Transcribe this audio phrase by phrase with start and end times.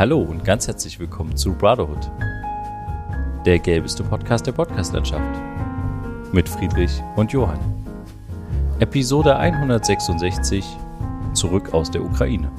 [0.00, 2.10] Hallo und ganz herzlich willkommen zu Brotherhood,
[3.44, 5.42] der gelbeste Podcast der Podcastlandschaft.
[6.32, 7.58] Mit Friedrich und Johann.
[8.78, 10.64] Episode 166
[11.34, 12.50] Zurück aus der Ukraine.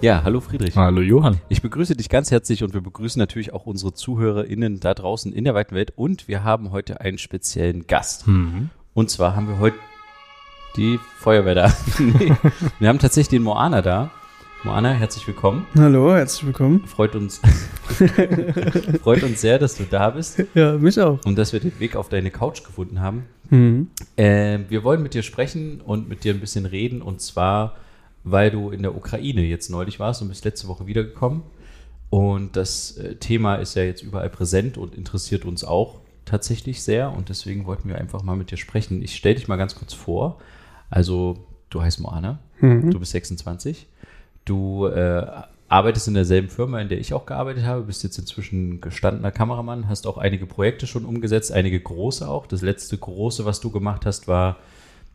[0.00, 0.74] Ja, hallo Friedrich.
[0.76, 1.42] Hallo Johann.
[1.50, 5.44] Ich begrüße dich ganz herzlich und wir begrüßen natürlich auch unsere ZuhörerInnen da draußen in
[5.44, 8.26] der weiten Welt und wir haben heute einen speziellen Gast.
[8.26, 8.70] Mhm.
[8.94, 9.76] Und zwar haben wir heute
[10.78, 11.74] die Feuerwehr da.
[11.98, 12.32] nee,
[12.78, 14.10] wir haben tatsächlich den Moana da.
[14.62, 15.66] Moana, herzlich willkommen.
[15.76, 16.84] Hallo, herzlich willkommen.
[16.86, 17.40] Freut uns,
[19.02, 21.18] freut uns sehr, dass du da bist Ja, mich auch.
[21.24, 23.24] und dass wir den Weg auf deine Couch gefunden haben.
[23.48, 23.88] Mhm.
[24.16, 27.76] Äh, wir wollen mit dir sprechen und mit dir ein bisschen reden und zwar,
[28.22, 31.42] weil du in der Ukraine jetzt neulich warst und bist letzte Woche wiedergekommen.
[32.10, 37.12] Und das äh, Thema ist ja jetzt überall präsent und interessiert uns auch tatsächlich sehr
[37.16, 39.00] und deswegen wollten wir einfach mal mit dir sprechen.
[39.02, 40.38] Ich stelle dich mal ganz kurz vor.
[40.90, 42.90] Also, du heißt Moana, Mhm.
[42.90, 43.86] du bist 26,
[44.44, 45.26] du äh,
[45.68, 49.88] arbeitest in derselben Firma, in der ich auch gearbeitet habe, bist jetzt inzwischen gestandener Kameramann,
[49.88, 52.46] hast auch einige Projekte schon umgesetzt, einige große auch.
[52.46, 54.56] Das letzte große, was du gemacht hast, war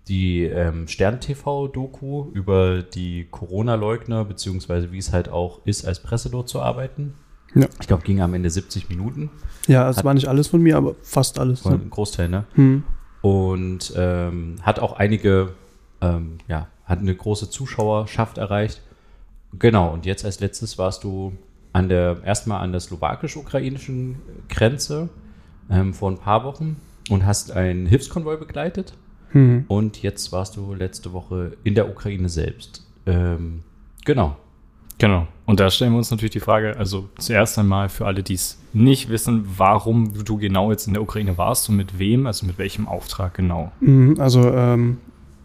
[0.08, 6.62] die ähm, Stern-TV-Doku über die Corona-Leugner, beziehungsweise wie es halt auch ist, als Presselot zu
[6.62, 7.16] arbeiten.
[7.54, 7.67] Ja.
[7.82, 9.32] Ich glaube, ging am Ende 70 Minuten.
[9.67, 11.66] Ja, es war nicht alles von mir, aber fast alles.
[11.66, 11.72] Ne?
[11.72, 12.45] ein Großteil, ne?
[12.56, 12.84] Hm.
[13.22, 15.54] Und ähm, hat auch einige,
[16.02, 18.82] ähm, ja, hat eine große Zuschauerschaft erreicht.
[19.59, 21.34] Genau, und jetzt als letztes warst du
[21.73, 24.16] an der, erstmal an der slowakisch-ukrainischen
[24.50, 25.09] Grenze
[25.70, 26.78] ähm, vor ein paar Wochen
[27.09, 28.94] und hast einen Hilfskonvoi begleitet.
[29.31, 29.66] Hm.
[29.67, 32.86] Und jetzt warst du letzte Woche in der Ukraine selbst.
[33.06, 33.64] Ähm,
[34.06, 34.38] genau.
[34.98, 35.28] Genau.
[35.45, 38.58] Und da stellen wir uns natürlich die Frage, also zuerst einmal für alle, die es
[38.72, 42.58] nicht wissen, warum du genau jetzt in der Ukraine warst und mit wem, also mit
[42.58, 43.72] welchem Auftrag genau.
[43.81, 44.98] Mhm, Also, ähm,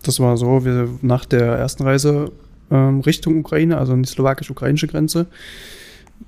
[0.03, 2.33] das war so, wir nach der ersten Reise
[2.71, 5.27] ähm, Richtung Ukraine, also an die slowakisch-ukrainische Grenze,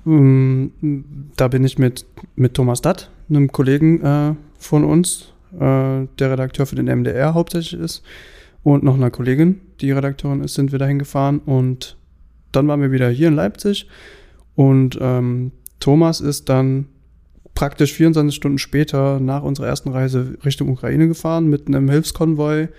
[0.05, 0.71] ähm,
[1.35, 2.05] da bin ich mit,
[2.35, 5.59] mit Thomas Datt, einem Kollegen äh, von uns, äh,
[6.19, 8.03] der Redakteur für den MDR hauptsächlich ist,
[8.63, 11.97] und noch einer Kollegin, die Redakteurin ist, sind wir dahin gefahren und
[12.53, 13.87] dann waren wir wieder hier in Leipzig.
[14.55, 16.87] Und ähm, Thomas ist dann
[17.55, 22.69] praktisch 24 Stunden später nach unserer ersten Reise Richtung Ukraine gefahren mit einem Hilfskonvoi,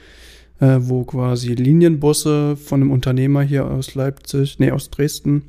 [0.61, 5.43] äh, wo quasi Linienbusse von einem Unternehmer hier aus Leipzig, nee, aus Dresden,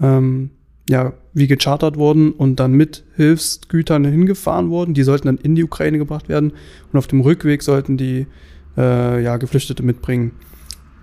[0.00, 0.50] ähm,
[0.88, 4.94] ja, wie gechartert wurden und dann mit Hilfsgütern hingefahren wurden.
[4.94, 6.52] Die sollten dann in die Ukraine gebracht werden
[6.92, 8.26] und auf dem Rückweg sollten die
[8.76, 10.32] äh, ja, Geflüchtete mitbringen.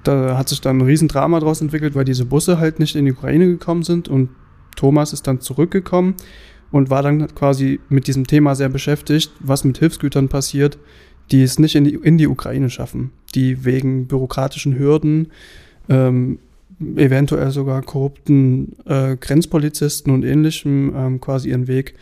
[0.03, 3.11] Da hat sich dann ein Riesendrama draus entwickelt, weil diese Busse halt nicht in die
[3.11, 4.29] Ukraine gekommen sind und
[4.75, 6.15] Thomas ist dann zurückgekommen
[6.71, 10.77] und war dann quasi mit diesem Thema sehr beschäftigt, was mit Hilfsgütern passiert,
[11.31, 15.31] die es nicht in die, in die Ukraine schaffen, die wegen bürokratischen Hürden,
[15.89, 16.39] ähm,
[16.95, 21.95] eventuell sogar korrupten äh, Grenzpolizisten und ähnlichem ähm, quasi ihren Weg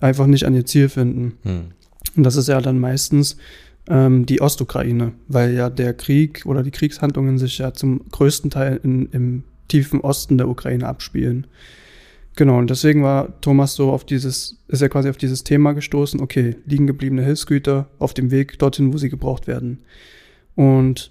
[0.00, 1.32] einfach nicht an ihr Ziel finden.
[1.42, 1.60] Hm.
[2.16, 3.36] Und das ist ja dann meistens
[3.88, 8.80] ähm, die Ostukraine, weil ja der Krieg oder die Kriegshandlungen sich ja zum größten Teil
[8.82, 11.46] in, im tiefen Osten der Ukraine abspielen.
[12.40, 16.22] Genau, und deswegen war Thomas so auf dieses, ist er quasi auf dieses Thema gestoßen,
[16.22, 19.80] okay, liegen gebliebene Hilfsgüter auf dem Weg dorthin, wo sie gebraucht werden.
[20.54, 21.10] Und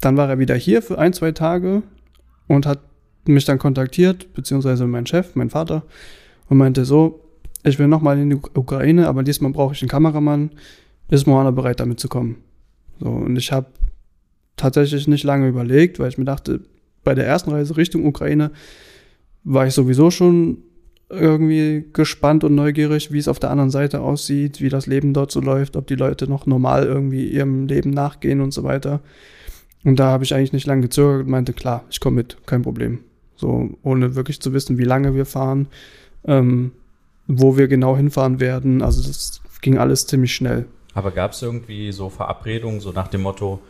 [0.00, 1.84] dann war er wieder hier für ein, zwei Tage
[2.48, 2.80] und hat
[3.26, 5.84] mich dann kontaktiert, beziehungsweise mein Chef, mein Vater,
[6.48, 7.20] und meinte so,
[7.62, 10.50] ich will nochmal in die Ukraine, aber diesmal brauche ich einen Kameramann,
[11.10, 12.38] ist Moana bereit, damit zu kommen?
[12.98, 13.68] So, und ich habe
[14.56, 16.62] tatsächlich nicht lange überlegt, weil ich mir dachte,
[17.04, 18.50] bei der ersten Reise Richtung Ukraine
[19.44, 20.58] war ich sowieso schon
[21.08, 25.32] irgendwie gespannt und neugierig, wie es auf der anderen Seite aussieht, wie das Leben dort
[25.32, 29.00] so läuft, ob die Leute noch normal irgendwie ihrem Leben nachgehen und so weiter.
[29.84, 32.62] Und da habe ich eigentlich nicht lange gezögert und meinte, klar, ich komme mit, kein
[32.62, 33.00] Problem.
[33.34, 35.66] So, ohne wirklich zu wissen, wie lange wir fahren,
[36.24, 36.72] ähm,
[37.26, 38.82] wo wir genau hinfahren werden.
[38.82, 40.66] Also das ging alles ziemlich schnell.
[40.94, 43.60] Aber gab es irgendwie so Verabredungen, so nach dem Motto,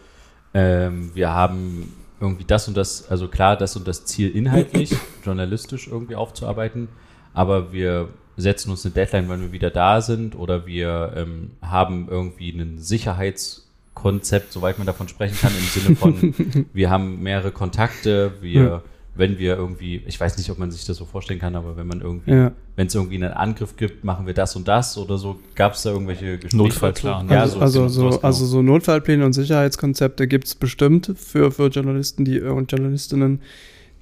[0.53, 4.95] ähm, wir haben irgendwie das und das, also klar, das und das Ziel inhaltlich,
[5.25, 6.89] journalistisch irgendwie aufzuarbeiten,
[7.33, 12.09] aber wir setzen uns eine Deadline, wenn wir wieder da sind oder wir ähm, haben
[12.09, 18.33] irgendwie ein Sicherheitskonzept, soweit man davon sprechen kann, im Sinne von, wir haben mehrere Kontakte,
[18.41, 18.83] wir.
[19.15, 21.87] Wenn wir irgendwie, ich weiß nicht, ob man sich das so vorstellen kann, aber wenn
[21.87, 22.53] man irgendwie Ja.
[22.77, 25.39] wenn es irgendwie einen Angriff gibt, machen wir das und das oder so.
[25.55, 26.57] Gab es da irgendwelche Gespräche?
[26.57, 27.29] Notfallplan.
[27.29, 27.35] dazu?
[27.35, 28.27] Ja, also, so, also, genau, so, sowas genau.
[28.27, 33.41] also so Notfallpläne und Sicherheitskonzepte gibt es bestimmt für, für Journalisten die, äh, und Journalistinnen,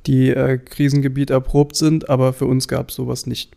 [0.07, 3.51] die äh, Krisengebiet erprobt sind, aber für uns gab es sowas nicht.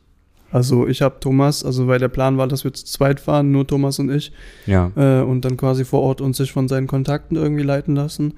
[0.51, 3.65] Also ich habe Thomas, also weil der Plan war, dass wir zu zweit fahren, nur
[3.65, 4.33] Thomas und ich,
[4.67, 4.91] ja.
[4.95, 8.33] äh, und dann quasi vor Ort uns sich von seinen Kontakten irgendwie leiten lassen.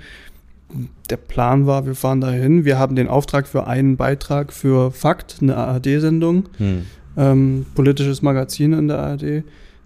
[1.09, 2.65] Der Plan war, wir fahren dahin.
[2.65, 6.85] Wir haben den Auftrag für einen Beitrag für Fakt, eine ARD-Sendung, Hm.
[7.17, 9.43] ähm, politisches Magazin in der ARD.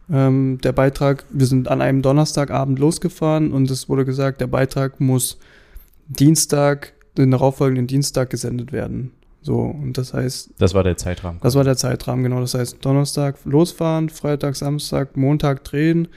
[0.10, 5.00] Ähm, der Beitrag, wir sind an einem Donnerstagabend losgefahren und es wurde gesagt, der Beitrag
[5.02, 5.38] muss
[6.08, 9.12] Dienstag, den darauffolgenden Dienstag gesendet werden.
[9.42, 11.40] So, und das heißt, Das war der Zeitrahmen.
[11.42, 12.40] das war der Zeitrahmen, genau.
[12.42, 16.08] Das heißt, Donnerstag losfahren, Freitag, Samstag, Montag drehen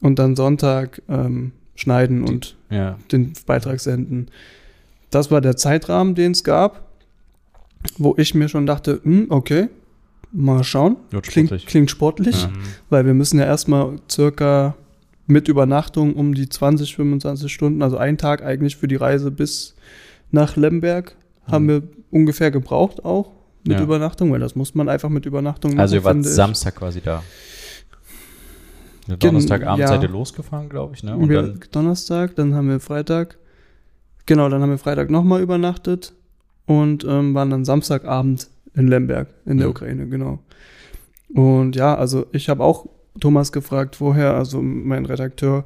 [0.00, 2.98] und dann Sonntag ähm, schneiden Die- und Ja.
[3.12, 4.28] den Beitrag senden.
[5.10, 6.86] Das war der Zeitrahmen, den es gab,
[7.98, 9.68] wo ich mir schon dachte, hm, okay,
[10.32, 10.96] mal schauen.
[11.10, 11.66] Wird Klingt, sportlich.
[11.66, 12.50] klingt sportlich, Ja.
[12.90, 14.74] weil wir müssen ja erstmal circa
[15.28, 19.74] mit Übernachtung um die 20, 25 Stunden, also einen Tag eigentlich für die Reise bis
[20.30, 21.16] nach Lemberg,
[21.50, 21.68] haben Mhm.
[21.68, 23.30] wir ungefähr gebraucht auch
[23.64, 23.82] mit Ja.
[23.84, 25.80] Übernachtung, weil das muss man einfach mit Übernachtung machen.
[25.80, 26.24] Also ihr wart.
[26.24, 27.22] Samstag quasi da.
[29.06, 29.88] Ja, Donnerstagabend ja.
[29.88, 31.16] seid ihr losgefahren, glaube ich, ne?
[31.16, 33.38] Und wir, dann, Donnerstag, dann haben wir Freitag,
[34.26, 36.12] genau, dann haben wir Freitag nochmal übernachtet
[36.66, 39.70] und ähm, waren dann Samstagabend in Lemberg in der Mhm.
[39.70, 40.40] Ukraine, genau.
[41.34, 42.86] Und ja, also ich habe auch
[43.20, 45.64] Thomas gefragt, woher, also mein Redakteur,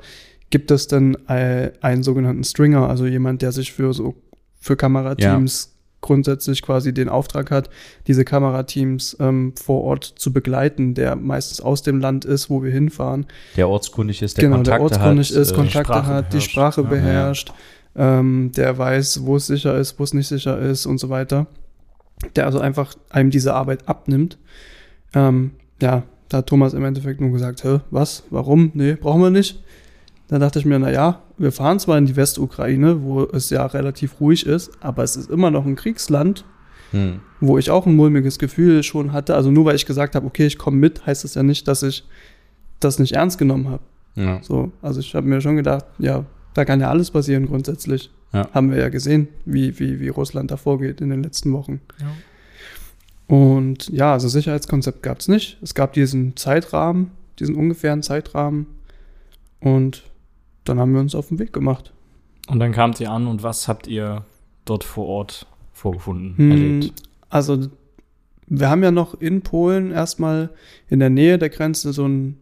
[0.51, 4.15] gibt es denn einen sogenannten Stringer, also jemand, der sich für so
[4.59, 7.71] für Kamerateams grundsätzlich quasi den Auftrag hat,
[8.07, 12.71] diese Kamerateams ähm, vor Ort zu begleiten, der meistens aus dem Land ist, wo wir
[12.73, 13.27] hinfahren
[13.57, 15.37] der ortskundig ist, der genau, Kontakte der ortskundig hat.
[15.37, 16.51] ist, äh, Kontakte Sprache hat, die beherrscht.
[16.51, 16.89] Sprache Ja.
[16.89, 17.53] beherrscht,
[17.97, 21.47] ähm, der weiß, wo es sicher ist, wo es nicht sicher ist und so weiter.
[22.37, 24.39] Der also einfach einem diese Arbeit abnimmt.
[25.15, 29.31] Ähm, ja, da hat Thomas im Endeffekt nur gesagt, Hä, was, warum, nee, brauchen wir
[29.31, 29.63] nicht.
[30.31, 33.67] Da dachte ich mir, na ja, wir fahren zwar in die Westukraine, wo es ja
[33.67, 36.45] relativ ruhig ist, aber es ist immer noch ein Kriegsland,
[36.93, 37.19] hm.
[37.41, 39.35] wo ich auch ein mulmiges Gefühl schon hatte.
[39.35, 41.83] Also nur weil ich gesagt habe, okay, ich komme mit, heißt das ja nicht, dass
[41.83, 42.05] ich
[42.79, 43.83] das nicht ernst genommen habe.
[44.15, 44.41] ja.
[44.41, 46.25] So, also ich habe mir schon gedacht, ja,
[46.55, 48.09] da kann ja alles passieren grundsätzlich.
[48.33, 48.49] Ja.
[48.55, 51.81] Haben wir ja gesehen, wie, wie, wie Russland da vorgeht in den letzten Wochen.
[51.99, 53.37] Ja.
[53.37, 55.59] Und ja, also Sicherheitskonzept gab es nicht.
[55.61, 57.11] Es gab diesen Zeitrahmen,
[57.41, 58.67] diesen ungefähren Zeitrahmen.
[59.59, 60.05] Und
[60.65, 61.93] dann haben wir uns auf den Weg gemacht.
[62.49, 64.25] Und dann kamt ihr an und was habt ihr
[64.65, 66.93] dort vor Ort vorgefunden, Hm, erlebt?
[67.29, 67.69] Also
[68.47, 70.51] wir haben ja noch in Polen erstmal
[70.89, 72.41] in der Nähe der Grenze so einen,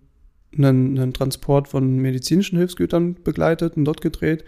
[0.57, 4.45] einen, einen Transport von medizinischen Hilfsgütern begleitet und dort gedreht.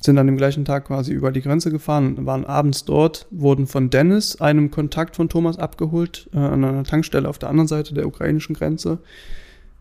[0.00, 3.90] Sind dann am gleichen Tag quasi über die Grenze gefahren, waren abends dort, wurden von
[3.90, 8.06] Dennis, einem Kontakt von Thomas, abgeholt, äh, an einer Tankstelle auf der anderen Seite der
[8.06, 8.98] ukrainischen Grenze.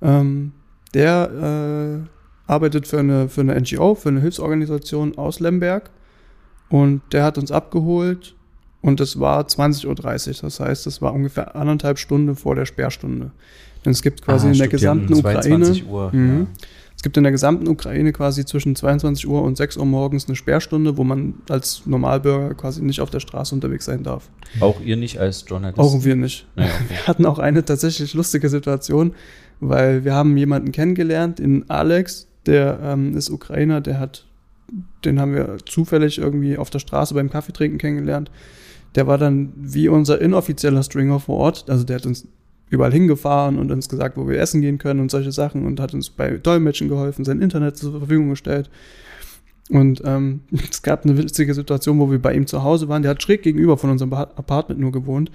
[0.02, 0.52] Ähm,
[0.94, 2.15] der äh,
[2.48, 5.90] arbeitet für eine, für eine NGO, für eine Hilfsorganisation aus Lemberg.
[6.70, 8.36] Und der hat uns abgeholt
[8.82, 10.36] und es war 20.30 Uhr.
[10.42, 13.32] Das heißt, es war ungefähr anderthalb Stunden vor der Sperrstunde.
[13.84, 15.42] Denn es gibt quasi Ah, in der gesamten Ukraine.
[15.42, 16.12] 22 Uhr.
[16.12, 16.48] Mhm.
[16.96, 20.36] Es gibt in der gesamten Ukraine quasi zwischen 22 Uhr und 6 Uhr morgens eine
[20.36, 24.30] Sperrstunde, wo man als Normalbürger quasi nicht auf der Straße unterwegs sein darf.
[24.56, 24.64] Ja.
[24.64, 25.78] Auch ihr nicht als Journalist.
[25.78, 26.48] Auch wir nicht.
[26.56, 26.74] Ja, okay.
[26.90, 29.14] Wir hatten auch eine tatsächlich lustige Situation,
[29.60, 34.26] weil wir haben jemanden kennengelernt, in Alex, der ähm, ist Ukrainer, der hat,
[35.04, 38.32] den haben wir zufällig irgendwie auf der Straße beim Kaffeetrinken kennengelernt.
[38.96, 42.28] Der war dann wie unser inoffizieller Stringer vor Ort, also der hat uns
[42.70, 45.94] überall hingefahren und uns gesagt, wo wir essen gehen können und solche Sachen und hat
[45.94, 48.70] uns bei Dolmetschen geholfen, sein Internet zur Verfügung gestellt.
[49.70, 53.02] Und ähm, es gab eine witzige Situation, wo wir bei ihm zu Hause waren.
[53.02, 55.32] Der hat schräg gegenüber von unserem Apartment nur gewohnt.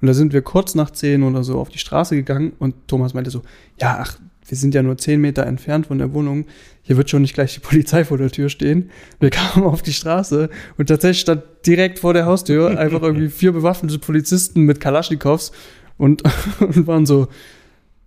[0.00, 3.14] Und da sind wir kurz nach zehn oder so auf die Straße gegangen und Thomas
[3.14, 3.42] meinte so,
[3.80, 6.46] ja, ach, wir sind ja nur zehn Meter entfernt von der Wohnung.
[6.82, 8.90] Hier wird schon nicht gleich die Polizei vor der Tür stehen.
[9.20, 13.52] Wir kamen auf die Straße und tatsächlich stand direkt vor der Haustür einfach irgendwie vier
[13.52, 15.52] bewaffnete Polizisten mit Kalaschnikows
[15.96, 16.22] und,
[16.60, 17.28] und waren so,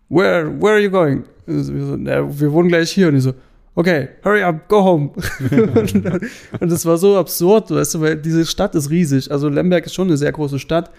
[0.10, 1.24] where, where are you going?
[1.48, 3.08] Also wir, so, "Na, wir wohnen gleich hier.
[3.08, 3.34] Und ich so,
[3.76, 5.12] okay, hurry up, go home.
[5.76, 5.96] und,
[6.60, 9.32] und das war so absurd, weißt du, weil diese Stadt ist riesig.
[9.32, 10.92] Also Lemberg ist schon eine sehr große Stadt.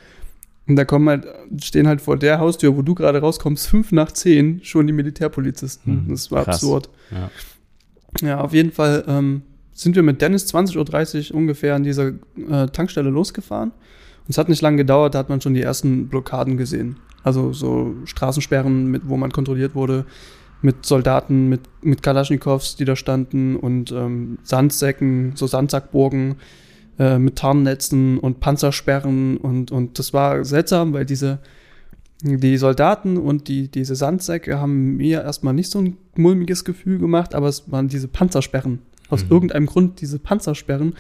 [0.69, 1.27] Und da kommen halt,
[1.63, 6.05] stehen halt vor der Haustür, wo du gerade rauskommst, fünf nach zehn schon die Militärpolizisten.
[6.05, 6.57] Hm, das war krass.
[6.57, 6.91] absurd.
[7.11, 7.31] Ja.
[8.21, 12.67] Ja, auf jeden Fall ähm, sind wir mit Dennis 20.30 Uhr ungefähr an dieser äh,
[12.73, 13.71] Tankstelle losgefahren.
[13.71, 16.97] Und es hat nicht lange gedauert, da hat man schon die ersten Blockaden gesehen.
[17.23, 20.05] Also so Straßensperren, mit, wo man kontrolliert wurde,
[20.61, 26.37] mit Soldaten, mit, mit Kalaschnikows, die da standen und ähm, Sandsäcken, so Sandsackburgen
[26.99, 31.39] äh, mit Tarnnetzen und Panzersperren und, und das war seltsam, weil diese
[32.23, 37.33] die Soldaten und die, diese Sandsäcke haben mir erstmal nicht so ein mulmiges Gefühl gemacht,
[37.33, 38.81] aber es waren diese Panzersperren.
[39.09, 39.31] Aus Mhm.
[39.31, 40.95] irgendeinem Grund diese Panzersperren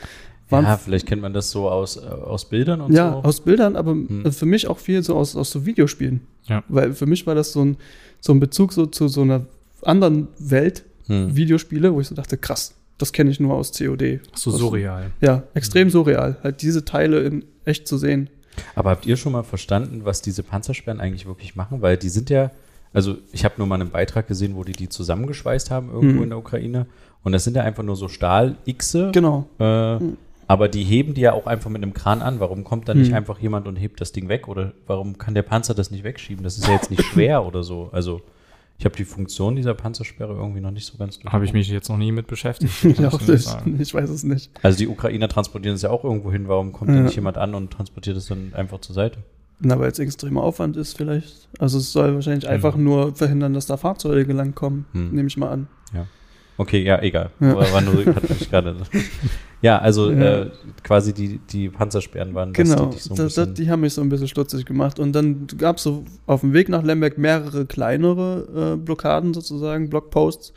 [0.49, 3.19] waren ja, vielleicht kennt man das so aus, äh, aus Bildern und ja, so.
[3.29, 4.31] aus Bildern, aber Hm.
[4.31, 6.21] für mich auch viel so aus, aus so Videospielen.
[6.47, 6.63] Ja.
[6.69, 7.77] Weil für mich war das so ein,
[8.21, 9.45] so ein Bezug so zu so einer
[9.83, 11.35] anderen Welt, Hm.
[11.35, 14.21] Videospiele, wo ich so dachte, krass, das kenne ich nur aus COD.
[14.35, 15.11] So Aus- surreal.
[15.21, 18.29] Ja, extrem surreal, halt diese Teile in echt zu sehen.
[18.75, 21.81] Aber habt ihr schon mal verstanden, was diese Panzersperren eigentlich wirklich machen?
[21.81, 22.51] Weil die sind ja,
[22.93, 26.23] also ich habe nur mal einen Beitrag gesehen, wo die die zusammengeschweißt haben irgendwo Mhm.
[26.25, 26.87] in der Ukraine.
[27.23, 29.11] Und das sind ja einfach nur so Stahl-Xe.
[29.13, 29.49] Genau.
[29.59, 30.17] Äh, Mhm.
[30.51, 32.41] Aber die heben die ja auch einfach mit einem Kran an.
[32.41, 33.17] Warum kommt da nicht Mhm.
[33.17, 34.49] einfach jemand und hebt das Ding weg?
[34.49, 36.43] Oder warum kann der Panzer das nicht wegschieben?
[36.43, 37.91] Das ist ja jetzt nicht schwer oder so.
[37.93, 38.23] Also
[38.79, 41.89] ich habe die Funktion dieser Panzersperre irgendwie noch nicht so ganz Habe ich mich jetzt
[41.89, 42.73] noch nie mit beschäftigt.
[42.85, 43.49] Ich, auch nicht
[43.81, 44.51] ich weiß es nicht.
[44.63, 46.47] Also die Ukrainer transportieren es ja auch irgendwo hin.
[46.47, 47.03] Warum kommt da Ja.
[47.03, 49.19] nicht jemand an und transportiert es dann einfach zur Seite?
[49.61, 51.49] Na, weil es extremer Aufwand ist vielleicht.
[51.59, 55.11] Also es soll wahrscheinlich einfach nur verhindern, dass da Fahrzeuge langkommen, Hm.
[55.13, 55.67] nehme ich mal an.
[56.59, 57.31] Okay, ja, egal.
[57.39, 57.55] Ja.
[57.57, 58.77] War nur, hat mich gerade.
[59.61, 60.43] Ja, also Ja.
[60.43, 60.51] Äh,
[60.85, 63.81] quasi die, die Panzersperren waren das, Genau, die dich so ein das, das, die haben
[63.81, 65.01] mich so ein bisschen stutzig gemacht.
[65.01, 69.91] Und dann gab es so auf dem Weg nach Lemberg mehrere kleinere äh, Blockaden sozusagen,
[69.91, 70.53] Blockposts.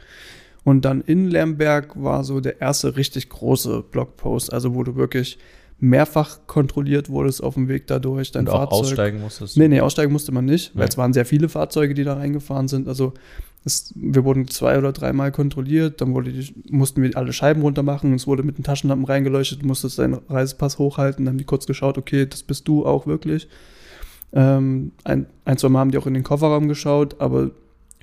[0.63, 5.39] Und dann in Lemberg war so der erste richtig große Blockpost, also wo du wirklich
[5.81, 8.31] mehrfach kontrolliert wurdest auf dem Weg dadurch.
[8.31, 8.79] Dein und auch Fahrzeug.
[8.79, 9.57] aussteigen musstest.
[9.57, 10.87] Nee, nee, aussteigen musste man nicht, weil Ja.
[10.89, 12.87] es waren sehr viele Fahrzeuge, die da reingefahren sind.
[12.87, 13.13] Also
[13.65, 18.13] es, wir wurden zwei oder dreimal kontrolliert, dann die, mussten wir alle Scheiben runter machen,
[18.13, 21.97] es wurde mit den Taschenlampen reingeleuchtet, musstest deinen Reisepass hochhalten, dann haben die kurz geschaut,
[21.97, 23.47] okay, das bist du auch wirklich.
[24.33, 27.51] Ähm, ein, ein, zwei Mal haben die auch in den Kofferraum geschaut, aber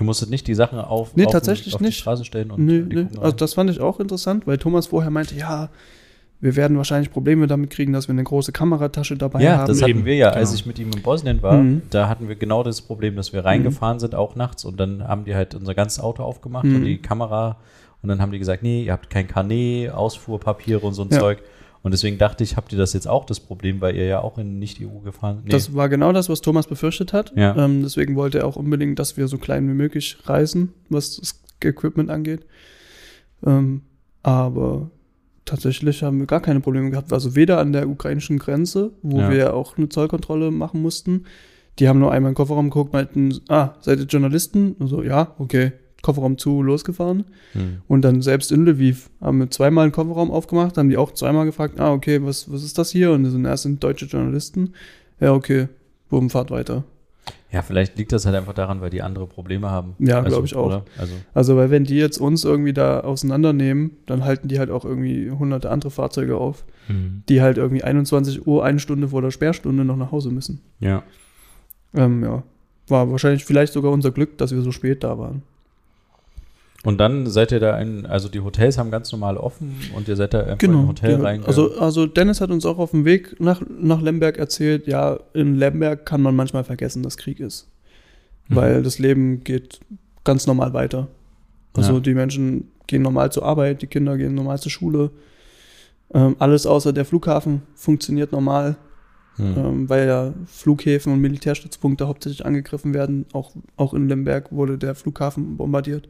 [0.01, 1.97] Ihr musstet nicht die Sachen auf, Nee, auf, tatsächlich auf nicht.
[1.97, 2.83] die Straße stellen und nö.
[2.85, 5.71] gucken Also das fand ich auch interessant, weil Thomas vorher meinte, ja,
[6.41, 9.67] wir werden wahrscheinlich Probleme damit kriegen, dass wir eine große Kameratasche dabei ja, haben.
[9.69, 10.39] das hatten Eben, wir ja, genau.
[10.41, 11.57] als ich mit ihm in Bosnien war.
[11.57, 11.83] Mhm.
[11.91, 14.65] Da hatten wir genau das Problem, dass wir reingefahren sind, auch nachts.
[14.65, 16.77] Und dann haben die halt unser ganzes Auto aufgemacht Mhm.
[16.77, 17.57] und die Kamera.
[18.03, 21.19] Und dann haben die gesagt, nee, ihr habt kein Carnet, Ausfuhrpapiere und so ein Ja.
[21.19, 21.43] Zeug.
[21.83, 24.37] Und deswegen dachte ich, habt ihr das jetzt auch das Problem, weil ihr ja auch
[24.39, 25.51] in Nicht-EU gefahren nee.
[25.51, 27.33] Das war genau das, was Thomas befürchtet hat.
[27.37, 27.57] Ja.
[27.57, 31.41] Ähm, deswegen wollte er auch unbedingt, dass wir so klein wie möglich reisen, was das
[31.65, 32.45] Equipment angeht.
[33.47, 33.83] Ähm,
[34.23, 34.91] aber
[35.49, 37.13] tatsächlich haben wir gar keine Probleme gehabt.
[37.13, 39.31] Also weder an der ukrainischen Grenze, wo Ja.
[39.31, 41.25] wir auch eine Zollkontrolle machen mussten.
[41.79, 44.73] Die haben nur einmal in den Kofferraum geguckt, meinten, ah, seid ihr Journalisten?
[44.79, 45.73] Und so, ja, okay.
[46.03, 47.25] Kofferraum zu, losgefahren.
[47.55, 47.79] Hm.
[47.89, 51.45] Und dann selbst in Lviv haben wir zweimal einen Kofferraum aufgemacht, haben die auch zweimal
[51.45, 53.11] gefragt, ah, okay, was, was ist das hier?
[53.13, 54.75] Und das sind erst sind deutsche Journalisten.
[55.21, 55.69] Ja, okay,
[56.09, 56.85] bumm, fahrt weiter.
[57.51, 59.95] Ja, vielleicht liegt das halt einfach daran, weil die andere Probleme haben.
[59.99, 60.83] Ja, Also, glaube ich auch.
[60.99, 64.85] Also, Also, weil wenn die jetzt uns irgendwie da auseinandernehmen, dann halten die halt auch
[64.85, 67.23] irgendwie hunderte andere Fahrzeuge auf, Hm.
[67.29, 70.61] die halt irgendwie 21 Uhr, eine Stunde vor der Sperrstunde noch nach Hause müssen.
[70.81, 71.03] ja.
[71.95, 72.43] Ähm, ja.
[72.89, 75.43] War wahrscheinlich vielleicht sogar unser Glück, dass wir so spät da waren.
[76.85, 80.15] Und dann seid ihr da in, also die Hotels haben ganz normal offen und ihr
[80.15, 81.45] seid da einfach in ein Hotel die- rein.
[81.45, 85.57] also, also Dennis hat uns auch auf dem Weg nach, nach Lemberg erzählt, ja, in
[85.57, 87.69] Lemberg kann man manchmal vergessen, dass Krieg ist.
[88.49, 88.55] Mhm.
[88.57, 89.81] Weil das Leben geht
[90.23, 91.09] ganz normal weiter.
[91.75, 92.01] Also Ja.
[92.01, 95.11] die Menschen gehen normal zur Arbeit, die Kinder gehen normal zur Schule.
[96.15, 98.77] Ähm, alles außer der Flughafen funktioniert normal,
[99.37, 99.55] hm.
[99.59, 103.27] ähm, weil ja Flughäfen und Militärstützpunkte hauptsächlich angegriffen werden.
[103.33, 106.09] Auch, auch in Lemberg wurde der Flughafen bombardiert.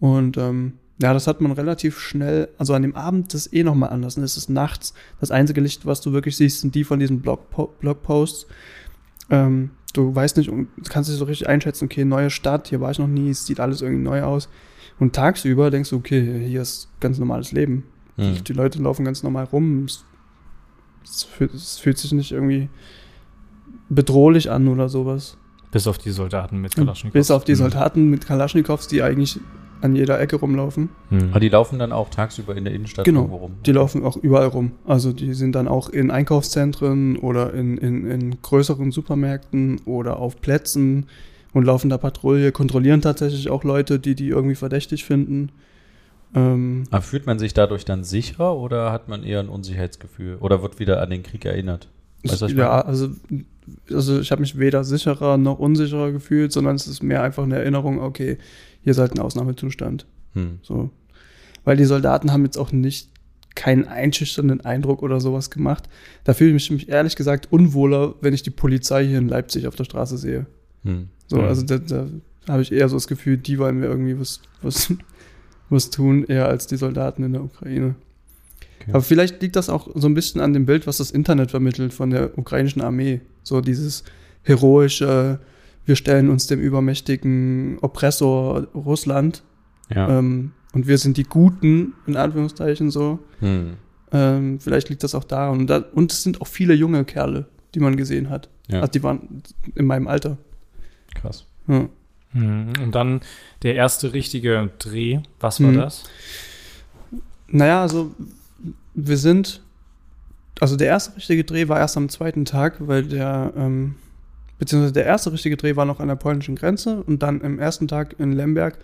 [0.00, 3.90] Und ähm, ja, das hat man relativ schnell, also an dem Abend ist eh nochmal
[3.90, 4.16] anders.
[4.16, 4.94] Und es ist nachts.
[5.20, 8.46] Das einzige Licht, was du wirklich siehst, sind die von diesen Blogpo Blogposts.
[9.30, 12.90] Ähm, du weißt nicht, und kannst nicht so richtig einschätzen, okay, neue Stadt, hier war
[12.90, 14.48] ich noch nie, es sieht alles irgendwie neu aus.
[14.98, 17.84] Und tagsüber denkst du, okay, hier ist ganz normales Leben.
[18.16, 18.44] Hm.
[18.44, 19.86] Die Leute laufen ganz normal rum.
[19.86, 20.04] Es,
[21.02, 22.68] es, fühlt, es fühlt sich nicht irgendwie
[23.88, 25.36] bedrohlich an oder sowas.
[25.72, 27.12] Bis auf die Soldaten mit Kalaschnikows.
[27.12, 27.58] Bis auf die Hm.
[27.58, 29.40] Soldaten mit Kalaschnikows, die eigentlich
[29.80, 30.88] an jeder Ecke rumlaufen.
[31.10, 31.30] Hm.
[31.30, 33.20] Aber die laufen dann auch tagsüber in der Innenstadt Genau.
[33.20, 33.54] irgendwo rum.
[33.66, 34.72] Die laufen auch überall rum.
[34.86, 40.40] Also die sind dann auch in Einkaufszentren oder in, in, in größeren Supermärkten oder auf
[40.40, 41.06] Plätzen
[41.52, 45.50] und laufen da Patrouille, kontrollieren tatsächlich auch Leute, die die irgendwie verdächtig finden.
[46.34, 50.36] Ähm, Aber fühlt man sich dadurch dann sicherer oder hat man eher ein Unsicherheitsgefühl?
[50.40, 51.88] Oder wird wieder an den Krieg erinnert?
[52.24, 53.10] Weißt ich ja, also,
[53.90, 57.56] also ich habe mich weder sicherer noch unsicherer gefühlt, sondern es ist mehr einfach eine
[57.56, 58.38] Erinnerung, okay,
[58.84, 60.06] hier ist halt ein Ausnahmezustand.
[60.34, 60.60] Hm.
[60.62, 60.90] So.
[61.64, 63.08] Weil die Soldaten haben jetzt auch nicht
[63.56, 65.88] keinen einschüchternden Eindruck oder sowas gemacht.
[66.24, 69.74] Da fühle ich mich ehrlich gesagt unwohler, wenn ich die Polizei hier in Leipzig auf
[69.76, 70.46] der Straße sehe.
[70.84, 71.08] Hm.
[71.28, 71.44] So, Mhm.
[71.44, 72.06] also da, da
[72.48, 74.92] habe ich eher so das Gefühl, die wollen mir irgendwie was, was,
[75.70, 77.94] was tun, eher als die Soldaten in der Ukraine.
[78.82, 78.90] Okay.
[78.90, 81.94] Aber vielleicht liegt das auch so ein bisschen an dem Bild, was das Internet vermittelt
[81.94, 83.20] von der ukrainischen Armee.
[83.42, 84.04] So dieses
[84.42, 85.38] heroische,
[85.86, 89.42] wir stellen uns dem übermächtigen Oppressor Russland
[89.94, 90.18] Ja.
[90.18, 93.18] ähm, und wir sind die Guten, in Anführungszeichen so.
[93.40, 93.74] Hm.
[94.12, 95.58] Ähm, vielleicht liegt das auch daran.
[95.60, 98.48] Und, da, und es sind auch viele junge Kerle, die man gesehen hat.
[98.68, 98.80] Ja.
[98.80, 99.42] Also die waren
[99.74, 100.38] in meinem Alter.
[101.14, 101.46] Krass.
[101.68, 101.88] Ja.
[102.32, 102.72] Hm.
[102.82, 103.20] Und dann
[103.62, 105.20] der erste richtige Dreh.
[105.40, 105.76] Was war Hm.
[105.76, 106.04] das?
[107.48, 108.12] Naja, also
[108.94, 109.62] wir sind,
[110.60, 113.94] also der erste richtige Dreh war erst am zweiten Tag, weil der, ähm,
[114.58, 117.88] beziehungsweise der erste richtige Dreh war noch an der polnischen Grenze und dann im ersten
[117.88, 118.78] Tag in Lemberg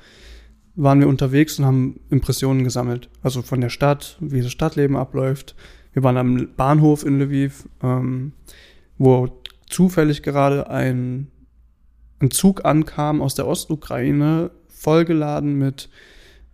[0.75, 3.09] waren wir unterwegs und haben Impressionen gesammelt.
[3.23, 5.55] Also von der Stadt, wie das Stadtleben abläuft.
[5.93, 8.33] Wir waren am Bahnhof in Lviv, ähm,
[8.99, 11.29] wo zufällig gerade ein,
[12.21, 15.91] ein Zug ankam aus der Ostukraine, vollgeladen mit,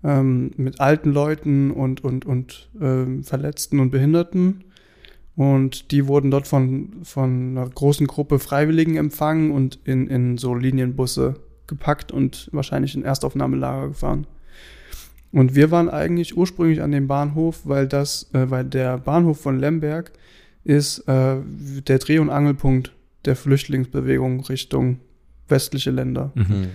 [0.03, 4.65] ähm, mit alten Leuten und, und, und ähm, Verletzten und Behinderten.
[5.37, 10.55] Und die wurden dort von, von einer großen Gruppe Freiwilligen empfangen und in, in so
[10.55, 11.35] Linienbusse
[11.67, 14.27] gepackt und wahrscheinlich in Erstaufnahmelager gefahren.
[15.33, 19.59] Und wir waren eigentlich ursprünglich an dem Bahnhof, weil das, äh, weil der Bahnhof von
[19.59, 20.13] Lemberg
[20.65, 21.37] ist äh,
[21.87, 22.93] der Dreh- und Angelpunkt
[23.27, 25.01] der Flüchtlingsbewegung Richtung
[25.49, 26.33] westliche Länder.
[26.35, 26.69] Mhm.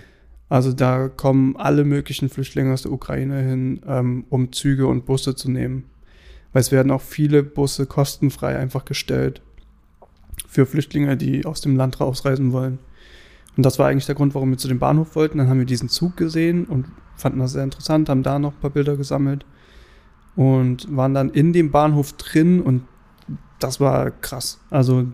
[0.50, 5.34] Also da kommen alle möglichen Flüchtlinge aus der Ukraine hin, ähm, um Züge und Busse
[5.34, 5.86] zu nehmen.
[6.53, 9.41] Weil es werden auch viele Busse kostenfrei einfach gestellt
[10.48, 12.79] für Flüchtlinge, die aus dem Land rausreisen wollen.
[13.58, 15.38] Und das war eigentlich der Grund, warum wir zu dem Bahnhof wollten.
[15.38, 18.60] Dann haben wir diesen Zug gesehen und fanden das sehr interessant, haben da noch ein
[18.60, 19.46] paar Bilder gesammelt
[20.36, 22.84] und waren dann in dem Bahnhof drin und
[23.60, 24.60] das war krass.
[24.70, 25.05] Also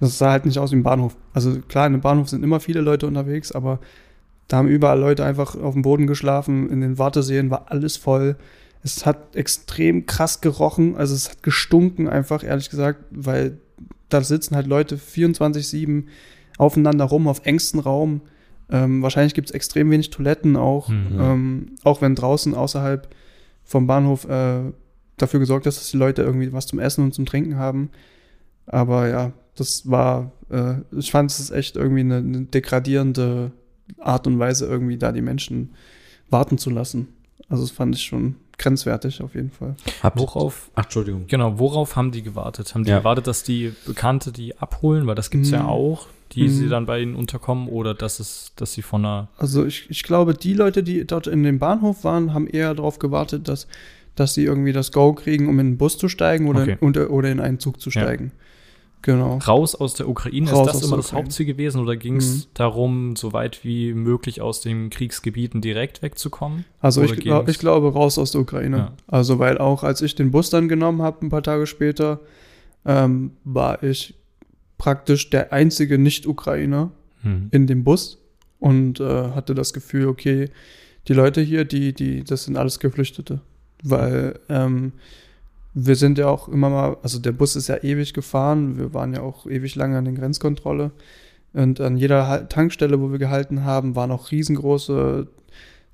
[0.00, 1.16] das sah halt nicht aus wie ein Bahnhof.
[1.32, 3.80] Also klar, in einem Bahnhof sind immer viele Leute unterwegs, aber
[4.48, 6.70] da haben überall Leute einfach auf dem Boden geschlafen.
[6.70, 8.36] In den Wartesälen war alles voll.
[8.82, 10.96] Es hat extrem krass gerochen.
[10.96, 13.58] Also es hat gestunken einfach, ehrlich gesagt, weil
[14.08, 16.04] da sitzen halt Leute 24-7
[16.58, 18.20] aufeinander rum auf engstem Raum.
[18.70, 21.18] Ähm, wahrscheinlich gibt es extrem wenig Toiletten auch, Mhm.
[21.20, 23.08] ähm, auch wenn draußen außerhalb
[23.64, 24.60] vom Bahnhof äh,
[25.16, 27.90] dafür gesorgt ist, dass die Leute irgendwie was zum Essen und zum Trinken haben.
[28.66, 33.52] Aber ja, das war, äh, ich fand es echt irgendwie eine, eine degradierende
[33.98, 35.70] Art und Weise, irgendwie da die Menschen
[36.28, 37.08] warten zu lassen.
[37.48, 39.76] Also das fand ich schon grenzwertig auf jeden Fall.
[40.02, 41.26] Habt Worauf, Ach, Entschuldigung.
[41.28, 42.74] genau, worauf haben die gewartet?
[42.74, 42.98] Haben die Ja.
[42.98, 45.06] gewartet, dass die Bekannte die abholen?
[45.06, 45.68] Weil das gibt's ja Mhm.
[45.68, 46.48] auch, die Mhm.
[46.48, 50.02] sie dann bei ihnen unterkommen oder dass es, dass sie von einer Also ich, ich
[50.02, 53.66] glaube, die Leute, die dort in dem Bahnhof waren, haben eher darauf gewartet, dass,
[54.14, 56.78] dass sie irgendwie das Go kriegen, um in den Bus zu steigen oder, Okay.
[56.80, 58.02] oder, oder in einen Zug zu Ja.
[59.06, 59.38] Genau.
[59.38, 60.50] raus aus der Ukraine.
[60.50, 61.24] Raus ist das immer das Ukraine.
[61.24, 62.50] Hauptziel gewesen oder ging es Mhm.
[62.54, 66.64] darum, so weit wie möglich aus den Kriegsgebieten direkt wegzukommen?
[66.80, 68.76] Also ich, glaub, ich glaube raus aus der Ukraine.
[68.76, 68.92] Ja.
[69.06, 72.18] Also weil auch als ich den Bus dann genommen habe, ein paar Tage später,
[72.84, 74.14] ähm, war ich
[74.76, 76.90] praktisch der einzige Nicht-Ukrainer
[77.22, 77.48] Hm.
[77.52, 78.18] in dem Bus
[78.58, 80.50] und äh, hatte das Gefühl, okay,
[81.08, 83.40] die Leute hier, die, die, das sind alles Geflüchtete.
[83.84, 84.92] Weil ähm,
[85.78, 89.12] wir sind ja auch immer mal, also der Bus ist ja ewig gefahren, wir waren
[89.12, 90.90] ja auch ewig lange an der Grenzkontrolle.
[91.52, 95.28] Und an jeder Tankstelle, wo wir gehalten haben, waren auch riesengroße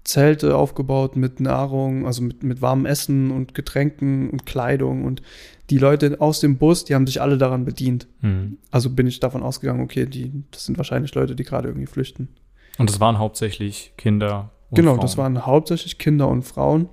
[0.04, 5.04] Zelte aufgebaut mit Nahrung, also mit, mit warmem Essen und Getränken und Kleidung.
[5.04, 5.20] Und
[5.68, 8.06] die Leute aus dem Bus, die haben sich alle daran bedient.
[8.20, 8.58] Hm.
[8.70, 12.28] Also bin ich davon ausgegangen, okay, die, das sind wahrscheinlich Leute, die gerade irgendwie flüchten.
[12.78, 14.52] Und das waren hauptsächlich Kinder.
[14.70, 15.00] Und genau, Frauen.
[15.00, 16.88] das waren hauptsächlich Kinder und Frauen.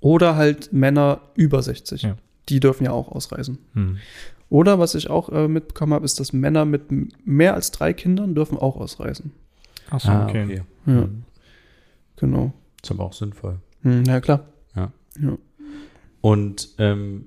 [0.00, 2.02] Oder halt Männer über 60.
[2.02, 2.16] Ja.
[2.48, 3.58] Die dürfen ja auch ausreisen.
[3.74, 3.98] Hm.
[4.48, 6.84] Oder was ich auch äh, mitbekommen habe, ist, dass Männer mit
[7.26, 9.32] mehr als drei Kindern dürfen auch ausreisen.
[9.90, 10.44] Achso, Ah, okay.
[10.44, 10.62] okay.
[10.86, 11.22] Ja, Hm.
[12.16, 12.52] genau.
[12.82, 13.58] Ist aber auch sinnvoll.
[13.82, 14.44] Hm, ja, klar.
[16.22, 17.26] Und ähm,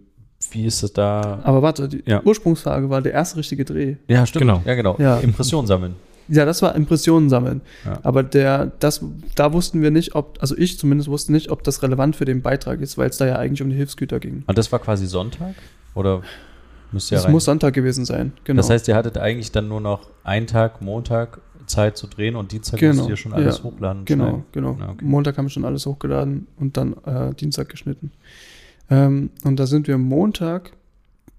[0.51, 1.39] wie ist es da?
[1.43, 2.21] Aber warte, die Ja.
[2.23, 3.95] Ursprungsfrage war der erste richtige Dreh.
[4.07, 4.41] Ja, stimmt.
[4.41, 4.61] Genau.
[4.65, 4.95] Ja, genau.
[4.99, 5.17] Ja.
[5.19, 5.95] Impression sammeln.
[6.27, 7.61] Ja, das war Impressionen sammeln.
[7.85, 7.99] Ja.
[8.03, 9.03] Aber der, das,
[9.35, 12.41] da wussten wir nicht, ob, also ich zumindest wusste nicht, ob das relevant für den
[12.41, 14.43] Beitrag ist, weil es da ja eigentlich um die Hilfsgüter ging.
[14.47, 15.55] Und das war quasi Sonntag?
[15.95, 16.21] Oder
[16.91, 17.31] müsste ja Es rein?
[17.33, 18.57] muss Sonntag gewesen sein, genau.
[18.57, 22.51] Das heißt, ihr hattet eigentlich dann nur noch einen Tag, Montag Zeit zu drehen und
[22.51, 23.63] Dienstag Genau, musstet ihr schon alles ja.
[23.63, 24.43] hochladen Genau, schneiden.
[24.51, 24.77] genau.
[24.79, 25.05] Ja, okay.
[25.05, 28.11] Montag haben wir schon alles hochgeladen und dann äh, Dienstag geschnitten.
[28.89, 30.71] Ähm, und da sind wir Montag,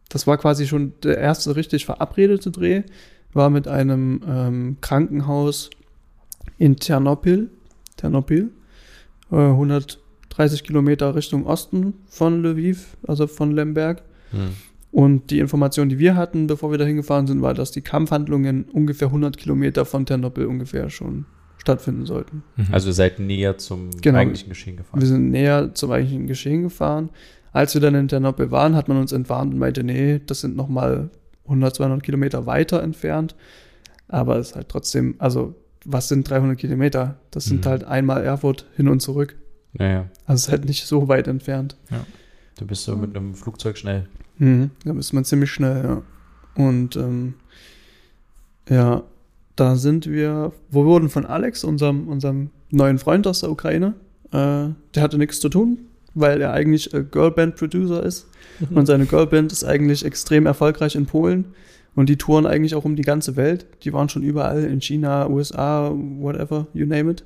[0.09, 2.83] das war quasi schon der erste richtig verabredete Dreh,
[3.35, 5.70] war mit einem ähm, Krankenhaus
[6.59, 7.51] in Ternopil,
[7.97, 8.51] Ternopil,
[9.31, 14.03] äh, 130 Kilometer Richtung Osten von Lviv, also von Lemberg.
[14.31, 14.51] Hm.
[14.92, 18.64] Und die Information, die wir hatten, bevor wir dahin gefahren sind, war, dass die Kampfhandlungen
[18.64, 21.27] ungefähr 100 Kilometer von Ternopil ungefähr schon
[21.59, 22.44] stattfinden sollten.
[22.57, 22.66] Mhm.
[22.70, 24.18] Also ihr seid näher zum Genau.
[24.18, 25.01] eigentlichen Geschehen gefahren.
[25.01, 27.11] Wir sind näher zum eigentlichen Geschehen gefahren.
[27.53, 30.55] Als wir dann in Ternopil waren, hat man uns entwarnt und meinte, nee, das sind
[30.55, 31.11] nochmal
[31.44, 33.35] 100, 200 Kilometer weiter entfernt.
[34.09, 35.54] Aber es ist halt trotzdem, also
[35.85, 37.16] was sind 300 Kilometer?
[37.30, 37.68] Das sind Mhm.
[37.70, 39.37] halt einmal Erfurt hin und zurück.
[39.74, 41.76] Naja, Also es ist halt nicht so weit entfernt.
[42.59, 44.07] du bist so mit einem Flugzeug schnell.
[44.38, 44.70] Mhm.
[44.85, 46.02] Da ist man ziemlich schnell, ja.
[46.62, 47.35] Und ähm,
[48.68, 49.02] ja,
[49.57, 53.94] da sind wir, wir wurden von Alex, unserem, unserem neuen Freund aus der Ukraine,
[54.30, 55.78] äh, der hatte nichts zu tun,
[56.14, 58.29] weil er eigentlich äh, Girlband-Producer ist.
[58.70, 61.46] Und seine Girlband ist eigentlich extrem erfolgreich in Polen.
[61.96, 63.66] Und die touren eigentlich auch um die ganze Welt.
[63.83, 67.24] Die waren schon überall in China, USA, whatever, you name it.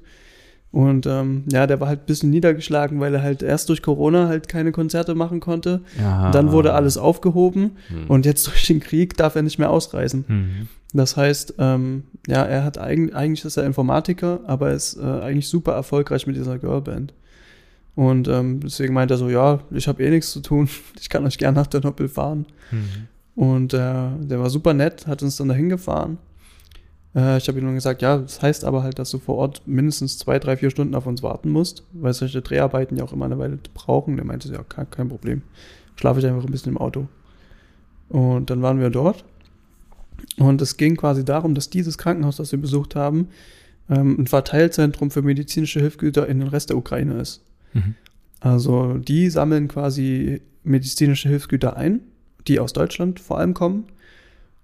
[0.71, 4.29] Und ähm, ja, der war halt ein bisschen niedergeschlagen, weil er halt erst durch Corona
[4.29, 5.81] halt keine Konzerte machen konnte.
[5.99, 6.31] Ja.
[6.31, 8.07] Dann wurde alles aufgehoben Hm.
[8.09, 10.25] und jetzt durch den Krieg darf er nicht mehr ausreisen.
[10.29, 10.69] Mhm.
[10.93, 15.03] Das heißt, ähm, ja, er hat eigentlich, eigentlich ist er Informatiker, aber er ist äh,
[15.05, 17.15] eigentlich super erfolgreich mit dieser Girlband.
[17.99, 20.69] Und ähm, deswegen meint er so, ja, ich habe eh nichts zu tun,
[21.01, 22.47] ich kann euch gerne nach der Noppel fahren.
[22.71, 23.09] Mhm.
[23.35, 26.19] Und äh, der war super nett, hat uns dann dahin gefahren.
[27.17, 29.63] Äh, ich habe ihm nur gesagt, ja, das heißt aber halt, dass du vor Ort
[29.67, 33.25] mindestens zwei, drei, vier Stunden auf uns warten musst, weil solche Dreharbeiten ja auch immer
[33.25, 34.15] eine Weile brauchen.
[34.15, 35.43] Der meinte, ja, kein, kein Problem.
[35.97, 37.09] Schlafe ich einfach ein bisschen im Auto.
[38.11, 39.25] Und dann waren wir dort.
[40.37, 43.27] Und es ging quasi darum, dass dieses Krankenhaus, das wir besucht haben,
[43.91, 47.43] ähm, ein Verteilzentrum für medizinische Hilfsgüter in den Rest der Ukraine ist.
[47.73, 47.95] Mhm.
[48.41, 52.01] Also die sammeln quasi medizinische Hilfsgüter ein,
[52.47, 53.87] die aus Deutschland vor allem kommen,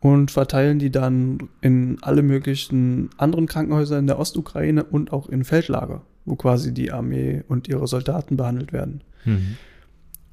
[0.04, 5.44] und verteilen die dann in alle möglichen anderen Krankenhäuser in der Ostukraine und auch in
[5.44, 9.00] Feldlager, wo quasi die Armee und ihre Soldaten behandelt werden.
[9.24, 9.56] Mhm.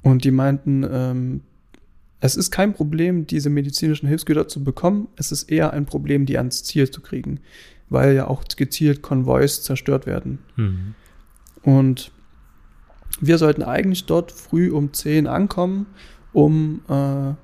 [0.02, 1.40] Und die meinten, ähm,
[2.20, 6.36] es ist kein Problem, diese medizinischen Hilfsgüter zu bekommen, es ist eher ein Problem, die
[6.36, 7.40] ans Ziel zu kriegen,
[7.88, 10.40] weil ja auch gezielt Konvois zerstört werden.
[10.56, 10.94] Mhm.
[11.62, 12.12] Und
[13.20, 15.86] wir sollten eigentlich dort früh um 10 ankommen,
[16.32, 17.34] um äh,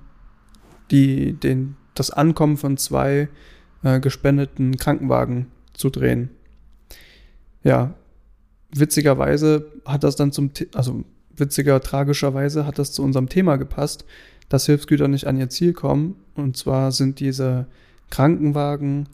[0.91, 3.29] die, den, das Ankommen von zwei
[3.83, 6.31] äh, gespendeten Krankenwagen zu drehen.
[7.63, 7.95] Ja,
[8.75, 11.05] witzigerweise hat das dann zum, The also
[11.37, 14.05] witziger, tragischerweise hat das zu unserem Thema gepasst,
[14.49, 16.17] dass Hilfsgüter nicht an ihr Ziel kommen.
[16.35, 17.67] Und zwar sind diese
[18.11, 19.09] Krankenwagen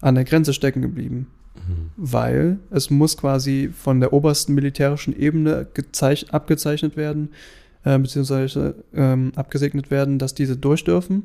[0.00, 1.28] an der Grenze stecken geblieben
[1.66, 1.90] Mhm.
[1.96, 7.30] weil es muss quasi von der obersten militärischen Ebene gezeich- abgezeichnet werden,
[7.84, 11.22] äh, beziehungsweise ähm, abgesegnet werden, dass diese durch dürfen.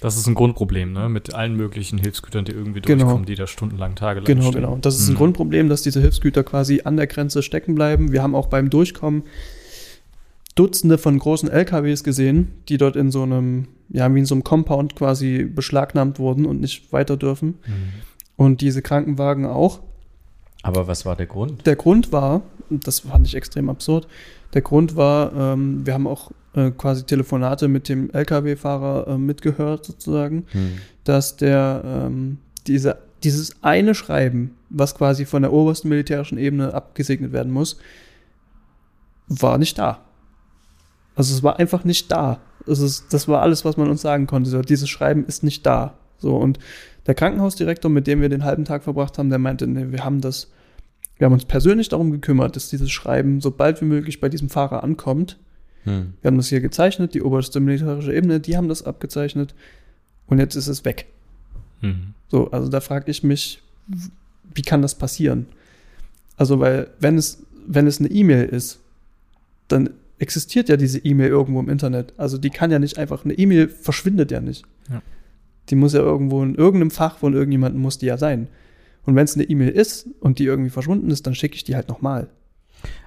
[0.00, 1.08] Das ist ein Grundproblem, ne?
[1.08, 3.04] Mit allen möglichen Hilfsgütern, die irgendwie Genau.
[3.04, 4.60] durchkommen, die da stundenlang, tagelang Genau, stehen.
[4.60, 4.78] genau.
[4.82, 5.18] Das ist ein Mhm.
[5.18, 8.12] Grundproblem, dass diese Hilfsgüter quasi an der Grenze stecken bleiben.
[8.12, 9.22] Wir haben auch beim Durchkommen
[10.54, 14.42] Dutzende von großen LKWs gesehen, die dort in so einem, ja, wie in so einem
[14.44, 17.48] Compound quasi beschlagnahmt wurden und nicht weiter dürfen.
[17.66, 17.92] Mhm.
[18.36, 19.80] Und diese Krankenwagen auch.
[20.62, 21.66] Aber was war der Grund?
[21.66, 24.08] Der Grund war, das fand ich extrem absurd,
[24.54, 29.84] der Grund war, ähm, wir haben auch äh, quasi Telefonate mit dem Lkw-Fahrer äh, mitgehört,
[29.84, 30.78] sozusagen, Hm.
[31.04, 37.32] dass der ähm, diese, dieses eine Schreiben, was quasi von der obersten militärischen Ebene abgesegnet
[37.32, 37.78] werden muss,
[39.28, 40.00] war nicht da.
[41.14, 42.40] Also es war einfach nicht da.
[42.66, 44.50] Es ist, das war alles, was man uns sagen konnte.
[44.50, 45.94] So, dieses Schreiben ist nicht da.
[46.18, 46.58] So, und
[47.06, 50.20] der Krankenhausdirektor, mit dem wir den halben Tag verbracht haben, der meinte, nee, wir haben
[50.20, 50.50] das,
[51.18, 54.48] wir haben uns persönlich darum gekümmert, dass dieses Schreiben so bald wie möglich bei diesem
[54.48, 55.38] Fahrer ankommt.
[55.84, 56.14] Hm.
[56.20, 59.54] Wir haben das hier gezeichnet, die oberste militärische Ebene, die haben das abgezeichnet
[60.26, 61.06] und jetzt ist es weg.
[61.80, 62.14] Mhm.
[62.28, 63.62] So, also da frage ich mich,
[64.54, 65.46] wie kann das passieren?
[66.36, 68.80] Also, weil, wenn es, wenn es eine E-Mail ist,
[69.68, 72.12] dann existiert ja diese E-Mail irgendwo im Internet.
[72.16, 74.64] Also, die kann ja nicht einfach, eine E-Mail verschwindet ja nicht.
[74.90, 75.02] Ja.
[75.70, 78.48] Die muss ja irgendwo in irgendeinem Fach von irgendjemandem muss die ja sein.
[79.04, 81.76] Und wenn es eine E-Mail ist und die irgendwie verschwunden ist, dann schicke ich die
[81.76, 82.28] halt nochmal.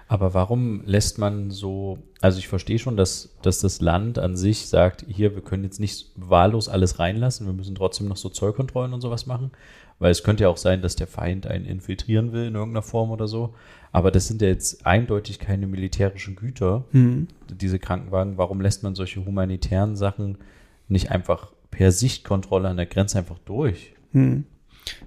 [0.08, 4.68] Aber warum lässt man so, also ich verstehe schon, dass, dass das Land an sich
[4.68, 8.94] sagt, hier, wir können jetzt nicht wahllos alles reinlassen, wir müssen trotzdem noch so Zollkontrollen
[8.94, 9.52] und sowas machen,
[10.00, 13.12] weil es könnte ja auch sein, dass der Feind einen infiltrieren will in irgendeiner Form
[13.12, 13.54] oder so.
[13.92, 17.28] Aber das sind ja jetzt eindeutig keine militärischen Güter, Hm.
[17.62, 18.38] diese Krankenwagen.
[18.38, 20.40] Warum lässt man solche humanitären Sachen
[20.88, 23.94] nicht einfach per Sichtkontrolle an der Grenze einfach durch?
[24.12, 24.46] Hm.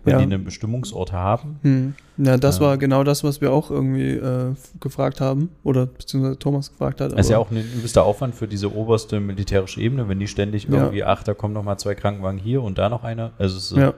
[0.04, 0.18] Wenn Ja.
[0.18, 1.58] die einen Bestimmungsort haben?
[1.62, 1.94] Hm.
[2.18, 2.66] Ja, das Ja.
[2.66, 5.48] war genau das, was wir auch irgendwie äh, gefragt haben.
[5.64, 7.12] Oder beziehungsweise Thomas gefragt hat.
[7.12, 10.64] Das ist ja auch ein übelster Aufwand für diese oberste militärische Ebene, wenn die ständig
[10.68, 10.74] Ja.
[10.74, 13.32] irgendwie, ach, da kommen noch mal zwei Krankenwagen hier und da noch einer.
[13.38, 13.94] Also es ist, Ja.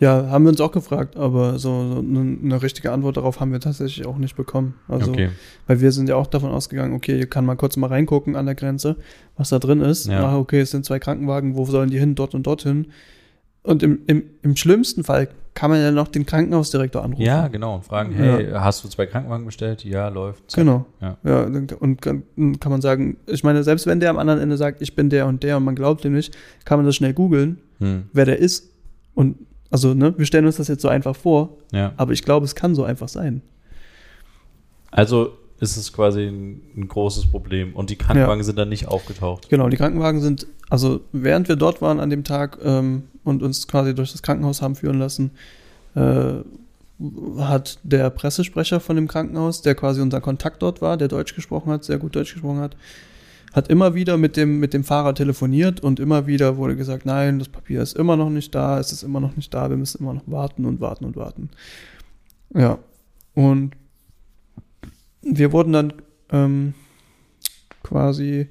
[0.00, 3.50] Ja, haben wir uns auch gefragt, aber so, so eine, eine richtige Antwort darauf haben
[3.50, 4.74] wir tatsächlich auch nicht bekommen.
[4.86, 5.30] Also, okay.
[5.66, 8.46] weil wir sind ja auch davon ausgegangen, okay, hier kann man kurz mal reingucken an
[8.46, 8.96] der Grenze,
[9.36, 10.06] was da drin ist.
[10.06, 10.24] Ja.
[10.24, 12.14] Ah, okay, es sind zwei Krankenwagen, wo sollen die hin?
[12.14, 12.86] Dort und dorthin.
[13.64, 17.24] Und im, im, im schlimmsten Fall kann man ja noch den Krankenhausdirektor anrufen.
[17.24, 17.74] Ja, genau.
[17.74, 19.84] Und fragen, hey, hast du zwei Krankenwagen bestellt?
[19.84, 20.48] Ja, läuft.
[20.48, 20.60] Zack.
[20.62, 20.86] Genau.
[21.00, 21.16] Ja.
[21.24, 22.22] Ja, dann- und kann,
[22.60, 25.26] kann man sagen, ich meine, selbst wenn der am anderen Ende sagt, ich bin der
[25.26, 28.04] und der und man glaubt dem nicht, kann man das schnell googeln, Hm.
[28.12, 28.70] wer der ist.
[29.16, 29.36] Und
[29.70, 31.92] also, ne, wir stellen uns das jetzt so einfach vor, ja.
[31.96, 33.42] aber ich glaube, es kann so einfach sein.
[34.90, 37.74] Also ist es quasi ein, ein großes Problem.
[37.74, 39.48] Und die Krankenwagen sind dann nicht aufgetaucht.
[39.48, 43.66] Genau, die Krankenwagen sind, also während wir dort waren an dem Tag ähm, und uns
[43.66, 45.32] quasi durch das Krankenhaus haben führen lassen,
[45.96, 46.34] äh,
[47.38, 51.72] hat der Pressesprecher von dem Krankenhaus, der quasi unser Kontakt dort war, der Deutsch gesprochen
[51.72, 52.76] hat, sehr gut Deutsch gesprochen hat,
[53.52, 57.38] hat immer wieder mit dem, mit dem Fahrer telefoniert und immer wieder wurde gesagt, nein,
[57.38, 60.02] das Papier ist immer noch nicht da, es ist immer noch nicht da, wir müssen
[60.02, 61.50] immer noch warten und warten und warten.
[62.54, 62.78] Ja,
[63.34, 63.72] und
[65.22, 65.92] wir wurden dann
[66.30, 66.74] ähm,
[67.82, 68.48] quasi,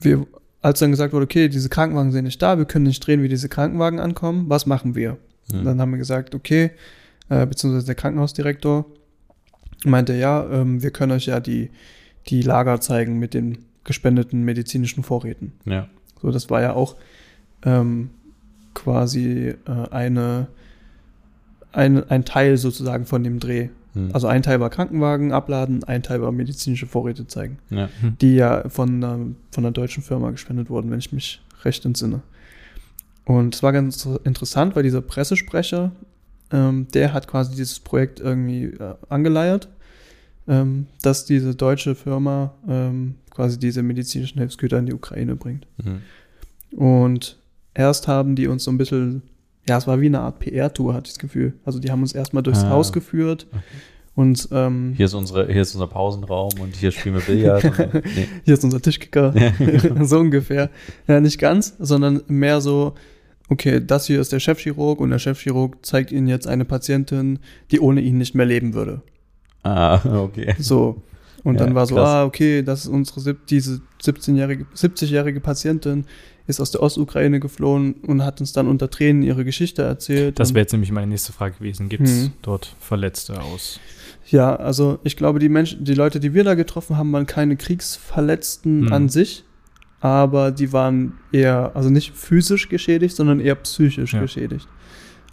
[0.00, 0.26] wir,
[0.62, 3.28] als dann gesagt wurde, okay, diese Krankenwagen sind nicht da, wir können nicht drehen, wie
[3.28, 5.18] diese Krankenwagen ankommen, was machen wir?
[5.50, 5.64] Hm.
[5.64, 6.70] Dann haben wir gesagt, okay,
[7.28, 8.86] äh, beziehungsweise der Krankenhausdirektor
[9.84, 11.70] meinte, ja, ähm, wir können euch ja die,
[12.30, 15.52] die Lager zeigen mit den gespendeten medizinischen Vorräten.
[15.64, 15.88] Ja.
[16.20, 16.96] So, das war ja auch
[17.64, 18.10] ähm,
[18.74, 20.48] quasi äh, eine,
[21.72, 23.68] ein, ein Teil sozusagen von dem Dreh.
[23.94, 24.10] Hm.
[24.12, 27.88] Also ein Teil war Krankenwagen abladen, ein Teil war medizinische Vorräte zeigen, ja.
[28.20, 32.22] die ja von, ähm, von einer deutschen Firma gespendet wurden, wenn ich mich recht entsinne.
[33.24, 35.92] Und es war ganz interessant, weil dieser Pressesprecher,
[36.52, 39.68] ähm, der hat quasi dieses Projekt irgendwie äh, angeleiert,
[40.48, 45.66] ähm, dass diese deutsche Firma ähm, quasi diese medizinischen Hilfsgüter in die Ukraine bringt.
[45.82, 46.78] Hm.
[46.78, 47.38] Und
[47.74, 49.22] erst haben die uns so ein bisschen,
[49.68, 51.54] ja, es war wie eine Art PR-Tour, hatte ich das Gefühl.
[51.64, 52.70] Also die haben uns erstmal durchs Ah.
[52.70, 53.46] Haus geführt
[54.14, 57.64] und ähm, Hier ist unsere, hier ist unser Pausenraum und hier spielen wir Billard.
[57.64, 58.28] und, nee.
[58.44, 59.32] hier ist unser Tischkicker,
[60.02, 60.70] so ungefähr.
[61.06, 62.94] Ja, nicht ganz, sondern mehr so,
[63.48, 67.38] okay, das hier ist der Chefchirurg und der Chefchirurg zeigt Ihnen jetzt eine Patientin,
[67.70, 69.02] die ohne ihn nicht mehr leben würde.
[69.62, 70.54] Ah, okay.
[70.58, 71.02] So.
[71.42, 72.08] Und Ja, dann war so, krass.
[72.08, 76.04] ah, okay, das ist unsere, diese 17-jährige, 70-jährige Patientin,
[76.46, 80.38] ist aus der Ostukraine geflohen und hat uns dann unter Tränen ihre Geschichte erzählt.
[80.38, 81.88] Das wäre jetzt nämlich meine nächste Frage gewesen.
[81.88, 82.32] Gibt es Mhm.
[82.42, 83.80] dort Verletzte aus?
[84.28, 87.56] Ja, also ich glaube, die Menschen, die Leute, die wir da getroffen haben, waren keine
[87.56, 88.92] Kriegsverletzten Hm.
[88.92, 89.44] an sich,
[90.00, 94.20] aber die waren eher, also nicht physisch geschädigt, sondern eher psychisch Ja.
[94.20, 94.68] geschädigt.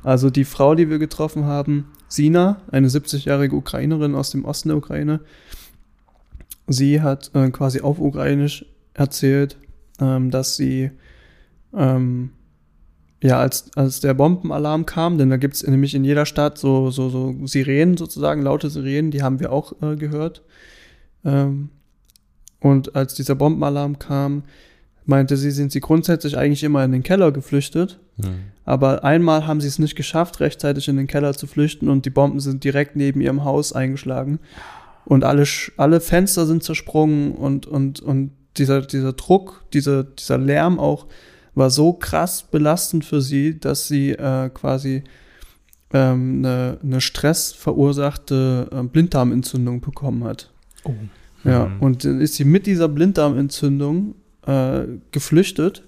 [0.03, 4.77] Also die Frau, die wir getroffen haben, Sina, eine 70-jährige Ukrainerin aus dem Osten der
[4.77, 5.19] Ukraine,
[6.67, 9.57] sie hat äh, quasi auf Ukrainisch erzählt,
[9.99, 10.91] ähm, dass sie
[11.73, 12.31] ähm,
[13.21, 16.91] ja, als, als der Bombenalarm kam, denn da gibt es nämlich in jeder Stadt so,
[16.91, 20.43] so, so Sirenen sozusagen, laute Sirenen, die haben wir auch äh, gehört.
[21.25, 21.69] Ähm,
[22.59, 24.43] und als dieser Bombenalarm kam,
[25.07, 27.99] meinte sie, sind sie grundsätzlich eigentlich immer in den Keller geflüchtet.
[28.21, 28.35] Hm.
[28.65, 32.09] Aber einmal haben sie es nicht geschafft, rechtzeitig in den Keller zu flüchten und die
[32.09, 34.39] Bomben sind direkt neben ihrem Haus eingeschlagen.
[35.05, 35.45] Und alle,
[35.77, 41.07] alle Fenster sind zersprungen und, und, und dieser, dieser Druck, dieser, dieser Lärm auch
[41.55, 45.03] war so krass belastend für sie, dass sie äh, quasi
[45.93, 50.51] ähm, eine, eine stressverursachte äh, Blinddarmentzündung bekommen hat.
[50.83, 50.93] Oh.
[51.43, 51.79] Ja, Mhm.
[51.79, 54.15] und dann ist sie mit dieser Blinddarmentzündung
[54.47, 55.83] äh, geflüchtet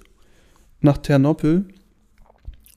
[0.82, 1.66] nach Ternopil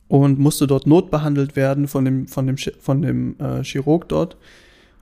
[0.09, 4.37] und musste dort notbehandelt werden von dem, von dem, von dem äh, Chirurg dort.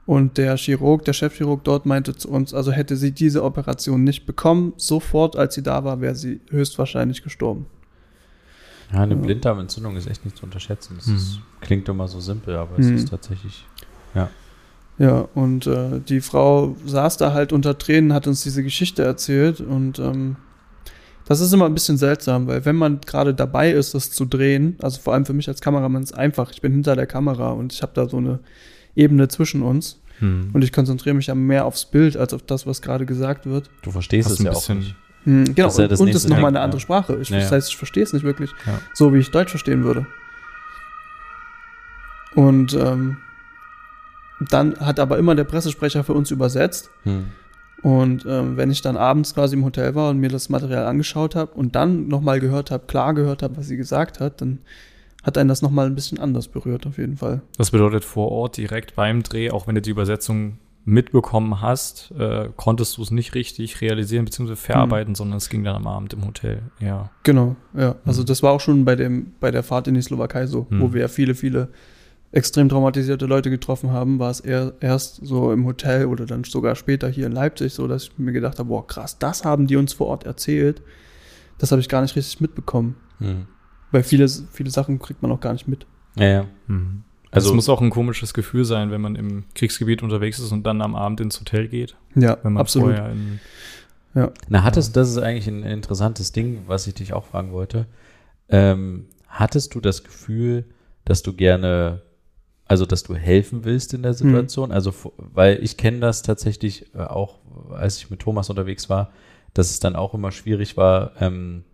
[0.07, 4.27] Und der Chirurg, der Chefchirurg dort meinte zu uns, also hätte sie diese Operation nicht
[4.27, 7.67] bekommen, sofort als sie da war, wäre sie höchstwahrscheinlich gestorben.
[8.93, 9.21] Ja, eine Ja.
[9.21, 10.95] Blinddarmentzündung ist echt nicht zu unterschätzen.
[10.97, 11.15] Das Hm.
[11.17, 12.97] ist, klingt immer so simpel, aber es Hm.
[12.97, 13.65] ist tatsächlich.
[14.99, 19.61] Ja, und äh, die Frau saß da halt unter Tränen, hat uns diese Geschichte erzählt
[19.61, 20.37] und ähm,
[21.31, 24.77] das ist immer ein bisschen seltsam, weil wenn man gerade dabei ist, das zu drehen,
[24.83, 27.51] also vor allem für mich als Kameramann ist es einfach, ich bin hinter der Kamera
[27.53, 28.41] und ich habe da so eine
[28.97, 30.51] Ebene zwischen uns Hm.
[30.53, 33.71] und ich konzentriere mich ja mehr aufs Bild als auf das, was gerade gesagt wird.
[33.83, 34.95] Du verstehst Hast es ein ja auch bisschen- nicht.
[35.25, 36.83] Hm, genau, ja und, das und es ist nochmal eine andere ja.
[36.83, 37.17] Sprache.
[37.23, 38.81] Ich, Ja, Das heißt, ich verstehe es nicht wirklich, Ja.
[38.93, 40.07] so wie ich Deutsch verstehen würde.
[42.35, 43.19] Und ähm,
[44.49, 46.91] dann hat aber immer der Pressesprecher für uns übersetzt.
[47.05, 47.27] Hm.
[47.83, 51.35] Und ähm, wenn ich dann abends quasi im Hotel war und mir das Material angeschaut
[51.35, 54.59] habe und dann nochmal gehört habe, klar gehört habe, was sie gesagt hat, dann
[55.23, 57.43] hat einen das nochmal ein bisschen anders berührt, auf jeden Fall.
[57.57, 62.49] Das bedeutet vor Ort direkt beim Dreh, auch wenn du die Übersetzung mitbekommen hast, äh,
[62.57, 64.57] konntest du es nicht richtig realisieren bzw.
[64.57, 66.63] verarbeiten, sondern es ging dann am Abend im Hotel.
[66.81, 67.11] Ja.
[67.23, 67.97] Genau, ja.
[68.07, 68.27] Also Mhm.
[68.27, 70.81] das war auch schon bei, dem, bei der Fahrt in die Slowakei so, Mhm.
[70.81, 71.69] wo wir ja viele, viele
[72.33, 76.77] extrem traumatisierte Leute getroffen haben, war es eher erst so im Hotel oder dann sogar
[76.77, 79.77] später hier in Leipzig so, dass ich mir gedacht habe, boah, krass, das haben die
[79.77, 80.83] uns vor Ort erzählt.
[81.59, 82.97] Das habe ich gar nicht richtig mitbekommen.
[83.19, 83.47] Hm.
[83.91, 85.87] Weil viele, viele Sachen kriegt man auch gar nicht mit.
[86.17, 86.47] Ja, ja.
[86.69, 87.03] Mhm.
[87.33, 90.51] Also- Also es muss auch ein komisches Gefühl sein, wenn man im Kriegsgebiet unterwegs ist
[90.53, 92.95] und dann am Abend ins Hotel geht, Ja, wenn man absolut.
[92.97, 93.41] vorher in
[94.49, 97.87] Na, hattest, das ist eigentlich ein interessantes Ding, was ich dich auch fragen wollte.
[98.49, 100.65] Ähm, hattest du das Gefühl,
[101.05, 102.03] dass du gerne,
[102.71, 104.71] also dass du helfen willst in der Situation?
[104.71, 107.41] Also, f- weil ich kenne das tatsächlich äh, auch,
[107.73, 109.11] als ich mit Thomas unterwegs war,
[109.55, 111.65] dass es dann auch immer schwierig war, ähm,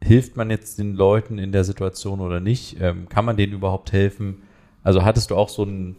[0.00, 2.76] hilft man jetzt den Leuten in der Situation oder nicht?
[2.80, 4.42] Ähm, kann man denen überhaupt helfen?
[4.84, 5.96] Also hattest du auch so ein,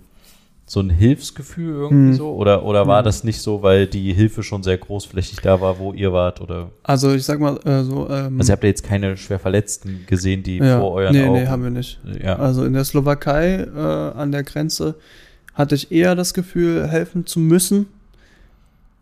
[0.70, 2.14] so ein Hilfsgefühl irgendwie Hm.
[2.16, 2.34] so?
[2.36, 3.02] Oder, oder war Ja.
[3.04, 6.42] das nicht so, weil die Hilfe schon sehr großflächig da war, wo ihr wart?
[6.42, 8.10] Oder Also ich sag mal äh, so.
[8.10, 11.24] Ähm, also ihr habt ja jetzt keine schwer Verletzten gesehen, die ja, vor euren nee,
[11.24, 11.34] Augen.
[11.40, 12.00] nee, haben wir nicht.
[12.22, 12.36] Ja.
[12.38, 14.96] Also in der Slowakei äh, an der Grenze
[15.54, 17.88] hatte ich eher das Gefühl, helfen zu müssen.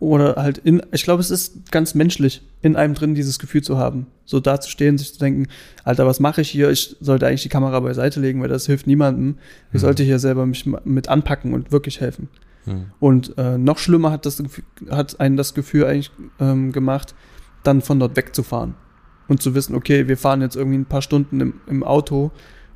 [0.05, 3.79] Oder halt in, ich glaube, es ist ganz menschlich, in einem drin dieses Gefühl zu
[3.79, 4.05] haben.
[4.23, 5.47] So dazustehen, sich zu denken,
[5.83, 6.69] Alter, was mache ich hier?
[6.69, 9.39] Ich sollte eigentlich die Kamera beiseite legen, weil das hilft niemandem.
[9.69, 9.79] Ich Mhm.
[9.79, 12.29] sollte hier selber mich mit anpacken und wirklich helfen.
[12.65, 12.85] Hm.
[12.99, 17.15] Und äh, noch schlimmer hat, das, Gefühl- hat einen das Gefühl eigentlich ähm, gemacht,
[17.63, 18.75] dann von dort wegzufahren.
[19.27, 22.29] Und zu wissen, okay, wir fahren jetzt irgendwie ein paar Stunden im, im Auto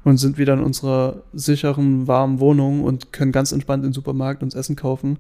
[0.04, 4.42] und sind wieder in unserer sicheren, warmen Wohnung und können ganz entspannt in den Supermarkt
[4.42, 5.20] uns Essen kaufen.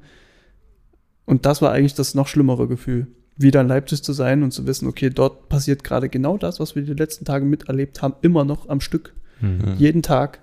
[1.29, 3.05] Und das war eigentlich das noch schlimmere Gefühl,
[3.37, 6.75] wieder in Leipzig zu sein und zu wissen, okay, dort passiert gerade genau das, was
[6.75, 9.13] wir die letzten Tage miterlebt haben, immer noch am Stück.
[9.39, 9.75] Mhm.
[9.77, 10.39] Jeden Tag,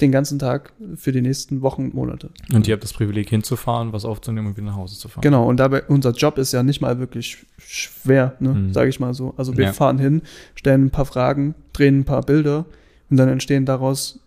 [0.00, 2.30] den ganzen Tag für die nächsten Wochen und Monate.
[2.54, 5.20] Und ihr habt das Privileg hinzufahren, was aufzunehmen und wieder nach Hause zu fahren.
[5.20, 8.72] Genau, und dabei, unser Job ist ja nicht mal wirklich schwer, ne, Mhm.
[8.72, 9.34] sage ich mal so.
[9.36, 9.72] Also wir Ja.
[9.74, 10.22] fahren hin,
[10.54, 12.64] stellen ein paar Fragen, drehen ein paar Bilder
[13.10, 14.20] und dann entstehen daraus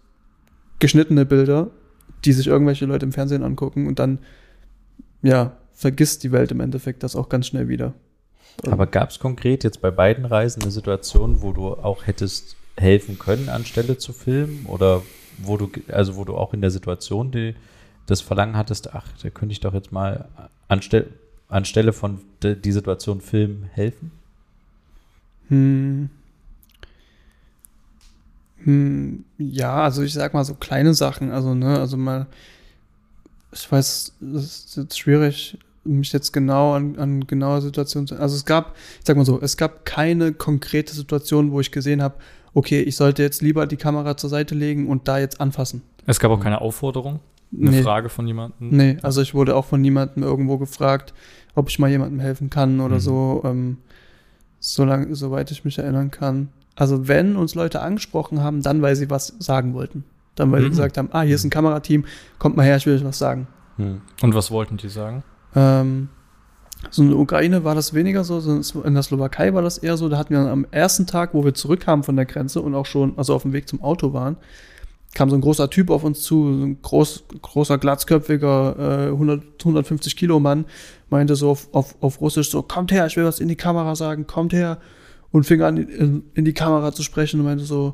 [0.78, 1.72] geschnittene Bilder,
[2.24, 4.20] die sich irgendwelche Leute im Fernsehen angucken und dann,
[5.24, 7.94] ja, vergisst die Welt im Endeffekt das auch ganz schnell wieder.
[8.70, 13.18] Aber gab es konkret jetzt bei beiden Reisen eine Situation, wo du auch hättest helfen
[13.18, 14.68] können, anstelle zu filmen?
[14.68, 15.02] Oder
[15.40, 17.56] wo du, also wo du auch in der Situation die,
[18.06, 20.30] das Verlangen hattest, ach, da könnte ich doch jetzt mal
[20.68, 21.08] anstelle,
[21.48, 24.12] anstelle von de, die Situation filmen helfen?
[25.48, 26.12] Hm.
[28.66, 32.28] Hm, ja, also ich sag mal so kleine Sachen, also ne, also mal,
[33.52, 38.36] ich weiß, es ist jetzt schwierig, mich jetzt genau an, an genaue Situationen zu, also
[38.36, 42.16] es gab, ich sag mal so, es gab keine konkrete Situation, wo ich gesehen habe,
[42.54, 45.82] okay, ich sollte jetzt lieber die Kamera zur Seite legen und da jetzt anfassen.
[46.06, 47.20] Es gab auch keine Aufforderung,
[47.56, 47.82] eine Nee.
[47.82, 48.70] Frage von jemandem.
[48.70, 51.14] Nee, also ich wurde auch von niemandem irgendwo gefragt,
[51.56, 53.00] ob ich mal jemandem helfen kann oder Mhm.
[53.00, 53.78] so, ähm,
[54.60, 56.50] solange, soweit ich mich erinnern kann.
[56.76, 60.04] Also wenn uns Leute angesprochen haben, dann weil sie was sagen wollten.
[60.36, 60.72] Dann weil sie Mhm.
[60.72, 62.06] gesagt haben, ah, hier ist ein Kamerateam,
[62.40, 63.48] kommt mal her, ich will euch was sagen.
[63.78, 64.02] Hm.
[64.22, 65.24] Und was wollten die sagen?
[65.56, 66.10] Ähm,
[66.90, 70.10] so in der Ukraine war das weniger so, in der Slowakei war das eher so.
[70.10, 73.18] Da hatten wir am ersten Tag, wo wir zurückkamen von der Grenze und auch schon,
[73.18, 74.38] also auf dem Weg zum Auto waren,
[75.14, 79.44] kam so ein großer Typ auf uns zu, so ein groß, großer, glatzköpfiger, äh, 100,
[79.60, 80.66] 150 Kilo Mann,
[81.10, 83.96] meinte so auf, auf, auf Russisch so, kommt her, ich will was in die Kamera
[83.96, 84.80] sagen, kommt her.
[85.34, 87.94] Und fing an, in, in die Kamera zu sprechen und meinte so,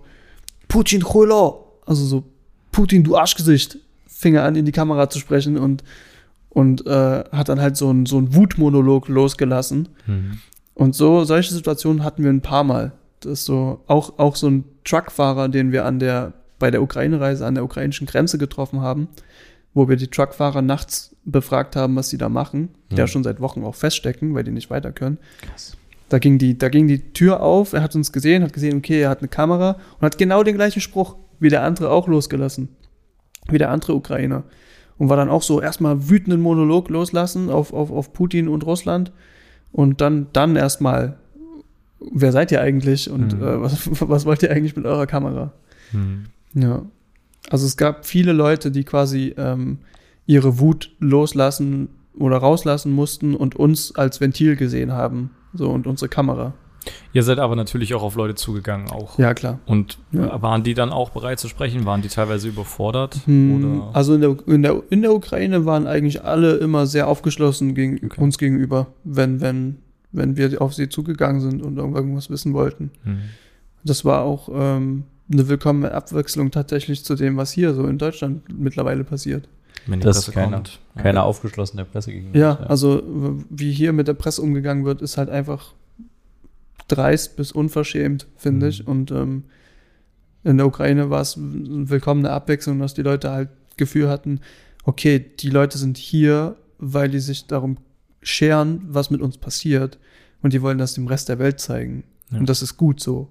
[0.68, 2.24] Putin Chulo, also so,
[2.72, 5.84] Putin, du Arschgesicht, fing er an, in die Kamera zu sprechen und
[6.58, 9.90] und äh, hat dann halt so einen so einen Wutmonolog losgelassen.
[10.74, 12.94] Und so, solche Situationen hatten wir ein paar Mal.
[13.20, 17.46] Das ist so, auch, auch so ein Truckfahrer, den wir an der, bei der Ukraine-Reise
[17.46, 19.08] an der ukrainischen Grenze getroffen haben,
[19.76, 23.10] wo wir die Truckfahrer nachts befragt haben, was sie da machen, der Mhm.
[23.10, 25.20] schon seit Wochen auch feststecken, weil die nicht weiter können.
[25.42, 25.78] Krass.
[26.10, 29.02] Da ging, die, da ging die Tür auf, er hat uns gesehen, hat gesehen, okay,
[29.02, 32.70] er hat eine Kamera und hat genau den gleichen Spruch wie der andere auch losgelassen.
[33.48, 34.44] Wie der andere Ukrainer.
[34.98, 39.12] Und war dann auch so erstmal wütenden Monolog loslassen auf, auf, auf Putin und Russland.
[39.72, 41.18] Und dann, dann erstmal,
[42.00, 43.44] wer seid ihr eigentlich und Mhm.
[43.44, 45.52] äh, was, was wollt ihr eigentlich mit eurer Kamera?
[45.92, 46.26] Hm.
[46.54, 46.82] Ja.
[47.50, 49.78] Also es gab viele Leute, die quasi ähm,
[50.26, 55.30] ihre Wut loslassen oder rauslassen mussten und uns als Ventil gesehen haben.
[55.54, 56.54] So und unsere Kamera.
[57.14, 59.18] Ihr seid aber natürlich auch auf Leute zugegangen auch.
[59.20, 59.60] Ja, klar.
[59.66, 60.42] Und Ja.
[60.42, 61.86] waren die dann auch bereit zu sprechen?
[61.86, 63.20] Waren die teilweise überfordert?
[63.26, 63.96] Hm, Oder?
[63.96, 68.00] Also in der, in, der, in der Ukraine waren eigentlich alle immer sehr aufgeschlossen gegen
[68.06, 68.22] Okay.
[68.22, 69.78] uns gegenüber, wenn, wenn,
[70.12, 72.92] wenn wir auf sie zugegangen sind und irgendwas wissen wollten.
[73.04, 73.18] Hm.
[73.84, 78.44] Das war auch ähm, eine willkommene Abwechslung tatsächlich zu dem, was hier so in Deutschland
[78.58, 79.48] mittlerweile passiert.
[79.86, 80.80] Wenn Das Presse ist keiner- kommt.
[80.98, 82.38] Keiner aufgeschlossen der Presse gegenüber.
[82.38, 85.74] Ja, also w- wie hier mit der Presse umgegangen wird, ist halt einfach
[86.88, 88.70] dreist bis unverschämt, finde Mhm.
[88.70, 88.88] ich.
[88.88, 89.44] Und ähm,
[90.44, 94.40] in der Ukraine war es eine willkommene Abwechslung, dass die Leute halt Gefühl hatten,
[94.86, 97.78] okay, die Leute sind hier, weil die sich darum
[98.22, 100.00] scheren, was mit uns passiert.
[100.42, 102.04] Und die wollen das dem Rest der Welt zeigen.
[102.32, 102.40] Ja.
[102.40, 103.30] Und das ist gut so.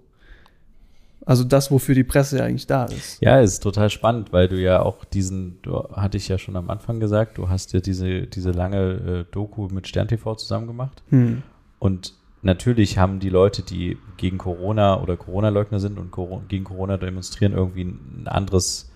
[1.24, 3.20] Also das, wofür die Presse ja eigentlich da ist.
[3.20, 6.70] Ja, ist total spannend, weil du ja auch diesen, du hatte ich ja schon am
[6.70, 11.02] Anfang gesagt, du hast ja diese, diese lange äh, Doku mit Stern TV zusammen gemacht.
[11.10, 11.42] Hm.
[11.80, 16.12] Und natürlich haben die Leute, die gegen Corona oder Corona-Leugner sind und
[16.48, 18.90] gegen Corona demonstrieren, irgendwie ein anderes,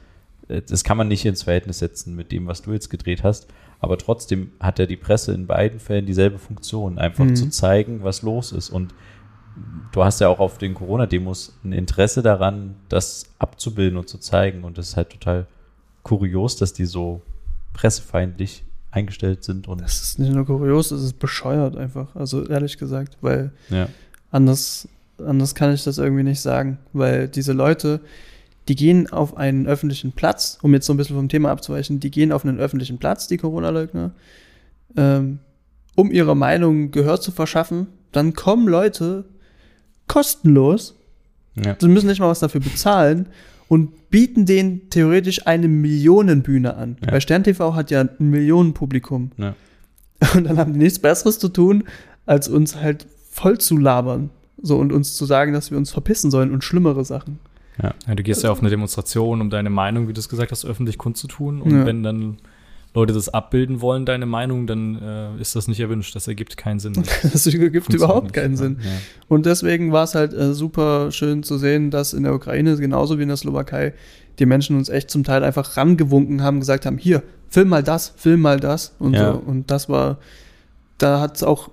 [0.48, 3.48] äh, das kann man nicht ins Verhältnis setzen mit dem, was du jetzt gedreht hast.
[3.80, 7.36] Aber trotzdem hat ja die Presse in beiden Fällen dieselbe Funktion, einfach Mhm.
[7.36, 8.68] zu zeigen, was los ist.
[8.68, 8.94] Und
[9.92, 14.64] du hast ja auch auf den Corona-Demos ein Interesse daran, das abzubilden und zu zeigen.
[14.64, 15.46] Und das ist halt total
[16.02, 17.22] kurios, dass die so
[17.72, 22.14] pressefeindlich eingestellt sind und Das ist nicht nur kurios, das ist bescheuert einfach.
[22.16, 23.88] Also ehrlich gesagt, weil ja.
[24.30, 24.88] anders,
[25.24, 26.78] anders kann ich das irgendwie nicht sagen.
[26.92, 28.00] Weil diese Leute,
[28.68, 32.10] die gehen auf einen öffentlichen Platz, um jetzt so ein bisschen vom Thema abzuweichen, die
[32.10, 34.10] gehen auf einen öffentlichen Platz, die Corona-Leugner,
[34.96, 35.38] ähm,
[35.94, 37.86] um ihre Meinung Gehör zu verschaffen.
[38.12, 39.24] Dann kommen Leute
[40.08, 40.96] kostenlos,
[41.54, 41.76] Ja.
[41.80, 43.26] sie müssen nicht mal was dafür bezahlen
[43.70, 46.96] und bieten denen theoretisch eine Millionenbühne an.
[47.06, 47.12] Ja.
[47.12, 49.30] Weil Stern TV hat ja ein Millionenpublikum.
[49.36, 49.54] Ja.
[50.34, 51.84] Und dann haben die nichts Besseres zu tun,
[52.26, 54.30] als uns halt voll zu labern.
[54.60, 57.38] So und uns zu sagen, dass wir uns verpissen sollen und schlimmere Sachen.
[57.82, 60.66] Ja, du gehst ja auf eine Demonstration, um deine Meinung, wie du es gesagt hast,
[60.66, 61.62] öffentlich kundzutun.
[61.62, 61.86] Und Ja.
[61.86, 62.36] wenn dann
[62.92, 66.14] Leute das abbilden wollen, deine Meinung, dann äh, ist das nicht erwünscht.
[66.16, 66.94] Das ergibt keinen Sinn.
[67.22, 68.56] Das ergibt Funktioniert überhaupt keinen.
[68.56, 68.78] Sinn.
[68.82, 68.90] Ja.
[69.28, 73.18] Und deswegen war es halt äh, super schön zu sehen, dass in der Ukraine genauso
[73.18, 73.94] wie in der Slowakei
[74.40, 78.12] die Menschen uns echt zum Teil einfach rangewunken haben, gesagt haben, hier, film mal das,
[78.16, 79.34] film mal das und Ja.
[79.34, 79.38] so.
[79.38, 80.18] Und das war,
[80.98, 81.70] da hat es auch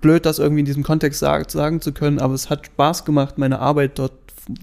[0.00, 3.36] blöd, das irgendwie in diesem Kontext sag, sagen zu können, aber es hat Spaß gemacht,
[3.38, 4.12] meine Arbeit dort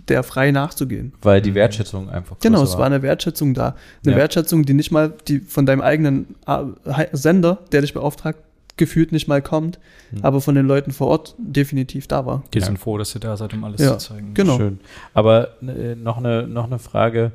[0.08, 1.14] der frei nachzugehen.
[1.22, 3.76] Weil die Wertschätzung einfach Genau, größer es war eine Wertschätzung da.
[4.06, 4.18] Eine Ja.
[4.20, 8.40] Wertschätzung, die nicht mal die von deinem eigenen äh, Sender, der dich beauftragt,
[8.78, 9.80] gefühlt nicht mal kommt,
[10.12, 10.24] Hm.
[10.24, 12.44] aber von den Leuten vor Ort definitiv da war.
[12.54, 12.66] Die Ja.
[12.66, 14.34] sind froh, dass ihr da seid, um alles Ja, zu zeigen.
[14.34, 14.58] genau.
[14.58, 14.80] Schön.
[15.14, 17.32] Aber äh, noch eine noch eine Frage.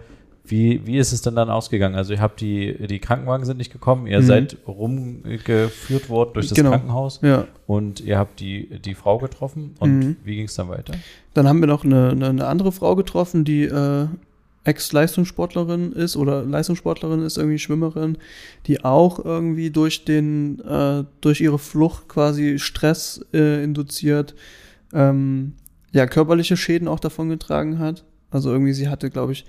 [0.48, 1.94] Wie, wie ist es denn dann ausgegangen?
[1.96, 4.24] Also ihr habt die, die Krankenwagen sind nicht gekommen, ihr Mhm.
[4.26, 6.70] seid rumgeführt worden durch das Genau.
[6.70, 7.46] Krankenhaus Ja.
[7.66, 10.16] und ihr habt die, die Frau getroffen und Mhm.
[10.24, 10.94] wie ging es dann weiter?
[11.34, 14.06] Dann haben wir noch eine, eine, eine andere Frau getroffen, die äh,
[14.64, 18.18] Ex-Leistungssportlerin ist oder Leistungssportlerin ist, irgendwie Schwimmerin,
[18.66, 24.34] die auch irgendwie durch den, äh, durch ihre Flucht quasi Stress äh, induziert,
[24.92, 25.54] ähm,
[25.92, 28.04] ja, körperliche Schäden auch davon getragen hat.
[28.30, 29.44] Also irgendwie, sie hatte, glaube ich,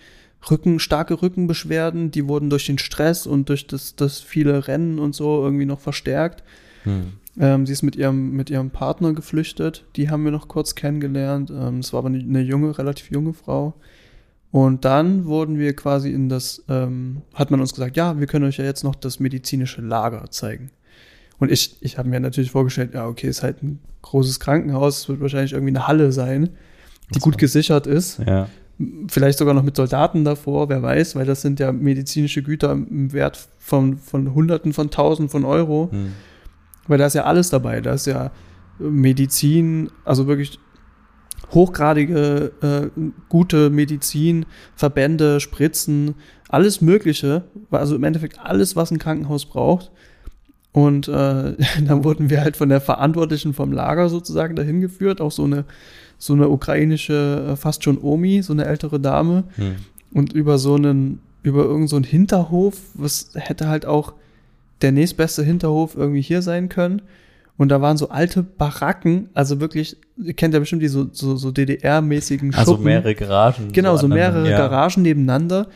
[0.49, 5.15] Rücken, starke Rückenbeschwerden, die wurden durch den Stress und durch das, das viele Rennen und
[5.15, 6.43] so irgendwie noch verstärkt.
[7.39, 9.85] Ähm, sie ist mit ihrem, mit ihrem Partner geflüchtet.
[9.95, 11.51] Die haben wir noch kurz kennengelernt.
[11.51, 13.75] Ähm, es war aber eine, junge, relativ junge Frau.
[14.51, 18.45] Und dann wurden wir quasi in das, ähm, hat man uns gesagt, ja, wir können
[18.45, 20.71] euch ja jetzt noch das medizinische Lager zeigen.
[21.37, 25.09] Und ich, ich habe mir natürlich vorgestellt, ja, okay, ist halt ein großes Krankenhaus, es
[25.09, 26.49] wird wahrscheinlich irgendwie eine Halle sein,
[27.13, 28.19] die gut gesichert ist.
[28.25, 28.47] Ja.
[29.07, 33.11] Vielleicht sogar noch mit Soldaten davor, wer weiß, weil das sind ja medizinische Güter im
[33.11, 35.89] Wert von, von Hunderten von Tausend von Euro.
[35.91, 36.13] Hm.
[36.88, 37.82] Weil da ist ja alles dabei.
[37.82, 38.32] Da ist ja
[38.80, 40.59] Medizin, also wirklich
[41.53, 46.15] hochgradige, äh, gute Medizin, Verbände, Spritzen,
[46.49, 47.43] alles Mögliche.
[47.71, 49.91] Also im Endeffekt alles, was ein Krankenhaus braucht.
[50.71, 51.11] Und äh,
[51.88, 55.65] dann wurden wir halt von der Verantwortlichen vom Lager sozusagen dahin geführt, auch so eine,
[56.18, 59.43] so eine ukrainische, äh, fast schon Omi, so eine ältere Dame.
[59.55, 59.76] Hm.
[60.13, 64.13] Und über so einen, über irgendeinen so einen Hinterhof, was hätte halt auch
[64.82, 67.01] der nächstbeste Hinterhof irgendwie hier sein können.
[67.57, 71.36] Und da waren so alte Baracken, also wirklich, ihr kennt ja bestimmt die so, so,
[71.38, 72.55] so DDR-mäßigen Schuppen.
[72.55, 73.72] Also mehrere Garagen.
[73.72, 74.41] Genau, so aneinander.
[74.41, 74.57] mehrere ja.
[74.57, 75.68] Garagen nebeneinander,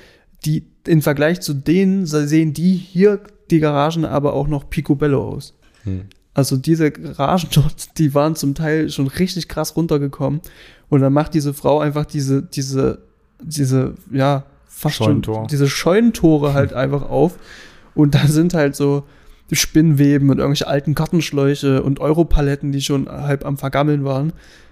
[0.46, 3.20] die im Vergleich zu denen sehen die hier,
[3.50, 5.56] die Garagen, aber auch noch picobello aus.
[5.84, 6.06] Hm.
[6.34, 10.42] Also diese Garagen dort, die waren zum Teil schon richtig krass runtergekommen.
[10.90, 13.00] Und dann macht diese Frau einfach diese, diese,
[13.42, 15.36] diese, ja, fast Scheunentor.
[15.36, 17.38] schon diese Scheunentore halt einfach auf.
[17.94, 19.04] Und da sind halt so
[19.52, 24.32] Spinnweben und irgendwelche alten Kartenschläuche und Europaletten, die schon halb am Vergammeln waren.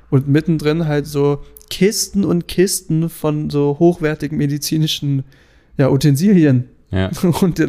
[0.10, 5.24] Und mittendrin halt so Kisten und Kisten von so hochwertigen medizinischen
[5.78, 6.70] ja, Utensilien.
[6.92, 7.12] Ja.
[7.42, 7.60] Und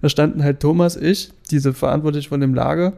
[0.00, 2.94] da standen halt Thomas, ich, diese verantwortlich von dem Lager,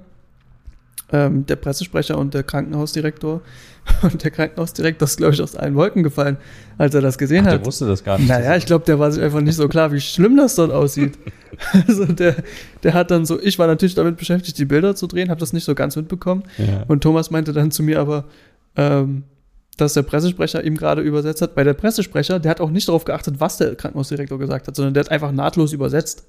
[1.13, 3.41] ähm, der Pressesprecher und der Krankenhausdirektor.
[4.03, 6.37] Und der Krankenhausdirektor ist, glaube ich, aus allen Wolken gefallen,
[6.77, 7.61] als er das gesehen Ach, hat.
[7.61, 8.29] der wusste das gar nicht.
[8.29, 11.19] Naja, ich glaube, der war sich einfach nicht so klar, wie schlimm das dort aussieht.
[11.73, 12.37] Also der,
[12.83, 15.53] der hat dann so, ich war natürlich damit beschäftigt, die Bilder zu drehen, habe das
[15.55, 16.45] nicht so ganz mitbekommen.
[16.59, 16.85] ja.
[16.87, 18.27] Und Thomas meinte dann zu mir aber,
[18.77, 19.25] ähm,
[19.79, 21.55] dass der Pressesprecher ihm gerade übersetzt hat.
[21.55, 24.95] Bei der Pressesprecher, der hat auch nicht darauf geachtet, was der Krankenhausdirektor gesagt hat, sondern
[24.95, 26.27] der hat einfach nahtlos übersetzt.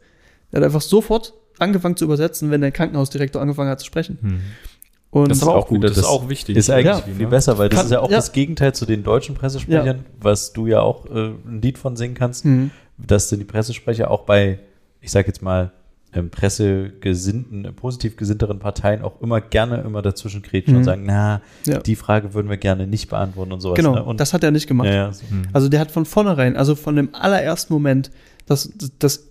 [0.52, 4.18] Der hat einfach sofort angefangen zu übersetzen, wenn der Krankenhausdirektor angefangen hat zu sprechen.
[4.22, 4.40] Hm.
[5.12, 6.56] Und Das ist aber auch gut, wieder das ist das- auch wichtig.
[6.56, 6.98] Ist eigentlich Ja.
[7.02, 8.18] viel besser, weil das Kann- ist ja auch ja.
[8.18, 12.14] das Gegenteil zu den deutschen Pressesprechern, was du ja auch äh, ein Lied von singen
[12.14, 12.70] kannst, Mhm.
[12.98, 14.60] dass die Pressesprecher auch bei,
[15.02, 15.72] ich sag jetzt mal,
[16.14, 20.78] ähm, pressegesinnten, äh, positiv gesinnteren Parteien auch immer gerne immer dazwischen kretschen Mhm.
[20.80, 21.80] und sagen, na, Ja.
[21.80, 23.76] die Frage würden wir gerne nicht beantworten und sowas.
[23.78, 24.04] Genau, ne?
[24.04, 24.88] und, das hat er nicht gemacht.
[24.88, 25.24] ja, ja, so.
[25.30, 25.44] Hm.
[25.54, 28.10] Also der hat von vornherein, also von dem allerersten Moment,
[28.48, 29.29] dass, dass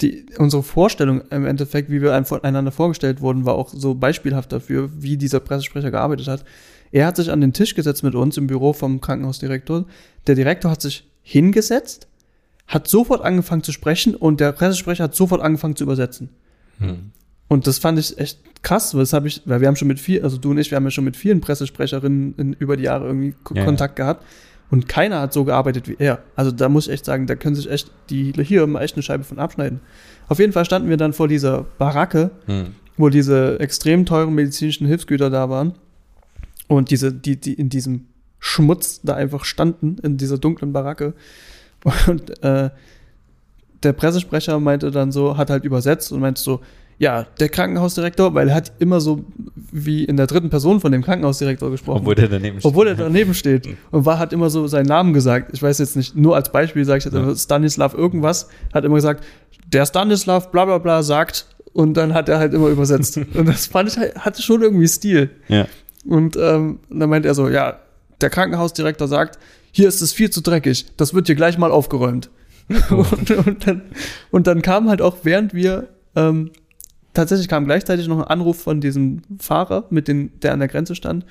[0.00, 4.52] die, unsere Vorstellung im Endeffekt, wie wir einem voneinander vorgestellt wurden, war auch so beispielhaft
[4.52, 6.44] dafür, wie dieser Pressesprecher gearbeitet hat.
[6.92, 9.86] Er hat sich an den Tisch gesetzt mit uns im Büro vom Krankenhausdirektor.
[10.26, 12.06] Der Direktor hat sich hingesetzt,
[12.66, 16.30] hat sofort angefangen zu sprechen und der Pressesprecher hat sofort angefangen zu übersetzen.
[16.78, 17.10] Hm.
[17.48, 19.98] Und das fand ich echt krass, weil das habe ich, weil wir haben schon mit
[19.98, 22.84] viel, also du und ich, wir haben ja schon mit vielen Pressesprecherinnen in, über die
[22.84, 23.64] Jahre irgendwie Ja, ja.
[23.64, 24.24] Kontakt gehabt.
[24.70, 26.18] Und keiner hat so gearbeitet wie er.
[26.36, 29.02] Also da muss ich echt sagen, da können sich echt die hier mal echt eine
[29.02, 29.80] Scheibe von abschneiden.
[30.28, 32.74] Auf jeden Fall standen wir dann vor dieser Baracke, Hm.
[32.96, 35.72] wo diese extrem teuren medizinischen Hilfsgüter da waren
[36.66, 38.06] und diese, die, die in diesem
[38.40, 41.14] Schmutz da einfach standen, in dieser dunklen Baracke.
[42.06, 42.70] Und äh,
[43.82, 46.60] der Pressesprecher meinte dann so, hat halt übersetzt und meinte so,
[46.98, 49.24] ja, der Krankenhausdirektor, weil er hat immer so
[49.70, 52.00] wie in der dritten Person von dem Krankenhausdirektor gesprochen.
[52.00, 52.68] Obwohl der daneben steht.
[52.68, 53.68] Obwohl er daneben steht.
[53.92, 55.50] Und war, hat immer so seinen Namen gesagt.
[55.52, 57.36] Ich weiß jetzt nicht, nur als Beispiel sage ich jetzt Ja.
[57.36, 59.24] Stanislav irgendwas, hat immer gesagt,
[59.72, 63.16] der Stanislav bla bla bla sagt und dann hat er halt immer übersetzt.
[63.34, 65.30] und das fand ich halt, hatte schon irgendwie Stil.
[65.46, 65.66] Ja.
[66.04, 67.78] Und ähm, dann meint er so, ja,
[68.20, 69.38] der Krankenhausdirektor sagt,
[69.70, 72.30] hier ist es viel zu dreckig, das wird hier gleich mal aufgeräumt.
[72.90, 73.82] und, und, dann,
[74.30, 76.50] und dann kam halt auch, während wir, ähm,
[77.18, 80.94] tatsächlich kam gleichzeitig noch ein Anruf von diesem Fahrer, mit den, der an der Grenze
[80.94, 81.26] stand.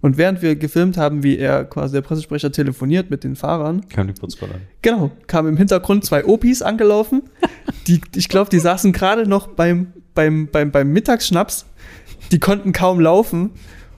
[0.00, 4.06] Und während wir gefilmt haben, wie er quasi der Pressesprecher telefoniert mit den Fahrern, Kam
[4.06, 4.62] die Putzfrau an.
[4.82, 7.22] genau, kamen im Hintergrund zwei Opis angelaufen.
[7.88, 11.66] Die, ich glaube, die saßen gerade noch beim, beim, beim, beim Mittagsschnaps.
[12.30, 13.50] Die konnten kaum laufen.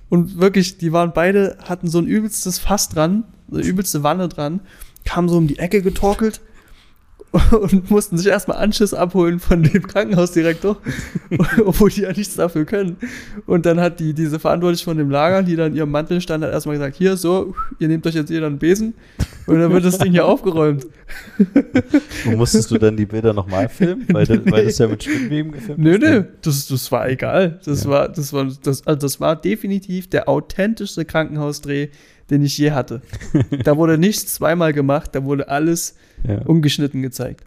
[0.09, 4.29] Und wirklich, die waren beide, hatten so ein übelstes Fass dran, so eine übelste Wanne
[4.29, 4.61] dran,
[5.05, 6.41] kamen so um die Ecke getorkelt
[7.51, 10.77] und mussten sich erstmal Anschiss abholen von dem Krankenhausdirektor,
[11.65, 12.97] obwohl die ja nichts dafür können.
[13.47, 16.45] Und dann hat die, diese Verantwortliche von dem Lager, die dann in ihrem Mantel stand,
[16.45, 18.95] hat erstmal gesagt, hier, so, ihr nehmt euch jetzt jeder einen Besen
[19.47, 20.87] und dann wird das Ding hier aufgeräumt.
[22.27, 24.07] Und musstest du dann die Bilder nochmal filmen?
[24.13, 27.59] Weil, das, weil das ja mit Spinnweben gefilmt Nö, nö, das, das war egal.
[27.65, 27.91] Das Ja.
[27.91, 31.89] war, das war, das, also das war definitiv der authentischste Krankenhausdreh,
[32.31, 33.03] den ich je hatte.
[33.65, 35.97] da wurde nichts zweimal gemacht, da wurde alles
[36.27, 37.45] Ja, ungeschnitten gezeigt.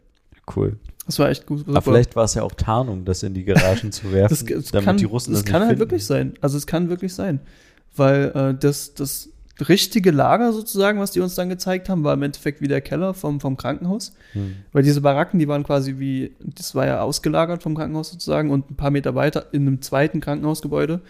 [0.56, 0.78] cool.
[1.06, 1.68] Das war echt gut.
[1.68, 4.72] Aber vielleicht war es ja auch Tarnung, das in die Garagen zu werfen, das, das
[4.72, 5.80] damit kann, die Russen das das kann halt finden.
[5.80, 6.34] wirklich sein.
[6.42, 7.40] Also es kann wirklich sein.
[7.96, 9.30] Weil äh, das, das
[9.70, 13.14] richtige Lager sozusagen, was die uns dann gezeigt haben, war im Endeffekt wie der Keller
[13.14, 14.14] vom, vom Krankenhaus.
[14.34, 14.58] Hm.
[14.72, 18.70] Weil diese Baracken, die waren quasi wie, das war ja ausgelagert vom Krankenhaus sozusagen und
[18.70, 21.02] ein paar Meter weiter in einem zweiten Krankenhausgebäude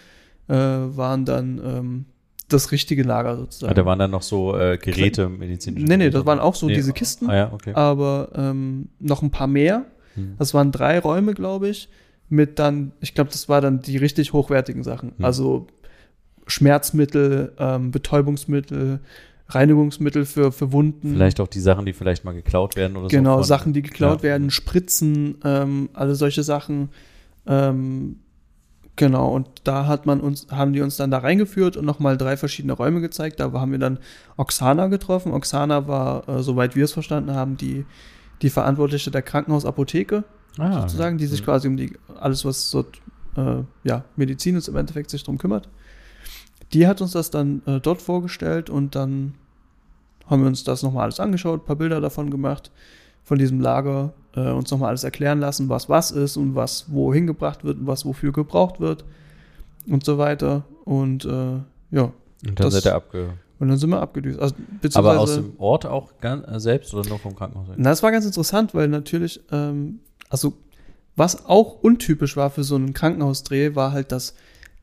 [0.48, 2.06] äh, waren dann ähm,
[2.50, 3.72] das richtige Lager sozusagen.
[3.72, 6.68] Ah, da waren dann noch so äh, Geräte, medizinische nee, nee, das waren auch so
[6.68, 7.74] Nee, diese Kisten, Ah ja, okay.
[7.74, 9.86] aber ähm, noch ein paar mehr.
[10.16, 10.36] Hm.
[10.40, 11.90] Das waren drei Räume, glaube ich,
[12.30, 15.14] mit dann, ich glaube, das war dann die richtig hochwertigen Sachen.
[15.18, 15.26] Hm.
[15.26, 15.68] Also
[16.48, 19.00] Schmerzmittel, ähm, Betäubungsmittel,
[19.50, 21.14] Reinigungsmittel für, für Wunden.
[21.14, 23.16] Vielleicht auch die Sachen, die vielleicht mal geklaut werden oder so.
[23.16, 24.24] Genau, Sachen, die geklaut Ja.
[24.24, 26.90] werden, Spritzen, ähm, alle solche Sachen.
[27.46, 28.18] Ähm,
[28.98, 32.36] genau, und da hat man uns, haben die uns dann da reingeführt und nochmal drei
[32.36, 33.40] verschiedene Räume gezeigt.
[33.40, 34.00] Da haben wir dann
[34.36, 35.32] Oksana getroffen.
[35.32, 37.86] Oksana war, äh, soweit wir es verstanden haben, die,
[38.42, 40.26] die Verantwortliche der Krankenhausapotheke,
[40.58, 41.46] ah, sozusagen, die sich hm.
[41.46, 42.82] quasi um die, alles, was so,
[43.38, 45.70] äh, ja, Medizin ist, im Endeffekt sich drum kümmert.
[46.74, 49.36] Die hat uns das dann äh, dort vorgestellt und dann
[50.26, 52.72] haben wir uns das nochmal alles angeschaut, ein paar Bilder davon gemacht,
[53.28, 57.28] von diesem Lager, äh, uns nochmal alles erklären lassen, was was ist und was wohin
[57.28, 59.04] gebracht wird und was wofür gebraucht wird
[59.86, 60.64] und so weiter.
[60.86, 61.58] Und äh,
[61.92, 62.14] ja, Und
[62.44, 63.30] dann das- seid ihr abge...
[63.60, 64.40] und dann sind wir abgedüst.
[64.40, 64.56] Also,
[64.94, 67.68] Aber aus dem Ort auch gan- äh, selbst oder nur vom Krankenhaus?
[67.76, 70.00] Na, das war ganz interessant, weil natürlich, ähm,
[70.30, 70.54] also
[71.18, 74.36] was auch untypisch war für so einen Krankenhausdreh, war halt, dass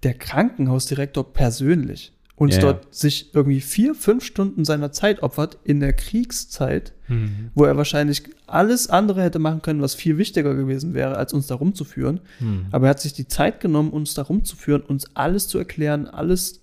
[0.02, 2.72] der Krankenhausdirektor persönlich uns Ja, ja.
[2.72, 7.50] dort sich irgendwie vier, fünf Stunden seiner Zeit opfert in der Kriegszeit, Mhm.
[7.54, 11.46] wo er wahrscheinlich alles andere hätte machen können, was viel wichtiger gewesen wäre, als uns
[11.46, 12.20] da rumzuführen.
[12.40, 12.66] Mhm.
[12.72, 16.60] Aber er hat sich die Zeit genommen, uns da rumzuführen, uns alles zu erklären, alles,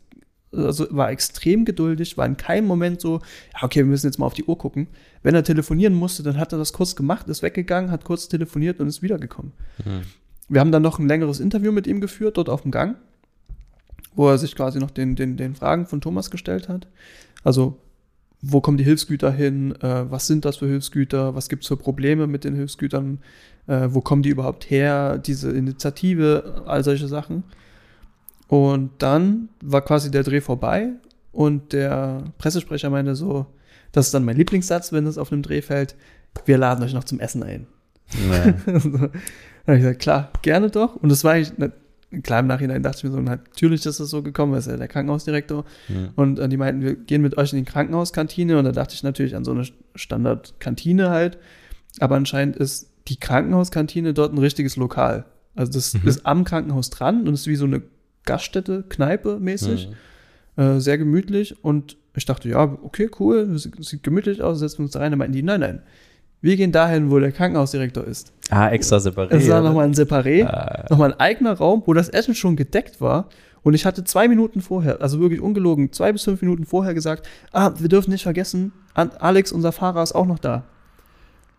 [0.51, 3.22] also war extrem geduldig, war in keinem Moment so,
[3.53, 4.88] ja, okay, wir müssen jetzt mal auf die Uhr gucken.
[5.24, 8.80] Wenn er telefonieren musste, dann hat er das kurz gemacht, ist weggegangen, hat kurz telefoniert
[8.82, 9.53] und ist wiedergekommen.
[9.84, 10.01] Hm.
[10.49, 12.97] Wir haben dann noch ein längeres Interview mit ihm geführt, dort auf dem Gang,
[14.16, 16.88] wo er sich quasi noch den, den, den Fragen von Thomas gestellt hat.
[17.43, 17.78] Also,
[18.41, 19.74] wo kommen die Hilfsgüter hin?
[19.82, 21.36] Äh, was sind das für Hilfsgüter?
[21.36, 23.20] Was gibt es für Probleme mit den Hilfsgütern?
[23.68, 25.18] Äh, wo kommen die überhaupt her?
[25.20, 27.43] Diese Initiative, all solche Sachen.
[28.47, 30.89] Und dann war quasi der Dreh vorbei
[31.32, 33.45] und der Pressesprecher meinte so,
[33.91, 35.95] das ist dann mein Lieblingssatz, wenn es auf einem Dreh fällt,
[36.45, 37.68] wir laden euch noch zum Essen ein.
[38.14, 38.53] Nee.
[38.66, 39.12] dann
[39.68, 40.95] habe ich gesagt, klar, gerne doch.
[40.95, 41.72] Und das war eigentlich,
[42.24, 44.78] klar im Nachhinein dachte ich mir so, natürlich ist das so gekommen, er ist ja
[44.78, 45.66] der Krankenhausdirektor.
[45.88, 46.09] Hm.
[46.16, 48.57] Und äh, die meinten, wir gehen mit euch in die Krankenhauskantine.
[48.57, 51.38] Und da dachte ich natürlich an so eine Standardkantine halt.
[51.99, 55.26] Aber anscheinend ist die Krankenhauskantine dort ein richtiges Lokal.
[55.55, 56.07] Also das Mhm.
[56.07, 57.82] ist am Krankenhaus dran und ist wie so eine
[58.26, 59.89] Gaststätte, Kneipe mäßig.
[60.57, 60.76] Hm.
[60.78, 61.64] Äh, sehr gemütlich.
[61.64, 65.12] Und ich dachte, ja, okay, cool, es sieht gemütlich aus, setzen wir uns da rein.
[65.12, 65.82] Da meinten die, nein, nein,
[66.42, 68.34] wir gehen dahin, wo der Krankenhausdirektor ist.
[68.50, 69.32] Ah, extra separat.
[69.32, 70.86] Es war nochmal ein Separé, Ah.
[70.89, 73.30] nochmal ein eigener Raum, wo das Essen schon gedeckt war.
[73.64, 77.28] Und ich hatte zwei Minuten vorher, also wirklich ungelogen, zwei bis fünf Minuten vorher gesagt,
[77.54, 80.64] ah, wir dürfen nicht vergessen, Alex, unser Fahrer, ist auch noch da.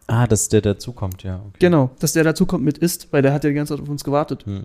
[0.09, 1.37] Ah, dass der dazukommt, ja.
[1.37, 1.57] Okay.
[1.61, 4.03] Genau, dass der dazukommt mit isst, weil der hat ja die ganze Zeit auf uns
[4.03, 4.45] gewartet.
[4.47, 4.65] Hm.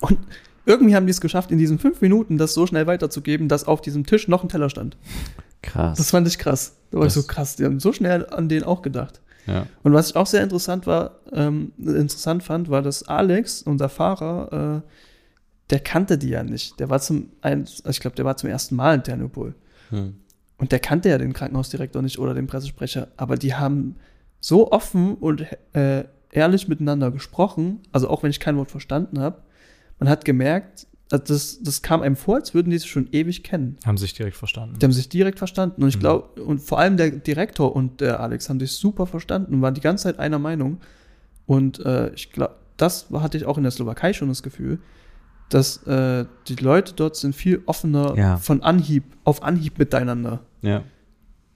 [0.00, 0.18] Und
[0.66, 3.80] irgendwie haben die es geschafft, in diesen fünf Minuten das so schnell weiterzugeben, dass auf
[3.80, 4.96] diesem Tisch noch ein Teller stand.
[5.62, 5.96] Krass.
[5.98, 6.74] Das fand ich krass.
[6.90, 7.54] Da war Das- ich so krass.
[7.56, 9.20] Die haben so schnell an den auch gedacht.
[9.46, 9.66] Ja.
[9.82, 14.82] Und was ich auch sehr interessant war, ähm, interessant fand, war, dass Alex, unser Fahrer,
[14.82, 14.90] äh,
[15.70, 16.78] der kannte die ja nicht.
[16.80, 19.54] Der war zum, also ich glaube, der war zum ersten Mal in Ternopol.
[19.90, 20.14] Hm.
[20.58, 23.08] Und der kannte ja den Krankenhausdirektor nicht oder den Pressesprecher.
[23.16, 23.96] Aber die haben
[24.40, 29.42] so offen und äh, ehrlich miteinander gesprochen, also auch wenn ich kein Wort verstanden habe.
[29.98, 33.44] Man hat gemerkt, also das, das kam einem vor, als würden die sich schon ewig
[33.44, 33.76] kennen.
[33.86, 34.76] Haben sich direkt verstanden.
[34.78, 35.82] Die haben sich direkt verstanden.
[35.82, 36.00] Und ich Mhm.
[36.00, 39.74] glaube, und vor allem der Direktor und der Alex haben sich super verstanden und waren
[39.74, 40.78] die ganze Zeit einer Meinung.
[41.46, 44.80] Und äh, ich glaube, das hatte ich auch in der Slowakei schon das Gefühl,
[45.48, 48.36] dass äh, die Leute dort sind viel offener Ja.
[48.38, 50.40] von Anhieb, auf Anhieb miteinander.
[50.62, 50.82] Ja.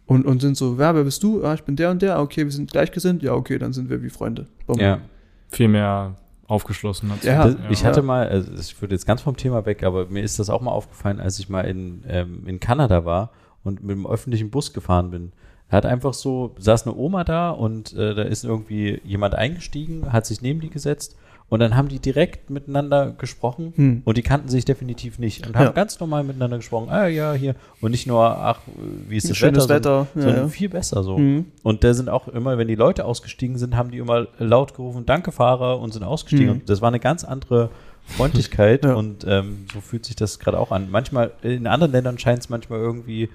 [0.07, 1.45] Und, und sind so, wer, wer bist du?
[1.45, 2.21] Ah, ich bin der und der.
[2.21, 3.23] Okay, wir sind gleichgesinnt.
[3.23, 4.47] Ja, okay, dann sind wir wie Freunde.
[4.67, 4.79] Bumm.
[4.79, 5.01] Ja.
[5.49, 6.17] Viel mehr
[6.51, 7.11] aufgeschlossen.
[7.11, 7.45] als- Ja.
[7.47, 7.89] Das, ich Ja.
[7.89, 10.61] hatte mal, also ich würde jetzt ganz vom Thema weg, aber mir ist das auch
[10.61, 13.31] mal aufgefallen, als ich mal in, ähm, in Kanada war
[13.65, 15.33] und mit dem öffentlichen Bus gefahren bin.
[15.69, 20.13] Da hat einfach so, saß eine Oma da und äh, da ist irgendwie jemand eingestiegen,
[20.13, 21.17] hat sich neben die gesetzt
[21.51, 24.03] und dann haben die direkt miteinander gesprochen Hm.
[24.07, 25.73] und die kannten sich definitiv nicht und haben Ja.
[25.73, 26.89] ganz normal miteinander gesprochen.
[26.89, 27.55] Ah ja, hier.
[27.83, 28.61] Und nicht nur, ach,
[29.09, 30.07] wie ist das Schönes Wetter, Wetter.
[30.15, 31.19] sondern, sondern ja, viel besser so.
[31.19, 31.47] Mhm.
[31.63, 35.05] Und da sind auch immer, wenn die Leute ausgestiegen sind, haben die immer laut gerufen,
[35.05, 36.47] danke Fahrer und sind ausgestiegen.
[36.55, 36.61] Mhm.
[36.61, 37.71] Und das war eine ganz andere
[38.07, 38.95] Freundlichkeit Ja.
[38.95, 40.89] und ähm, so fühlt sich das gerade auch an.
[40.91, 43.29] Manchmal, in anderen Ländern scheint es manchmal irgendwie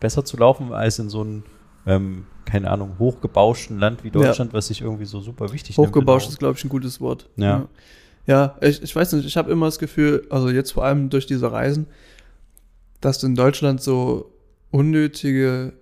[0.00, 1.42] besser zu laufen als in so einem,
[1.86, 6.32] ähm, keine Ahnung, hochgebauschten Land wie Deutschland, was sich irgendwie so super wichtig Hochgebauscht nimmt.
[6.34, 7.28] ist, glaube ich, ein gutes Wort.
[7.36, 7.68] Ja.
[8.26, 11.10] Ja, ja ich, ich weiß nicht, ich habe immer das Gefühl, also jetzt vor allem
[11.10, 11.86] durch diese Reisen,
[13.00, 14.32] dass in Deutschland so
[14.70, 15.72] unnötige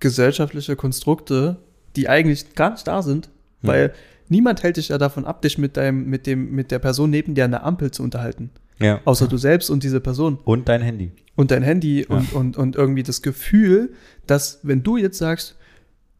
[0.00, 1.56] gesellschaftliche Konstrukte,
[1.96, 3.26] die eigentlich gar nicht da sind,
[3.60, 3.68] Hm.
[3.70, 3.92] weil
[4.28, 7.34] niemand hält dich ja davon ab, dich mit deinem, mit dem, mit der Person neben
[7.34, 8.50] dir an der Ampel zu unterhalten.
[8.78, 9.00] Ja.
[9.04, 10.38] Außer du selbst und diese Person.
[10.44, 11.10] Und dein Handy.
[11.34, 12.14] und dein Handy Ja.
[12.16, 13.92] und, und, und irgendwie das Gefühl,
[14.28, 15.56] dass wenn du jetzt sagst,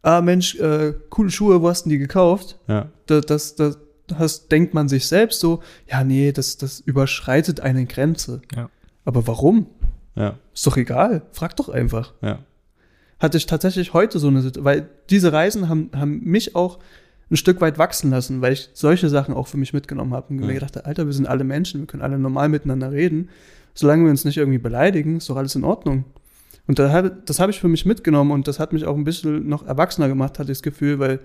[0.03, 2.59] ah Mensch, äh, coole Schuhe, wo hast du die gekauft?
[2.69, 2.89] Ja.
[3.07, 7.85] Das, das, das, das denkt man sich selbst so, ja nee, das, das überschreitet eine
[7.87, 8.41] Grenze.
[8.55, 8.71] Ja.
[9.05, 9.67] Aber warum?
[10.15, 10.35] Ja.
[10.55, 12.15] Ist doch egal, frag doch einfach.
[12.23, 12.41] Ja.
[13.19, 16.79] Hatte ich tatsächlich heute so eine Situation, weil diese Reisen haben, haben mich auch
[17.31, 20.41] ein Stück weit wachsen lassen, weil ich solche Sachen auch für mich mitgenommen habe und
[20.41, 20.47] Ja.
[20.47, 23.29] mir gedacht habe, Alter, wir sind alle Menschen, wir können alle normal miteinander reden.
[23.75, 26.05] Solange wir uns nicht irgendwie beleidigen, ist doch alles in Ordnung.
[26.69, 29.67] Und das habe ich für mich mitgenommen und das hat mich auch ein bisschen noch
[29.67, 31.19] erwachsener gemacht, hatte ich das Gefühl, weil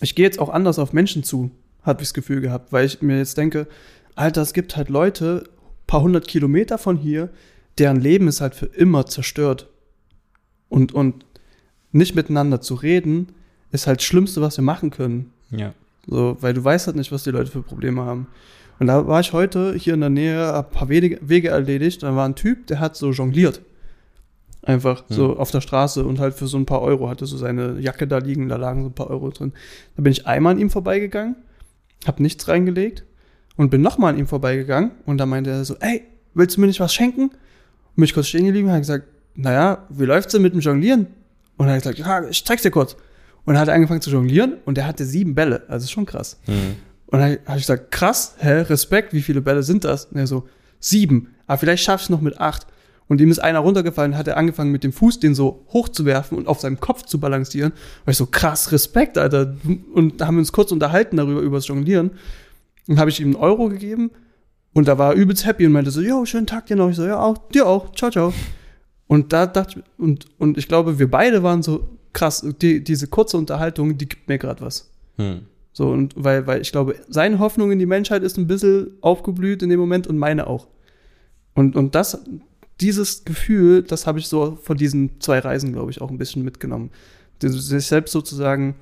[0.00, 1.50] ich gehe jetzt auch anders auf Menschen zu,
[1.82, 3.66] habe ich das Gefühl gehabt, weil ich mir jetzt denke,
[4.14, 5.44] Alter, es gibt halt Leute,
[5.86, 7.30] paar hundert Kilometer von hier,
[7.78, 9.68] deren Leben ist halt für immer zerstört.
[10.68, 11.24] Und, und
[11.90, 13.28] nicht miteinander zu reden,
[13.72, 15.32] ist halt das Schlimmste, was wir machen können.
[15.50, 15.72] Ja.
[16.06, 18.26] So, weil du weißt halt nicht, was die Leute für Probleme haben.
[18.78, 22.02] Und da war ich heute hier in der Nähe, hab ein paar Wege erledigt.
[22.02, 23.62] Da war ein Typ, der hat so jongliert.
[24.62, 25.16] Einfach Hm.
[25.16, 28.06] so auf der Straße und halt für so ein paar Euro hatte so seine Jacke
[28.06, 29.52] da liegen, da lagen so ein paar Euro drin.
[29.96, 31.36] Da bin ich einmal an ihm vorbeigegangen,
[32.06, 33.04] hab nichts reingelegt
[33.56, 36.02] und bin nochmal an ihm vorbeigegangen und da meinte er so, ey,
[36.34, 37.22] willst du mir nicht was schenken?
[37.30, 40.60] Und bin ich kurz stehen geblieben und hat gesagt, naja, wie läuft's denn mit dem
[40.60, 41.06] Jonglieren?
[41.56, 42.96] Und er hat gesagt, ja, ich zeig's dir kurz.
[43.44, 45.62] Und er hat angefangen zu jonglieren und er hatte sieben Bälle.
[45.68, 46.38] Also ist schon krass.
[46.44, 46.76] Hm.
[47.06, 50.06] Und dann habe ich gesagt, krass, hä, Respekt, wie viele Bälle sind das?
[50.06, 50.46] Und er so,
[50.78, 51.34] sieben.
[51.46, 52.66] Aber vielleicht schaff ich noch mit acht.
[53.10, 56.46] Und ihm ist einer runtergefallen, hat er angefangen mit dem Fuß den so hochzuwerfen und
[56.46, 57.72] auf seinem Kopf zu balancieren.
[57.72, 59.56] Und ich so, krass, Respekt, Alter.
[59.92, 62.12] Und da haben wir uns kurz unterhalten darüber, über das Jonglieren.
[62.86, 64.12] Und habe ich ihm einen Euro gegeben
[64.72, 66.88] und da war er übelst happy und meinte so, jo, schönen Tag dir noch.
[66.88, 68.32] Ich so, ja, auch, dir auch, ciao, ciao.
[69.08, 73.08] Und da dachte ich, und, und ich glaube, wir beide waren so, krass, die, diese
[73.08, 74.88] kurze Unterhaltung, die gibt mir gerade was.
[75.16, 75.40] Hm.
[75.72, 79.62] So, und weil, weil ich glaube, seine Hoffnung in die Menschheit ist ein bisschen aufgeblüht
[79.62, 80.68] in dem Moment und meine auch.
[81.54, 82.22] Und, und das,
[82.80, 86.44] dieses Gefühl, das habe ich so von diesen zwei Reisen, glaube ich, auch ein bisschen
[86.44, 86.90] mitgenommen.
[87.40, 88.74] Sich selbst sozusagen,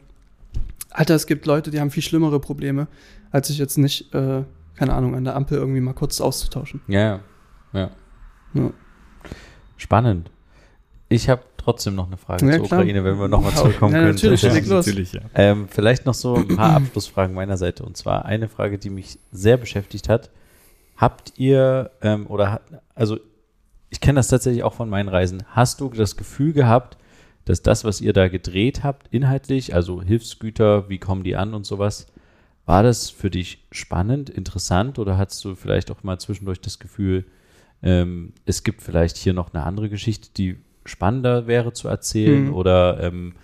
[0.90, 2.88] Alter, es gibt Leute, die haben viel schlimmere Probleme,
[3.30, 4.42] als sich jetzt nicht, äh,
[4.76, 6.80] keine Ahnung, an der Ampel irgendwie mal kurz auszutauschen.
[6.88, 7.20] Ja, ja.
[7.72, 7.90] Ja.
[8.54, 8.70] Ja.
[9.76, 10.30] Spannend.
[11.08, 12.80] Ich habe trotzdem noch eine Frage Ja, zur klar.
[12.80, 14.14] Ukraine, wenn wir nochmal zurückkommen Ja, können.
[14.14, 14.86] natürlich, los.
[14.86, 15.20] natürlich, ja.
[15.34, 17.84] Ähm, vielleicht noch so ein paar Abschlussfragen meiner Seite.
[17.84, 20.30] Und zwar eine Frage, die mich sehr beschäftigt hat.
[20.96, 22.60] Habt ihr, ähm, oder,
[22.94, 23.18] also
[23.90, 26.96] ich kenne das tatsächlich auch von meinen Reisen, hast du das Gefühl gehabt,
[27.44, 31.64] dass das, was ihr da gedreht habt, inhaltlich, also Hilfsgüter, wie kommen die an und
[31.64, 32.06] sowas,
[32.66, 37.24] war das für dich spannend, interessant oder hattest du vielleicht auch mal zwischendurch das Gefühl,
[37.82, 42.54] ähm, es gibt vielleicht hier noch eine andere Geschichte, die spannender wäre zu erzählen Mhm.
[42.54, 43.34] oder ähm,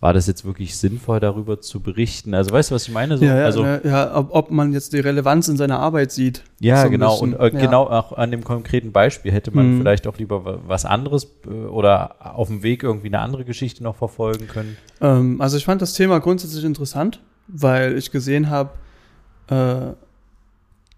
[0.00, 2.32] war das jetzt wirklich sinnvoll, darüber zu berichten?
[2.32, 3.18] Also weißt du, was ich meine?
[3.18, 6.44] So, ja, ja, also, ja ob, ob man jetzt die Relevanz in seiner Arbeit sieht.
[6.60, 7.10] Ja, So genau.
[7.14, 7.60] bisschen, Und äh, ja.
[7.60, 9.78] genau auch an dem konkreten Beispiel hätte man Mhm.
[9.78, 13.82] vielleicht auch lieber wa- was anderes äh, oder auf dem Weg irgendwie eine andere Geschichte
[13.82, 14.76] noch verfolgen können.
[15.00, 18.70] Ähm, also ich fand das Thema grundsätzlich interessant, weil ich gesehen habe,
[19.48, 19.94] äh,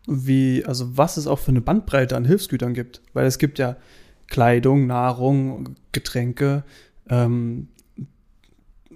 [0.07, 3.01] wie, also was es auch für eine Bandbreite an Hilfsgütern gibt.
[3.13, 3.77] Weil es gibt ja
[4.29, 6.65] Kleidung, Nahrung, Getränke,
[7.09, 7.69] ähm,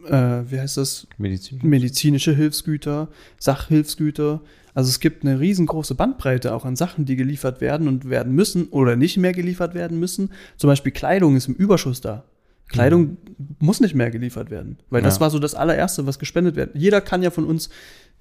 [0.09, 1.07] äh, wie heißt das?
[1.19, 1.61] Medizin.
[1.63, 4.41] medizinische Hilfsgüter, Sachhilfsgüter.
[4.75, 8.67] Also es gibt eine riesengroße Bandbreite auch an Sachen, die geliefert werden und werden müssen
[8.69, 10.31] oder nicht mehr geliefert werden müssen.
[10.57, 12.25] Zum Beispiel Kleidung ist im Überschuss da.
[12.69, 13.19] Kleidung
[13.61, 15.21] muss nicht mehr geliefert werden, weil das Ja.
[15.21, 16.75] war so das allererste, was gespendet wird.
[16.75, 17.69] Jeder kann ja von uns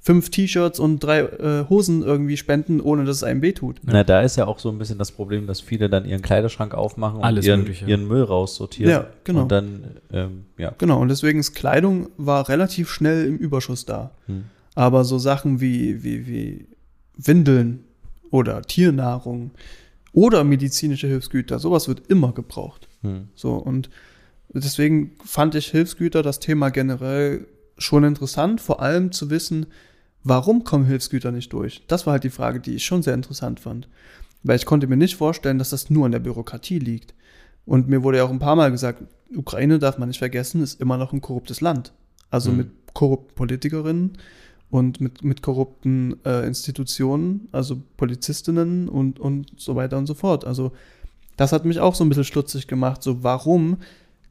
[0.04, 3.80] fünf T-Shirts und drei äh, Hosen irgendwie spenden, ohne dass es einem wehtut.
[3.84, 6.74] Na, da ist ja auch so ein bisschen das Problem, dass viele dann ihren Kleiderschrank
[6.74, 7.86] aufmachen und Alles ihren, Mögliche.
[7.86, 8.91] ihren Müll raussortieren.
[8.91, 9.43] Ja, genau.
[9.43, 10.76] Und dann, ähm, ja.
[10.78, 14.12] Genau, und deswegen ist Kleidung war relativ schnell im Überschuss da.
[14.26, 14.43] Hm.
[14.76, 16.68] Aber so Sachen wie, wie, wie
[17.16, 17.86] Windeln
[18.30, 19.51] oder Tiernahrung
[20.12, 22.89] oder medizinische Hilfsgüter, sowas wird immer gebraucht.
[23.04, 23.30] Hm.
[23.36, 23.89] So, und
[24.49, 27.47] deswegen fand ich Hilfsgüter, das Thema generell
[27.78, 29.68] schon interessant, vor allem zu wissen,
[30.24, 31.84] warum kommen Hilfsgüter nicht durch?
[31.88, 33.88] Das war halt die Frage, die ich schon sehr interessant fand.
[34.43, 37.13] Weil ich konnte mir nicht vorstellen, dass das nur an der Bürokratie liegt.
[37.65, 39.03] Und mir wurde ja auch ein paar Mal gesagt,
[39.34, 41.93] Ukraine darf man nicht vergessen, ist immer noch ein korruptes Land.
[42.30, 42.57] Also Mhm.
[42.57, 44.17] mit korrupten Politikerinnen
[44.69, 50.45] und mit, mit korrupten äh, Institutionen, also Polizistinnen und, und so weiter und so fort.
[50.45, 50.74] Also
[51.38, 53.01] das hat mich auch so ein bisschen stutzig gemacht.
[53.01, 53.78] So, warum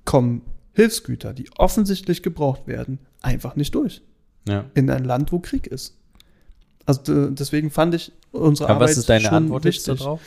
[0.05, 0.43] kommen
[0.75, 4.03] Hilfsgüter, die offensichtlich gebraucht werden, einfach nicht durch
[4.49, 4.65] ja.
[4.75, 5.97] in ein Land, wo Krieg ist?
[6.87, 10.21] Also deswegen fand ich unsere Aber Arbeit was ist deine Antwort jetzt darauf?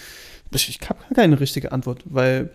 [0.51, 2.51] Ich, ich habe keine richtige Antwort, weil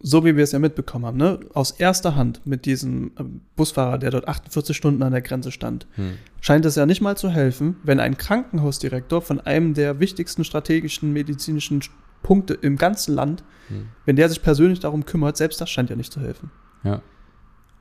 [0.00, 3.96] so wie wir es ja mitbekommen haben, ne, aus erster Hand mit diesem ähm, Busfahrer,
[3.96, 6.18] der dort 48 Stunden an der Grenze stand, Hm.
[6.42, 11.12] scheint es ja nicht mal zu helfen, wenn ein Krankenhausdirektor von einem der wichtigsten strategischen
[11.14, 11.82] medizinischen
[12.22, 13.88] Punkte im ganzen Land, Hm.
[14.04, 16.50] wenn der sich persönlich darum kümmert, selbst das scheint ja nicht zu helfen.
[16.84, 17.00] Ja.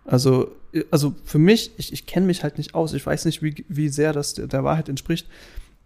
[0.06, 0.52] Also,
[0.92, 3.90] also für mich, ich, ich kenne mich halt nicht aus, ich weiß nicht, wie, wie
[3.90, 5.28] sehr das der, der Wahrheit entspricht,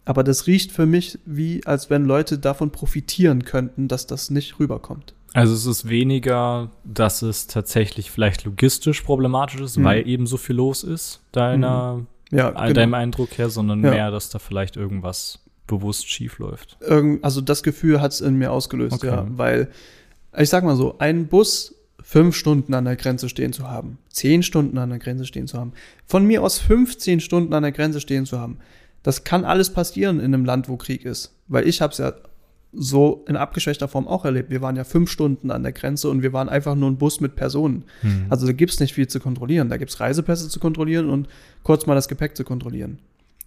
[0.06, 4.60] aber das riecht für mich wie, als wenn Leute davon profitieren könnten, dass das nicht
[4.60, 5.14] rüberkommt.
[5.34, 9.84] Also es ist weniger, dass es tatsächlich vielleicht logistisch problematisch ist, Mhm.
[9.84, 12.80] weil eben so viel los ist, deiner, Ja, all genau.
[12.82, 13.92] deinem Eindruck her, sondern Ja.
[13.92, 16.78] mehr, dass da vielleicht irgendwas bewusst schief läuft.
[16.80, 19.08] Irgend, also das Gefühl hat es in mir ausgelöst, Okay.
[19.08, 19.28] ja.
[19.30, 19.68] Weil,
[20.38, 21.76] ich sag mal so, ein Bus
[22.10, 25.58] fünf Stunden an der Grenze stehen zu haben, zehn Stunden an der Grenze stehen zu
[25.58, 25.74] haben,
[26.06, 28.60] von mir aus 15 Stunden an der Grenze stehen zu haben,
[29.04, 31.36] das kann alles passieren in einem Land, wo Krieg ist.
[31.50, 32.14] Weil ich habe es ja
[32.72, 34.50] so in abgeschwächter Form auch erlebt.
[34.50, 37.20] Wir waren ja fünf Stunden an der Grenze und wir waren einfach nur ein Bus
[37.20, 37.84] mit Personen.
[38.30, 39.68] Also da gibt's nicht viel zu kontrollieren.
[39.68, 41.28] Da gibt's Reisepässe zu kontrollieren und
[41.64, 43.00] kurz mal das Gepäck zu kontrollieren.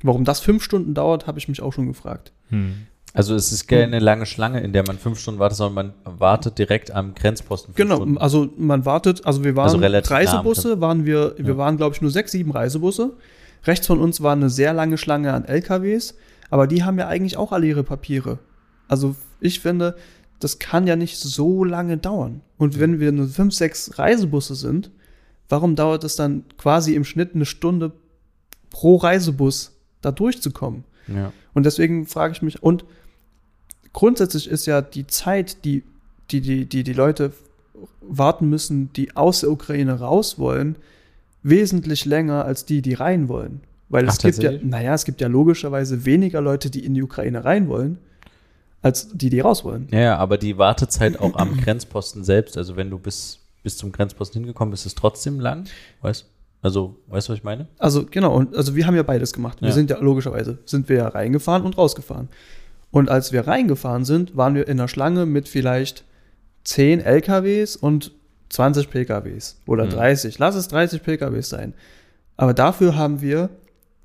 [0.03, 2.33] Warum das fünf Stunden dauert, habe ich mich auch schon gefragt.
[2.51, 2.75] Hm.
[3.13, 6.59] Also es ist keine lange Schlange, in der man fünf Stunden wartet, sondern man wartet
[6.59, 7.75] direkt am Grenzposten.
[7.75, 8.19] Genau, Stunden.
[8.19, 11.57] also man wartet, also wir waren Also nah am Reisebusse, waren wir, wir Ja.
[11.57, 13.15] waren glaube ich nur sechs, sieben Reisebusse.
[13.65, 16.15] Rechts von uns war eine sehr lange Schlange an LKWs,
[16.51, 18.39] aber die haben ja eigentlich auch alle ihre Papiere.
[18.87, 19.97] Also ich finde,
[20.39, 22.41] das kann ja nicht so lange dauern.
[22.59, 24.91] Und wenn wir nur fünf, sechs Reisebusse sind,
[25.49, 27.93] warum dauert es dann quasi im Schnitt eine Stunde
[28.71, 30.85] pro Reisebus da durchzukommen?
[31.09, 31.33] Ja.
[31.55, 32.85] Und deswegen frage ich mich, und
[33.93, 35.83] grundsätzlich ist ja die Zeit, die
[36.31, 37.33] die, die, die, die Leute
[38.01, 40.77] warten müssen, die aus der Ukraine raus wollen,
[41.43, 43.61] wesentlich länger als die, die rein wollen.
[43.89, 47.03] Weil Ach, es gibt ja, naja, es gibt ja logischerweise weniger Leute, die in die
[47.03, 47.99] Ukraine rein wollen,
[48.83, 49.89] als die, die raus wollen.
[49.91, 54.41] Ja, aber die Wartezeit auch am Grenzposten selbst, also wenn du bis, bis zum Grenzposten
[54.41, 55.65] hingekommen bist, ist es trotzdem lang,
[56.03, 56.27] weißt
[56.63, 57.67] Also, weißt du, was ich meine?
[57.79, 59.61] Also genau, und also wir haben ja beides gemacht.
[59.61, 59.75] Wir Ja.
[59.75, 62.29] sind ja logischerweise, sind wir ja reingefahren und rausgefahren.
[62.91, 66.05] Und als wir reingefahren sind, waren wir in der Schlange mit vielleicht
[66.65, 68.13] 10 LKWs und
[68.49, 69.91] 20 PKWs oder Mhm.
[69.91, 70.39] 30.
[70.39, 71.75] Lass es 30 PKWs sein.
[72.37, 73.51] Aber dafür haben wir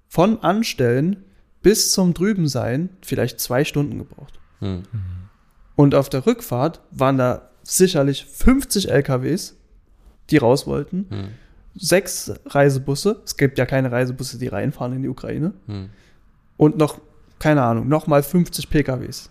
[0.07, 1.23] von Anstellen
[1.61, 4.39] bis zum Drübensein vielleicht zwei Stunden gebraucht.
[4.59, 4.83] Hm.
[5.75, 9.55] Und auf der Rückfahrt waren da sicherlich 50 LKWs,
[10.29, 11.27] die raus wollten, Hm.
[11.75, 13.21] sechs Reisebusse.
[13.25, 15.53] Es gibt ja keine Reisebusse, die reinfahren in die Ukraine.
[15.65, 15.89] Hm.
[16.57, 17.01] Und noch,
[17.39, 19.29] keine Ahnung, noch mal 50 PKWs.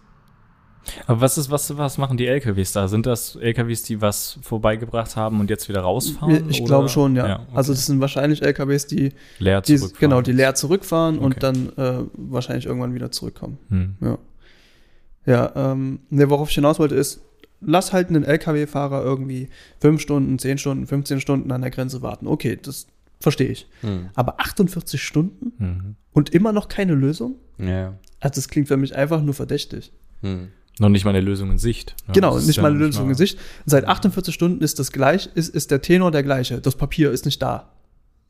[1.07, 2.89] Aber was ist, was, was machen die LKWs da?
[2.89, 6.51] Sind das LKWs, die was vorbeigebracht haben und jetzt wieder rausfahren?
[6.51, 7.27] Ich glaube schon, ja.
[7.27, 7.47] Ja, okay.
[7.55, 10.01] Also das sind wahrscheinlich LKWs, die, leer die zurückfahren.
[10.01, 11.25] genau, die leer zurückfahren Okay.
[11.25, 13.59] und dann äh, wahrscheinlich irgendwann wieder zurückkommen.
[13.71, 13.95] Hm.
[14.03, 14.19] Ja.
[15.27, 17.23] Ja, ähm, ne, worauf ich hinaus wollte, ist,
[17.63, 19.49] lass halt einen LKW-Fahrer irgendwie
[19.81, 22.27] 5 Stunden, 10 Stunden, 15 Stunden an der Grenze warten.
[22.27, 22.87] Okay, das
[23.25, 23.67] verstehe ich.
[23.81, 24.11] Hm.
[24.15, 25.97] Aber 48 Stunden Mhm.
[26.13, 27.35] und immer noch keine Lösung?
[27.59, 27.95] Ja.
[28.21, 29.93] Also das klingt für mich einfach nur verdächtig.
[30.23, 30.49] Hm.
[30.79, 31.95] Noch nicht mal eine Lösung in Sicht.
[32.09, 33.39] Ja, genau, das ist nicht mal eine Lösung in Sicht.
[33.67, 36.61] Seit 48 Stunden ist das gleich, ist, ist der Tenor der gleiche.
[36.61, 37.71] Das Papier ist nicht da.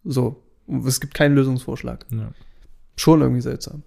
[0.05, 0.43] So.
[0.87, 2.05] Es gibt keinen Lösungsvorschlag.
[2.11, 2.33] Ja.
[2.97, 3.83] Schon irgendwie seltsam.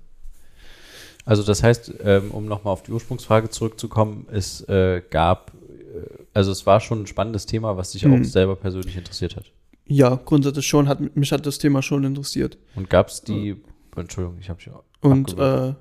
[1.25, 6.51] Also das heißt, ähm, um nochmal auf die Ursprungsfrage zurückzukommen, es äh, gab, äh, also
[6.51, 8.21] es war schon ein spannendes Thema, was dich Mhm.
[8.21, 9.51] auch selber persönlich interessiert hat.
[9.87, 12.57] Ja, grundsätzlich schon, hat, mich hat das Thema schon interessiert.
[12.75, 13.55] Und gab es die,
[13.95, 14.71] Entschuldigung, ich habe dich
[15.01, 15.73] Und, äh,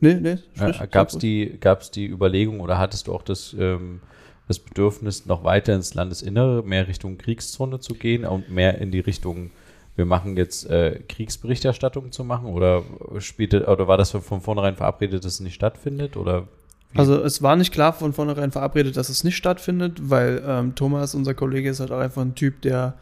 [0.00, 3.54] nee, nee, sprich, Äh, Gab es die, gab's die Überlegung oder hattest du auch das,
[3.58, 4.00] ähm,
[4.48, 9.00] das Bedürfnis, noch weiter ins Landesinnere, mehr Richtung Kriegszone zu gehen und mehr in die
[9.00, 9.50] Richtung,
[9.96, 12.46] wir machen jetzt äh, Kriegsberichterstattung zu machen?
[12.46, 12.82] Oder
[13.18, 16.16] spielte, oder war das von vornherein verabredet, dass es nicht stattfindet?
[16.16, 16.48] Oder
[16.94, 21.14] Also es war nicht klar von vornherein verabredet, dass es nicht stattfindet, weil ähm, Thomas,
[21.14, 22.94] unser Kollege, ist halt auch einfach ein Typ, der,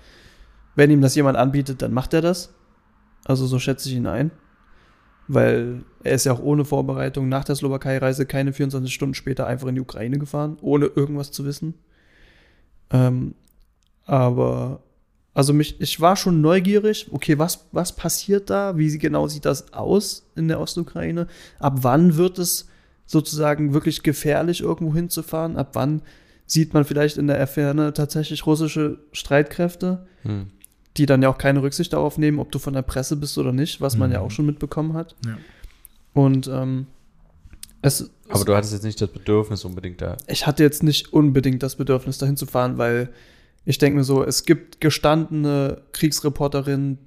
[0.79, 2.55] wenn ihm das jemand anbietet, dann macht er das.
[3.25, 4.31] Also so schätze ich ihn ein.
[5.27, 9.67] Weil er ist ja auch ohne Vorbereitung nach der Slowakei-Reise keine 24 Stunden später einfach
[9.67, 11.75] in die Ukraine gefahren, ohne irgendwas zu wissen.
[12.93, 13.35] Ähm,
[14.05, 14.81] aber
[15.35, 18.79] also mich, ich war schon neugierig, okay, was, was passiert da?
[18.79, 21.27] Wie genau sieht das aus in der Ostukraine?
[21.59, 22.69] Ab wann wird es
[23.05, 25.57] sozusagen wirklich gefährlich, irgendwo hinzufahren?
[25.57, 26.03] Ab wann
[26.47, 30.53] sieht man vielleicht in der Ferne tatsächlich russische Streitkräfte, hm.
[30.99, 33.53] Die dann ja auch keine Rücksicht darauf nehmen, ob du von der Presse bist oder
[33.53, 34.15] nicht, was man Mhm.
[34.15, 35.15] ja auch schon mitbekommen hat.
[35.25, 35.39] Ja.
[36.13, 36.87] Und ähm,
[37.83, 40.17] es, Aber du hattest jetzt nicht das Bedürfnis unbedingt da.
[40.27, 43.09] ich hatte jetzt nicht unbedingt das Bedürfnis, dahin zu fahren, weil
[43.65, 46.99] ich denke mir so, es gibt gestandene Kriegsreporterinnen,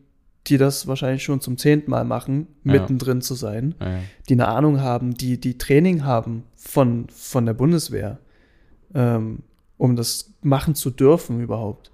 [0.48, 2.74] die das wahrscheinlich schon zum zehnten Mal machen, Ja.
[2.74, 4.00] mittendrin zu sein, Ja, ja.
[4.30, 8.20] die eine Ahnung haben, die, die Training haben von, von der Bundeswehr,
[8.96, 9.40] ähm,
[9.78, 11.91] um das machen zu dürfen überhaupt,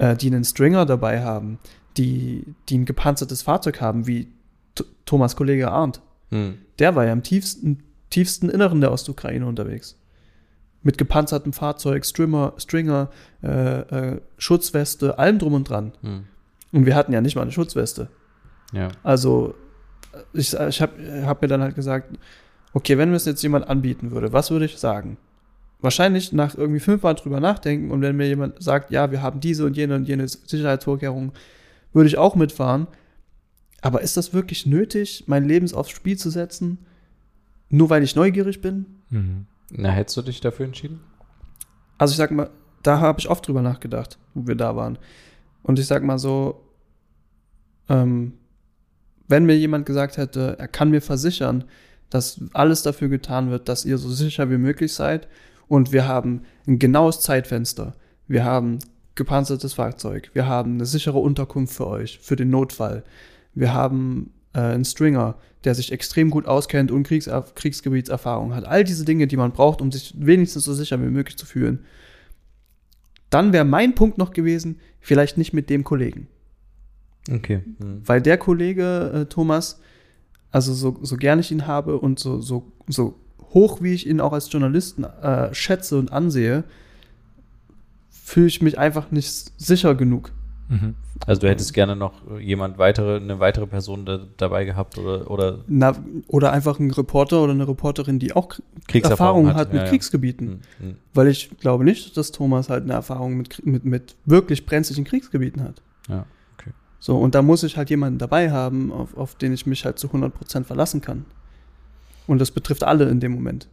[0.00, 1.58] äh, die einen Stringer dabei haben,
[1.96, 4.32] die, die ein gepanzertes Fahrzeug haben, wie
[4.74, 6.00] T Thomas Kollege Arndt.
[6.30, 6.58] Hm.
[6.78, 9.98] Der war ja im tiefsten, tiefsten Inneren der Ostukraine unterwegs.
[10.82, 13.10] Mit gepanzertem Fahrzeug, Strimmer, Stringer,
[13.42, 15.92] äh, äh, Schutzweste, allem drum und dran.
[16.00, 16.24] Hm.
[16.72, 18.08] Und wir hatten ja nicht mal eine Schutzweste.
[18.72, 18.88] Ja.
[19.02, 19.54] Also,
[20.32, 22.16] ich, ich habe hab mir dann halt gesagt,
[22.72, 25.18] okay, wenn mir es jetzt jemand anbieten würde, was würde ich sagen?
[25.82, 29.64] Wahrscheinlich nach irgendwie fünfmal drüber nachdenken und wenn mir jemand sagt, ja, wir haben diese
[29.64, 31.32] und jene und jene Sicherheitsvorkehrungen,
[31.92, 32.86] würde ich auch mitfahren.
[33.80, 36.78] Aber ist das wirklich nötig, mein Leben aufs Spiel zu setzen,
[37.70, 38.84] nur weil ich neugierig bin?
[39.08, 39.46] Mhm.
[39.70, 41.00] Na, hättest du dich dafür entschieden?
[41.96, 42.50] Also ich sag mal,
[42.82, 44.98] da habe ich oft drüber nachgedacht, wo wir da waren.
[45.62, 46.62] Und ich sag mal so,
[47.88, 48.34] ähm,
[49.28, 51.64] wenn mir jemand gesagt hätte, er kann mir versichern,
[52.10, 55.28] dass alles dafür getan wird, dass ihr so sicher wie möglich seid
[55.70, 57.94] und wir haben ein genaues Zeitfenster,
[58.26, 58.80] wir haben
[59.14, 63.04] gepanzertes Fahrzeug, wir haben eine sichere Unterkunft für euch, für den Notfall,
[63.54, 68.64] wir haben äh, einen Stringer, der sich extrem gut auskennt und Kriegs Kriegsgebietserfahrung hat.
[68.64, 71.84] All diese Dinge, die man braucht, um sich wenigstens so sicher wie möglich zu fühlen.
[73.28, 76.26] Dann wäre mein Punkt noch gewesen, vielleicht nicht mit dem Kollegen.
[77.30, 77.62] Okay.
[77.78, 78.02] Hm.
[78.04, 79.80] Weil der Kollege äh, Thomas,
[80.50, 83.20] also so, so gern ich ihn habe und so, so, so
[83.52, 86.64] hoch wie ich ihn auch als Journalisten äh, schätze und ansehe,
[88.10, 90.32] fühle ich mich einfach nicht sicher genug.
[90.68, 90.94] Mhm.
[91.26, 95.58] Also du hättest gerne noch jemand weitere, eine weitere Person da, dabei gehabt oder, oder
[95.66, 95.94] Na,
[96.28, 98.48] oder einfach ein Reporter oder eine Reporterin, die auch
[98.86, 99.90] Kriegserfahrung Erfahrung hat, mit Ja, ja.
[99.90, 100.48] Kriegsgebieten.
[100.48, 100.96] Hm, hm.
[101.12, 105.62] Weil ich glaube nicht, dass Thomas halt eine Erfahrung mit, mit, mit wirklich brenzlichen Kriegsgebieten
[105.62, 105.82] hat.
[106.08, 106.24] Ja,
[106.56, 106.70] okay.
[107.00, 109.98] So, und da muss ich halt jemanden dabei haben, auf, auf den ich mich halt
[109.98, 111.26] zu 100% verlassen kann.
[112.30, 113.68] Und das betrifft alle in dem Moment.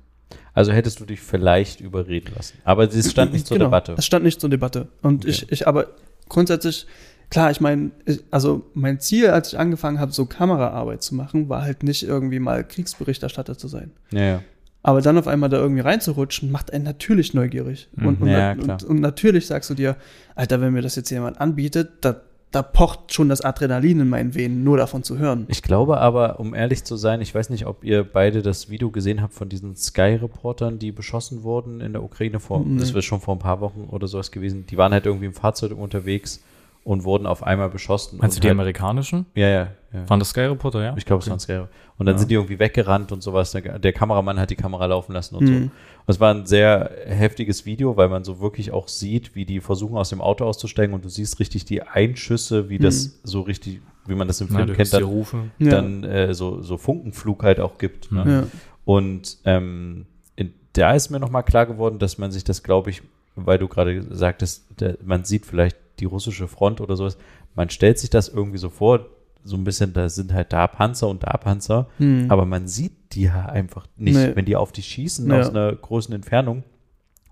[0.53, 2.57] Also hättest du dich vielleicht überreden lassen.
[2.63, 3.95] Aber es stand nicht zur Genau, Debatte.
[3.97, 4.87] Es stand nicht zur Debatte.
[5.03, 5.29] Und Okay.
[5.29, 5.87] ich, ich aber
[6.27, 6.87] grundsätzlich,
[7.29, 7.91] klar, ich meine,
[8.31, 12.39] also mein Ziel, als ich angefangen habe, so Kameraarbeit zu machen, war halt nicht irgendwie
[12.39, 13.91] mal Kriegsberichterstatter zu sein.
[14.11, 14.41] Ja, ja.
[14.81, 17.89] Aber dann auf einmal da irgendwie reinzurutschen, macht einen natürlich neugierig.
[17.95, 18.77] Mhm, Und, und, ja, und, klar.
[18.87, 19.95] und natürlich sagst du dir,
[20.33, 22.21] Alter, wenn mir das jetzt jemand anbietet, da,
[22.51, 25.45] da pocht schon das Adrenalin in meinen Venen, nur davon zu hören.
[25.49, 28.89] Ich glaube aber, um ehrlich zu sein, ich weiß nicht, ob ihr beide das Video
[28.89, 32.79] gesehen habt von diesen Sky-Reportern, die beschossen wurden in der Ukraine vor, Nee.
[32.79, 34.65] das wird schon vor ein paar Wochen oder sowas gewesen.
[34.65, 36.41] Die waren halt irgendwie im Fahrzeug unterwegs
[36.88, 38.19] und wurden auf einmal beschossen.
[38.19, 39.25] Meinst du die halt- amerikanischen?
[39.35, 39.67] Ja, ja.
[39.91, 40.09] ja.
[40.09, 40.95] Waren das Sky Reporter, ja?
[40.95, 41.31] Ich glaube, es Okay.
[41.31, 41.69] waren Scare.
[41.97, 42.19] Und dann Ja.
[42.19, 43.51] sind die irgendwie weggerannt und sowas.
[43.51, 45.51] Der, der Kameramann hat die Kamera laufen lassen und so.
[45.51, 45.63] Mhm.
[45.63, 45.71] Und
[46.07, 49.97] es war ein sehr heftiges Video, weil man so wirklich auch sieht, wie die versuchen,
[49.97, 54.15] aus dem Auto auszusteigen und du siehst richtig die Einschüsse, wie das so richtig, wie
[54.15, 55.51] man das im Film du kennt, dann.
[55.59, 55.71] Ja.
[55.71, 58.13] dann äh, so, so Funkenflug halt auch gibt.
[58.13, 58.23] Ne?
[58.25, 58.43] Ja.
[58.85, 60.05] Und ähm,
[60.38, 63.01] in, da ist mir nochmal klar geworden, dass man sich das, glaube ich,
[63.35, 67.17] weil du gerade sagtest, der, man sieht vielleicht die russische Front oder sowas,
[67.55, 69.05] man stellt sich das irgendwie so vor,
[69.43, 72.25] so ein bisschen, da sind halt da Panzer und da Panzer, Hm.
[72.29, 74.35] aber man sieht die ja einfach nicht, Nee.
[74.35, 75.39] wenn die auf dich schießen Ja.
[75.39, 76.63] aus einer großen Entfernung.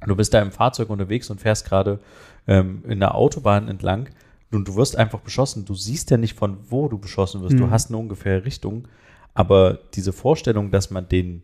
[0.05, 1.99] Du bist da im Fahrzeug unterwegs und fährst gerade
[2.47, 4.09] ähm, in der Autobahn entlang
[4.51, 5.65] und du wirst einfach beschossen.
[5.65, 7.57] Du siehst ja nicht, von wo du beschossen wirst.
[7.59, 7.71] Du Mhm.
[7.71, 8.87] hast eine ungefähre Richtung.
[9.33, 11.41] Aber diese Vorstellung, dass man den,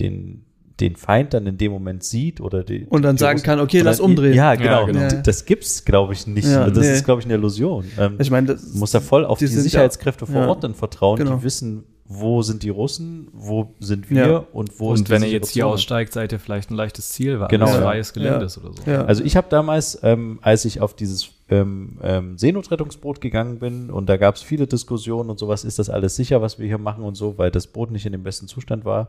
[0.00, 0.44] den,
[0.80, 3.60] den Feind dann in dem Moment sieht oder die, Und dann die sagen Russen- kann,
[3.60, 4.34] okay, lass umdrehen.
[4.34, 4.80] Ja, genau.
[4.80, 5.00] Ja, genau.
[5.00, 5.08] Ja.
[5.22, 6.48] Das gibt's, glaube ich, nicht.
[6.48, 6.92] Ja, das nee.
[6.94, 7.84] ist, glaube ich, eine Illusion.
[7.98, 10.48] Ähm, Ich meine, musst da voll auf die die, ja- Sicherheitskräfte vor ja.
[10.48, 11.36] Ort dann vertrauen, Genau.
[11.36, 14.44] die wissen, wo sind die Russen, wo sind wir Ja.
[14.52, 16.74] und wo Und ist die wenn er sichere jetzt hier aussteigt, seid ihr vielleicht ein
[16.74, 17.66] leichtes Ziel, weil Genau.
[17.66, 17.80] Ja.
[17.80, 18.44] freies Gelände Ja.
[18.46, 18.90] ist oder so.
[18.90, 19.04] ja.
[19.04, 24.08] Also ich habe damals, ähm, als ich auf dieses ähm, ähm, Seenotrettungsboot gegangen bin und
[24.08, 27.04] da gab es viele Diskussionen und sowas, ist das alles sicher, was wir hier machen
[27.04, 29.08] und so, weil das Boot nicht in dem besten Zustand war.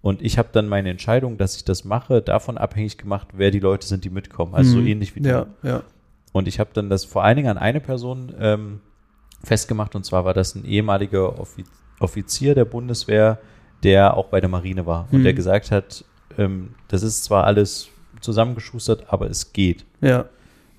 [0.00, 3.60] Und ich habe dann meine Entscheidung, dass ich das mache, davon abhängig gemacht, wer die
[3.60, 4.54] Leute sind, die mitkommen.
[4.54, 4.86] Also so Mhm.
[4.86, 5.28] ähnlich wie du.
[5.28, 5.82] ja, ja.
[6.32, 8.80] Und ich habe dann das vor allen Dingen an eine Person ähm,
[9.44, 11.64] festgemacht, und zwar war das ein ehemaliger Offi
[12.00, 13.38] Offizier der Bundeswehr,
[13.84, 15.22] der auch bei der Marine war und Mhm.
[15.24, 16.04] der gesagt hat,
[16.38, 17.88] ähm, das ist zwar alles
[18.20, 19.84] zusammengeschustert, aber es geht.
[20.00, 20.24] ja.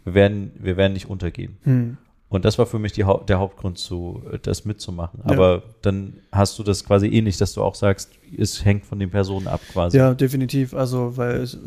[0.03, 1.57] Wir werden, wir werden nicht untergehen.
[1.63, 1.97] Hm.
[2.29, 5.19] Und das war für mich die Hau der Hauptgrund, zu, das mitzumachen.
[5.23, 5.33] Ja.
[5.33, 9.11] Aber dann hast du das quasi ähnlich, dass du auch sagst, es hängt von den
[9.11, 9.97] Personen ab quasi.
[9.97, 10.73] Ja, definitiv.
[10.73, 11.57] Also, weil ich,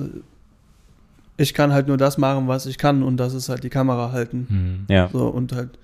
[1.37, 4.11] ich kann halt nur das machen, was ich kann und das ist halt die Kamera
[4.11, 4.47] halten.
[4.89, 4.93] Mhm.
[4.93, 5.09] Ja.
[5.12, 5.78] So und halt,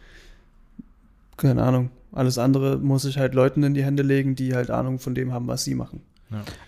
[1.37, 4.99] keine Ahnung, alles andere muss ich halt Leuten in die Hände legen, die halt Ahnung
[4.99, 6.01] von dem haben, was sie machen.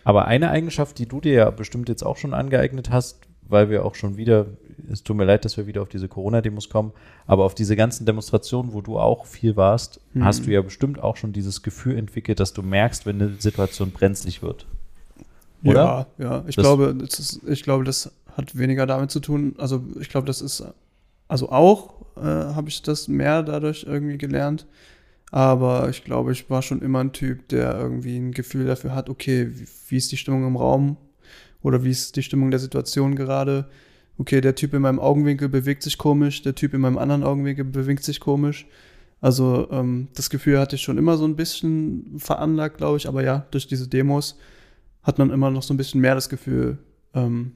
[0.05, 3.84] Aber eine Eigenschaft, die du dir ja bestimmt jetzt auch schon angeeignet hast, weil wir
[3.84, 4.47] auch schon wieder,
[4.90, 6.92] es tut mir leid, dass wir wieder auf diese Corona-Demos kommen,
[7.26, 10.24] aber auf diese ganzen Demonstrationen, wo du auch viel warst, Mhm.
[10.24, 13.90] hast du ja bestimmt auch schon dieses Gefühl entwickelt, dass du merkst, wenn eine Situation
[13.90, 14.66] brenzlig wird.
[15.64, 16.07] Oder?
[16.18, 16.45] Ja, ja.
[16.47, 19.55] Ich Das- glaube, das ist, ich glaube, das hat weniger damit zu tun.
[19.59, 20.62] Also ich glaube, das ist,
[21.28, 24.66] also auch äh, habe ich das mehr dadurch irgendwie gelernt.
[25.30, 29.09] Aber ich glaube, ich war schon immer ein Typ, der irgendwie ein Gefühl dafür hat,
[29.11, 30.97] okay, wie, wie ist die Stimmung im Raum
[31.64, 33.66] oder wie ist die Stimmung der Situation gerade.
[34.18, 37.64] Okay, der Typ in meinem Augenwinkel bewegt sich komisch, der Typ in meinem anderen Augenwinkel
[37.64, 38.66] bewegt sich komisch.
[39.20, 43.08] Also ähm, das Gefühl hatte ich schon immer so ein bisschen veranlagt, glaube ich.
[43.08, 44.38] Aber ja, durch diese Demos
[45.02, 46.76] hat man immer noch so ein bisschen mehr das Gefühl,
[47.14, 47.52] ähm,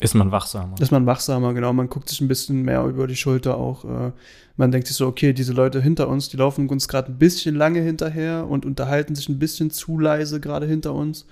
[0.00, 0.74] Ist man wachsamer.
[0.80, 1.74] ist man wachsamer, genau.
[1.74, 3.84] Man guckt sich ein bisschen mehr über die Schulter auch.
[3.84, 4.12] Äh,
[4.56, 7.54] man denkt sich so, okay, diese Leute hinter uns, die laufen uns gerade ein bisschen
[7.54, 11.26] lange hinterher und unterhalten sich ein bisschen zu leise gerade hinter uns.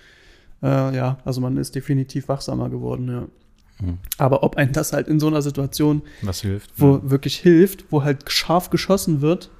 [0.62, 3.86] Äh, ja, also man ist definitiv wachsamer geworden, ja.
[3.86, 3.98] Mhm.
[4.18, 6.70] Aber ob ein das halt in so einer Situation, Was hilft.
[6.76, 9.50] wo wirklich hilft, wo halt scharf geschossen wird,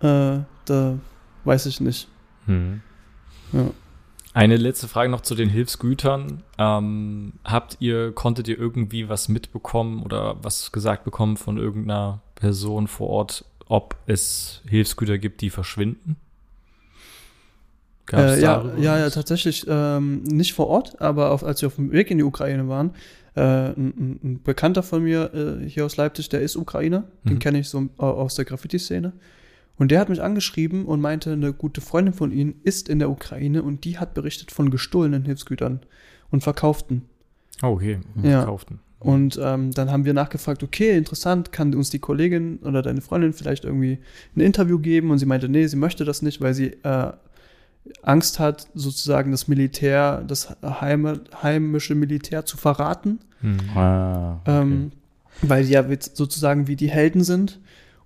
[0.00, 0.98] äh, da
[1.44, 2.08] weiß ich nicht.
[2.46, 2.80] Mhm.
[3.52, 3.70] Ja.
[4.34, 6.42] Eine letzte Frage noch zu den Hilfsgütern.
[6.56, 12.88] Ähm, habt ihr, konntet ihr irgendwie was mitbekommen oder was gesagt bekommen von irgendeiner Person
[12.88, 16.16] vor Ort, ob es Hilfsgüter gibt, die verschwinden?
[18.12, 21.76] Gab's Äh, ja, ja, ja, tatsächlich ähm, nicht vor Ort, aber auf, als wir auf
[21.76, 22.92] dem Weg in die Ukraine waren,
[23.34, 25.32] äh, ein, ein, Bekannter von mir
[25.62, 27.38] äh, hier aus Leipzig, der ist Ukrainer, den Mhm.
[27.40, 29.12] kenne ich so au- aus der Graffiti-Szene.
[29.78, 33.10] Und der hat mich angeschrieben und meinte, eine gute Freundin von ihm ist in der
[33.10, 35.80] Ukraine und die hat berichtet von gestohlenen Hilfsgütern
[36.30, 37.02] und verkauften.
[37.62, 37.98] Oh, okay.
[38.22, 38.40] Ja.
[38.42, 38.80] Verkauften.
[39.00, 43.32] Und ähm, dann haben wir nachgefragt, okay, interessant, kann uns die Kollegin oder deine Freundin
[43.32, 43.98] vielleicht irgendwie
[44.36, 45.10] ein Interview geben?
[45.10, 47.12] Und sie meinte, nee, sie möchte das nicht, weil sie äh,
[48.02, 53.58] Angst hat, sozusagen das Militär, das heime, heimische Militär zu verraten, Mhm.
[53.74, 54.60] Ah, okay.
[54.62, 54.92] ähm,
[55.42, 57.58] weil die ja sozusagen wie die Helden sind.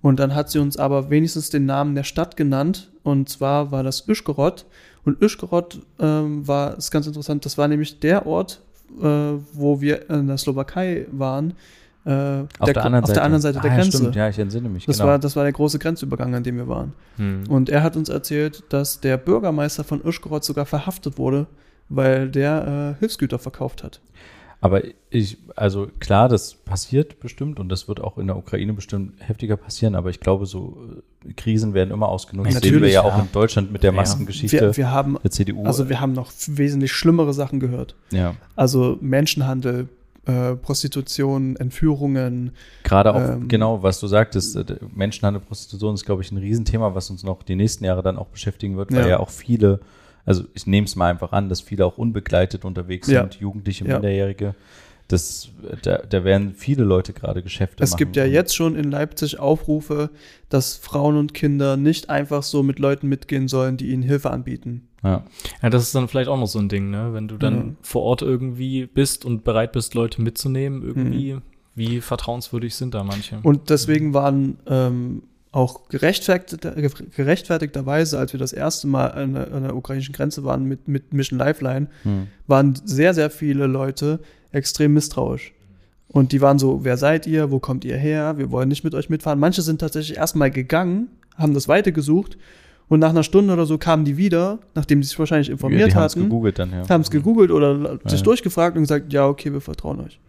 [0.02, 2.90] Und dann hat sie uns aber wenigstens den Namen der Stadt genannt.
[3.02, 4.64] Und zwar war das Uschgorod.
[5.04, 8.62] Und Uschgorod ähm, war, ist ganz interessant, das war nämlich der Ort,
[9.00, 9.04] äh,
[9.52, 11.54] wo wir in der Slowakei waren.
[12.06, 13.98] Äh, auf, der, anderen auf der anderen Seite der Ah, ja, Grenze.
[13.98, 14.86] Stimmt, ja, ich entsinne mich.
[14.86, 15.08] Das, genau.
[15.10, 16.92] war, das war der große Grenzübergang, an dem wir waren.
[17.16, 17.44] Mhm.
[17.48, 21.46] Und er hat uns erzählt, dass der Bürgermeister von Uschgorod sogar verhaftet wurde,
[21.88, 24.00] weil der äh, Hilfsgüter verkauft hat.
[24.60, 29.14] Aber ich, also klar, das passiert bestimmt und das wird auch in der Ukraine bestimmt
[29.18, 30.78] heftiger passieren, aber ich glaube, so
[31.28, 32.46] äh, Krisen werden immer ausgenutzt.
[32.54, 33.22] Das sehen wir Natürlich, ja auch ja.
[33.22, 33.96] in Deutschland mit der Ja.
[33.96, 35.64] Maskengeschichte Wir, wir haben, der CDU.
[35.64, 37.96] also wir haben noch wesentlich schlimmere Sachen gehört.
[38.10, 38.34] ja.
[38.56, 39.88] Also Menschenhandel,
[40.26, 42.52] äh, Prostitution, Entführungen.
[42.82, 44.64] Gerade auch, Ähm, genau, was du sagtest, äh,
[44.94, 48.26] Menschenhandel, Prostitution ist, glaube ich, ein Riesenthema, was uns noch die nächsten Jahre dann auch
[48.26, 49.08] beschäftigen wird, weil Ja.
[49.08, 49.80] ja auch viele,
[50.24, 53.22] also ich nehme es mal einfach an, dass viele auch unbegleitet unterwegs Ja.
[53.22, 53.84] sind, Jugendliche.
[53.84, 54.54] Minderjährige.
[55.08, 55.50] Das,
[55.82, 57.98] da, da werden viele Leute gerade Geschäfte Es machen.
[57.98, 60.10] gibt ja jetzt schon in Leipzig Aufrufe,
[60.48, 64.88] dass Frauen und Kinder nicht einfach so mit Leuten mitgehen sollen, die ihnen Hilfe anbieten.
[65.04, 65.24] Ja.
[65.62, 67.10] Ja, das ist dann vielleicht auch noch so ein Ding, ne?
[67.12, 67.76] Wenn du dann Mhm.
[67.82, 71.36] vor Ort irgendwie bist und bereit bist, Leute mitzunehmen, irgendwie,
[71.76, 73.38] wie vertrauenswürdig sind da manche?
[73.44, 75.22] Und deswegen waren ähm,
[75.56, 76.66] auch gerechtfertigt,
[77.16, 81.12] gerechtfertigterweise, als wir das erste Mal an der, an der ukrainischen Grenze waren mit, mit
[81.12, 82.26] Mission Lifeline, Hm.
[82.46, 84.20] waren sehr, sehr viele Leute
[84.52, 85.52] extrem misstrauisch.
[86.08, 88.94] Und die waren so, wer seid ihr, wo kommt ihr her, wir wollen nicht mit
[88.94, 89.38] euch mitfahren.
[89.40, 92.38] Manche sind tatsächlich erstmal gegangen, haben das weitergesucht
[92.88, 95.94] und nach einer Stunde oder so kamen die wieder, nachdem sie sich wahrscheinlich informiert die
[95.94, 96.88] haben's hatten, gegoogelt dann, ja.
[96.88, 98.24] haben es gegoogelt oder sich Ja.
[98.24, 100.20] durchgefragt und gesagt, ja, okay, wir vertrauen euch.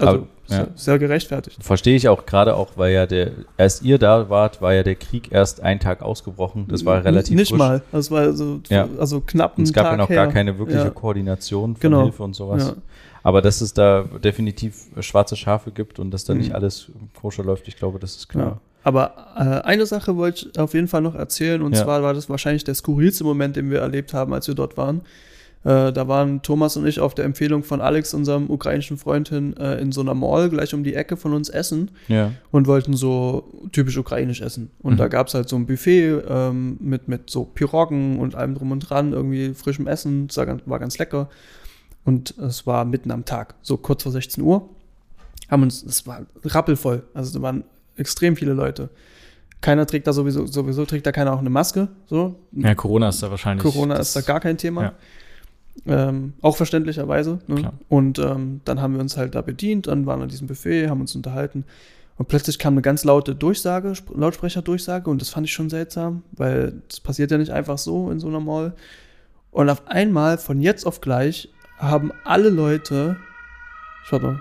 [0.00, 0.66] Also Aber, ja.
[0.74, 1.62] sehr, gerechtfertigt.
[1.62, 4.94] Verstehe ich auch gerade auch, weil ja der, als ihr da wart, war ja der
[4.94, 6.66] Krieg erst einen Tag ausgebrochen.
[6.68, 7.58] Das war relativ Nicht frisch.
[7.58, 7.82] mal.
[7.92, 8.88] Das war so, Ja.
[8.98, 10.16] also knapp Und es gab Tag ja noch her.
[10.24, 10.90] gar keine wirkliche Ja.
[10.90, 12.02] Koordination von Genau.
[12.04, 12.74] Hilfe und sowas.
[13.22, 16.54] Aber dass es da definitiv schwarze Schafe gibt und dass da nicht Mhm.
[16.54, 18.60] alles koscher läuft, ich glaube, das ist klar.
[18.84, 22.30] Aber äh, eine Sache wollte ich auf jeden Fall noch erzählen und zwar war das
[22.30, 25.00] wahrscheinlich der skurrilste Moment, den wir erlebt haben, als wir dort waren.
[25.66, 29.56] Äh, da waren Thomas und ich auf der Empfehlung von Alex, unserem ukrainischen Freund, hin,
[29.56, 32.30] äh, in so einer Mall gleich um die Ecke von uns essen Ja.
[32.52, 34.70] und wollten so typisch ukrainisch essen.
[34.80, 34.96] Und Mhm.
[34.98, 38.70] da gab es halt so ein Buffet ähm, mit, mit so Piroggen und allem drum
[38.70, 41.28] und dran, irgendwie frischem Essen, das war ganz, war ganz lecker.
[42.04, 44.68] Und es war mitten am Tag, so kurz vor 16 Uhr.
[45.50, 47.64] Haben uns, es war rappelvoll, also da waren
[47.96, 48.88] extrem viele Leute.
[49.60, 52.36] Keiner trägt da sowieso, sowieso trägt da keiner auch eine Maske, so.
[52.52, 53.64] ja, Corona ist da wahrscheinlich.
[53.64, 54.82] Corona ist da gar kein Thema.
[54.82, 54.92] Ja.
[55.84, 57.38] Ähm, auch verständlicherweise.
[57.46, 57.72] Ne?
[57.88, 60.88] Und ähm, dann haben wir uns halt da bedient, dann waren wir an diesem Buffet,
[60.88, 61.64] haben uns unterhalten.
[62.16, 66.22] Und plötzlich kam eine ganz laute Durchsage, Sp- Lautsprecherdurchsage, und das fand ich schon seltsam,
[66.32, 68.74] weil das passiert ja nicht einfach so in so einer Mall.
[69.50, 73.16] Und auf einmal, von jetzt auf gleich, haben alle Leute,
[74.04, 74.40] schaut mal,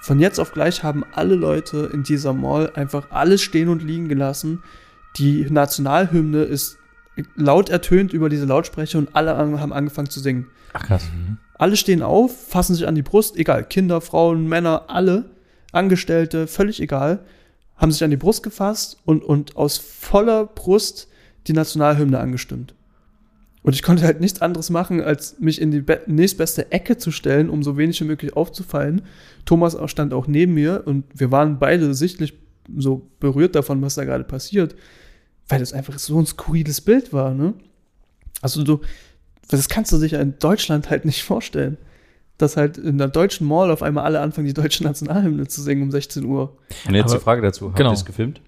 [0.00, 4.08] von jetzt auf gleich haben alle Leute in dieser Mall einfach alles stehen und liegen
[4.08, 4.62] gelassen.
[5.16, 6.78] Die Nationalhymne ist
[7.34, 10.46] laut ertönt über diese Lautsprecher und alle haben angefangen zu singen.
[10.72, 11.04] Ach krass.
[11.04, 11.38] Mhm.
[11.58, 15.30] Alle stehen auf, fassen sich an die Brust, egal, Kinder, Frauen, Männer, alle,
[15.72, 17.20] Angestellte, völlig egal,
[17.76, 21.08] haben sich an die Brust gefasst und, und aus voller Brust
[21.46, 22.74] die Nationalhymne angestimmt.
[23.62, 27.10] Und ich konnte halt nichts anderes machen, als mich in die be nächstbeste Ecke zu
[27.10, 29.02] stellen, um so wenig wie möglich aufzufallen.
[29.44, 32.34] Thomas stand auch neben mir und wir waren beide sichtlich
[32.76, 34.76] so berührt davon, was da gerade passiert,
[35.48, 37.54] weil das einfach so ein skurriles Bild war, ne?
[38.42, 38.80] Also du,
[39.48, 41.76] das kannst du sich ja in Deutschland halt nicht vorstellen.
[42.38, 45.84] Dass halt in der deutschen Mall auf einmal alle anfangen, die deutsche Nationalhymne zu singen
[45.84, 46.54] um 16 Uhr.
[46.86, 47.90] Und jetzt Aber- die Frage dazu, habt genau.
[47.90, 48.42] ihr es gefilmt?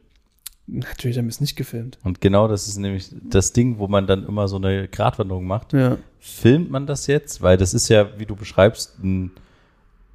[0.67, 1.97] Natürlich haben wir es nicht gefilmt.
[2.05, 5.73] Und genau das ist nämlich das Ding, wo man dann immer so eine Gratwanderung macht.
[5.73, 5.97] Ja.
[6.21, 7.41] Filmt man das jetzt?
[7.41, 9.31] Weil das ist ja, wie du beschreibst, ein,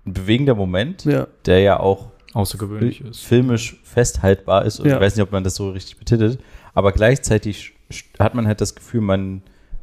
[0.05, 1.25] ein bewegender Moment, Ja.
[1.47, 3.21] der ja auch Außergewöhnlich ist.
[3.21, 4.79] filmisch festhaltbar ist.
[4.79, 4.95] Und Ja.
[4.97, 6.37] Ich weiß nicht, ob man das so richtig betitelt.
[6.73, 7.73] Aber gleichzeitig
[8.19, 9.41] hat man halt das Gefühl, man,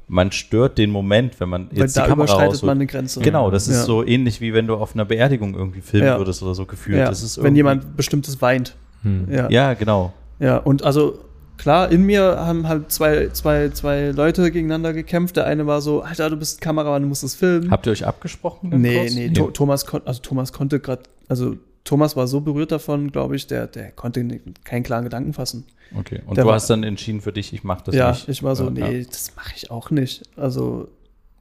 [0.09, 3.21] man stört den Moment, wenn man Weil jetzt die da Kamera überschreitet man eine Grenze.
[3.21, 3.83] Genau, das ist Ja.
[3.85, 6.19] so ähnlich wie wenn du auf einer Beerdigung irgendwie filmen Ja.
[6.19, 6.99] würdest oder so gefühlt.
[6.99, 7.07] Ja.
[7.07, 8.75] Das ist Wenn jemand bestimmtes weint.
[9.03, 9.29] Hm.
[9.31, 9.49] Ja.
[9.49, 9.71] ja.
[9.71, 10.13] Ja, genau.
[10.65, 11.19] und also
[11.59, 15.37] klar, in mir haben halt zwei, zwei, zwei Leute gegeneinander gekämpft.
[15.37, 17.71] Der eine war so, Alter, du bist Kameramann, du musst das filmen.
[17.71, 18.71] Habt ihr euch abgesprochen?
[18.81, 19.15] Nee, kurz?
[19.15, 23.37] nee, To Thomas, kon also Thomas konnte gerade, also Thomas war so berührt davon, glaube
[23.37, 25.65] ich, der, der konnte keinen klaren Gedanken fassen.
[25.99, 26.21] Okay.
[26.27, 28.29] Und Der du war- hast dann entschieden für dich, ich mach das ja, nicht.
[28.29, 29.05] ich war so, Ja, nee, ja.
[29.09, 30.23] das mache ich auch nicht.
[30.37, 30.89] Also,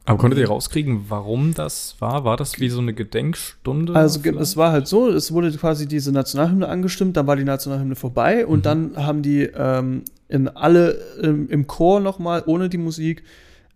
[0.06, 2.24] Aber konntet ihr rauskriegen, warum das war?
[2.24, 3.94] War das wie so eine Gedenkstunde?
[3.96, 4.40] also vielleicht?
[4.42, 8.46] es war halt so, es wurde quasi diese Nationalhymne angestimmt, dann war die Nationalhymne vorbei
[8.48, 8.64] und Mhm.
[8.64, 13.24] dann haben die ähm, in alle ähm, im Chor nochmal, ohne die Musik,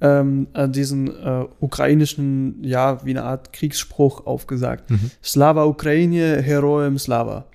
[0.02, 4.90] ähm, äh, diesen äh, ukrainischen, ja, wie eine Art Kriegsspruch aufgesagt.
[4.90, 5.12] Mhm.
[5.24, 7.46] Slava Ukraine, Heroem Slava.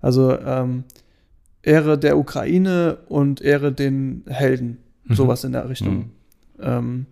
[0.00, 0.84] Also ähm,
[1.62, 4.78] Ehre der Ukraine und Ehre den Helden.
[5.04, 5.14] Mhm.
[5.14, 5.96] Sowas in der Richtung.
[5.96, 6.10] Mhm.
[6.60, 7.06] Ähm,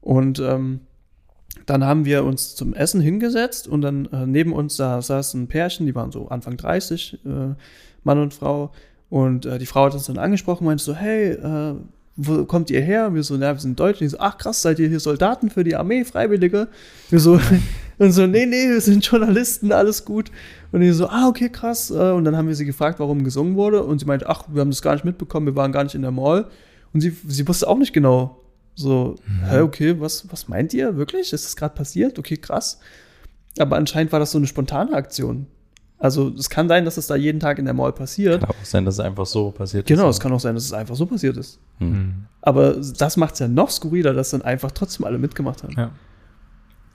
[0.00, 0.80] und ähm,
[1.66, 5.48] dann haben wir uns zum Essen hingesetzt und dann äh, neben uns da saß ein
[5.48, 7.54] Pärchen, die waren so Anfang 30, äh,
[8.02, 8.70] Mann und Frau.
[9.08, 11.74] Und äh, die Frau hat uns dann angesprochen, meinte so, hey, äh,
[12.16, 13.12] wo kommt ihr her?
[13.14, 14.04] Wir so, na, wir sind Deutsche.
[14.04, 16.68] Die so, ach krass, seid ihr hier Soldaten für die Armee, Freiwillige?
[17.10, 17.40] Wir so,
[17.98, 20.30] und so, nee, nee, wir sind Journalisten, alles gut.
[20.70, 21.90] Und die so, ah, okay, krass.
[21.90, 23.82] Äh, Und dann haben wir sie gefragt, warum gesungen wurde.
[23.82, 26.02] Und sie meinte, ach, wir haben das gar nicht mitbekommen, wir waren gar nicht in
[26.02, 26.46] der Mall.
[26.92, 28.40] Und sie, sie wusste auch nicht genau.
[28.76, 29.16] So,
[29.48, 30.96] hä, okay, was, was meint ihr?
[30.96, 31.32] Wirklich?
[31.32, 32.18] Ist das gerade passiert?
[32.18, 32.78] Okay, krass.
[33.58, 35.46] Aber anscheinend war das so eine spontane Aktion.
[35.98, 38.40] Also es kann sein, dass es da jeden Tag in der Mall passiert.
[38.40, 40.16] Kann auch sein, dass es einfach so passiert Genau, ist.
[40.16, 41.58] es kann auch sein, dass es einfach so passiert ist.
[41.78, 42.26] Hm.
[42.42, 45.72] Aber das macht es ja noch skurriler, dass dann einfach trotzdem alle mitgemacht haben.
[45.76, 45.92] Ja.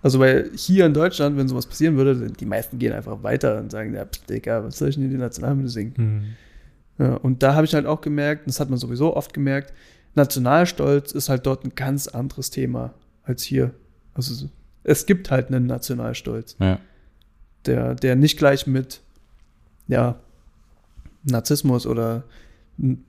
[0.02, 3.72] Also weil hier in Deutschland, wenn sowas passieren würde, die meisten gehen einfach weiter und
[3.72, 5.94] sagen, ja, pst, Digga, was soll ich denn in die Nationalhymne singen?
[5.98, 7.04] Mhm.
[7.06, 9.74] Ja, und da habe ich halt auch gemerkt, das hat man sowieso oft gemerkt,
[10.16, 12.94] Nationalstolz ist halt dort ein ganz anderes Thema
[13.24, 13.72] als hier.
[14.14, 14.50] Also so-
[14.84, 16.80] es gibt halt einen Nationalstolz, Ja.
[17.70, 19.00] Der, der nicht gleich mit
[19.88, 20.16] ja,
[21.24, 22.24] Narzissmus oder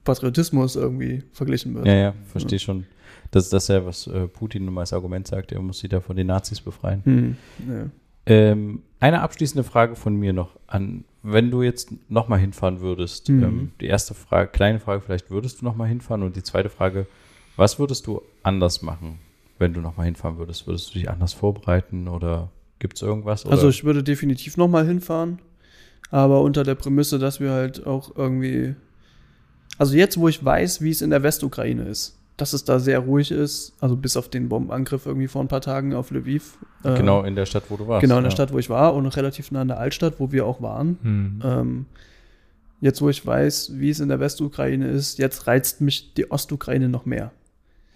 [0.04, 1.86] Patriotismus irgendwie verglichen wird.
[1.86, 2.86] ja, ja, verstehe schon.
[3.30, 6.00] Das ist das ja, was äh, Putin immer als Argument sagt, er muss sich da
[6.00, 7.02] von den Nazis befreien.
[7.04, 7.36] Hm,
[7.68, 7.86] ja.
[8.26, 13.42] Ähm, eine abschließende Frage von mir noch an, wenn du jetzt nochmal hinfahren würdest, Mhm.
[13.44, 17.06] ähm, die erste Frage, kleine Frage, vielleicht würdest du nochmal hinfahren und die zweite Frage,
[17.56, 19.18] was würdest du anders machen,
[19.58, 20.66] wenn du nochmal hinfahren würdest?
[20.66, 22.50] Würdest du dich anders vorbereiten oder
[22.81, 23.47] gibt es irgendwas?
[23.47, 23.55] Oder?
[23.55, 25.39] Also ich würde definitiv nochmal hinfahren,
[26.11, 28.74] aber unter der Prämisse, dass wir halt auch irgendwie,
[29.78, 33.01] also jetzt, wo ich weiß, wie es in der Westukraine ist, dass es da sehr
[33.01, 36.59] ruhig ist, also bis auf den Bombenangriff irgendwie vor ein paar Tagen auf Lviv.
[36.82, 38.01] äh, genau in der Stadt, wo du warst.
[38.01, 38.36] Genau in der ja.
[38.36, 40.98] Stadt, wo ich war und relativ nah an der Altstadt, wo wir auch waren.
[41.02, 41.43] Mhm.
[41.44, 41.86] Ähm,
[42.81, 46.89] jetzt, wo ich weiß, wie es in der Westukraine ist, jetzt reizt mich die Ostukraine
[46.89, 47.31] noch mehr.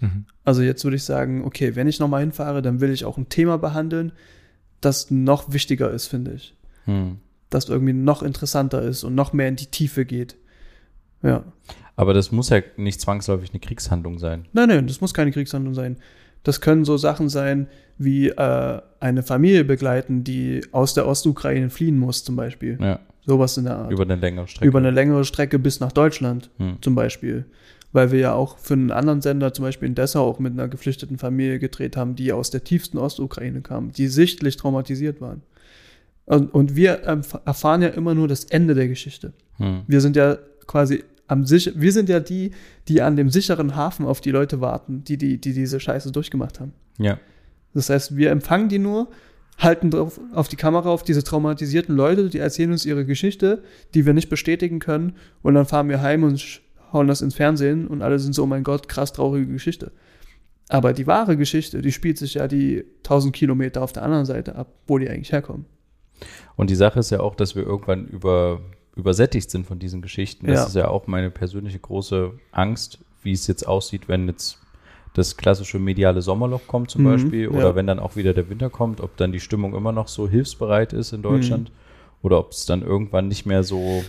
[0.01, 0.27] Mhm.
[0.45, 3.31] Also jetzt würde ich sagen, okay, wenn ich nochmal hinfahre, dann will ich auch ein
[3.31, 4.13] Thema behandeln,
[4.85, 6.55] das noch wichtiger ist, finde ich.
[6.85, 7.19] Hm.
[7.51, 10.37] Das irgendwie noch interessanter ist und noch mehr in die Tiefe geht.
[11.23, 11.45] Ja.
[11.97, 14.47] Aber das muss ja nicht zwangsläufig eine Kriegshandlung sein.
[14.53, 15.97] Nein, nein, das muss keine Kriegshandlung sein.
[16.43, 21.99] Das können so Sachen sein, wie äh, eine Familie begleiten, die aus der Ostukraine fliehen
[21.99, 22.77] muss, zum Beispiel.
[22.81, 23.91] Ja, Sowas in der Art.
[23.93, 24.67] über eine längere Strecke.
[24.69, 26.77] Über eine längere Strecke bis nach Deutschland, Hm.
[26.83, 27.47] zum Beispiel.
[27.95, 30.67] Weil wir ja auch für einen anderen Sender, zum Beispiel in Dessau, auch mit einer
[30.67, 35.43] geflüchteten Familie gedreht haben, die aus der tiefsten Ostukraine kam, die sichtlich traumatisiert waren.
[36.27, 36.95] Und, und wir
[37.45, 39.33] erfahren ja immer nur das Ende der Geschichte.
[39.59, 39.83] Hm.
[39.87, 42.51] Wir sind ja quasi am sicher, wir sind ja die,
[42.89, 46.59] die an dem sicheren Hafen auf die Leute warten, die, die, die diese Scheiße durchgemacht
[46.59, 46.73] haben.
[46.99, 47.21] Ja,
[47.75, 49.09] Das heißt, wir empfangen die nur,
[49.59, 53.63] halten drauf, auf die Kamera auf diese traumatisierten Leute, die erzählen uns ihre Geschichte,
[53.95, 55.13] die wir nicht bestätigen können,
[55.43, 56.61] und dann fahren wir heim und
[56.95, 59.93] hauen das ins Fernsehen und alle sind so, oh mein Gott, krass traurige Geschichte.
[60.71, 64.57] Aber die wahre Geschichte, die spielt sich ja die 1000 Kilometer auf der anderen Seite
[64.57, 65.67] ab, wo die eigentlich herkommen.
[66.57, 68.61] Und die Sache ist ja auch, dass wir irgendwann über,
[68.97, 70.47] übersättigt sind von diesen Geschichten.
[70.47, 70.67] Das Ja.
[70.67, 74.59] ist ja auch meine persönliche große Angst, wie es jetzt aussieht, wenn jetzt
[75.15, 77.75] das klassische mediale Sommerloch kommt zum Mhm, Beispiel oder ja.
[77.75, 80.93] wenn dann auch wieder der Winter kommt, ob dann die Stimmung immer noch so hilfsbereit
[80.93, 81.17] ist Mhm.
[81.17, 81.73] in Deutschland
[82.25, 84.03] oder ob es dann irgendwann nicht mehr so,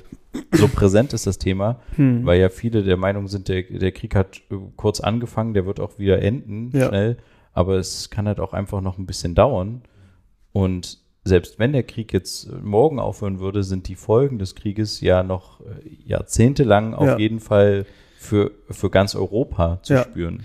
[0.54, 2.26] so präsent ist, das Thema, Hm.
[2.26, 5.80] weil ja viele der Meinung sind, der, der Krieg hat äh, kurz angefangen, der wird
[5.80, 6.88] auch wieder enden, Ja.
[6.88, 7.18] schnell,
[7.54, 9.82] aber es kann halt auch einfach noch ein bisschen dauern
[10.54, 15.02] und selbst wenn der Krieg jetzt äh, morgen aufhören würde, sind die Folgen des Krieges
[15.02, 15.66] ja noch äh,
[16.06, 17.18] jahrzehntelang auf Ja.
[17.18, 17.86] jeden Fall
[18.18, 20.04] für, für ganz Europa zu Ja.
[20.04, 20.44] spüren.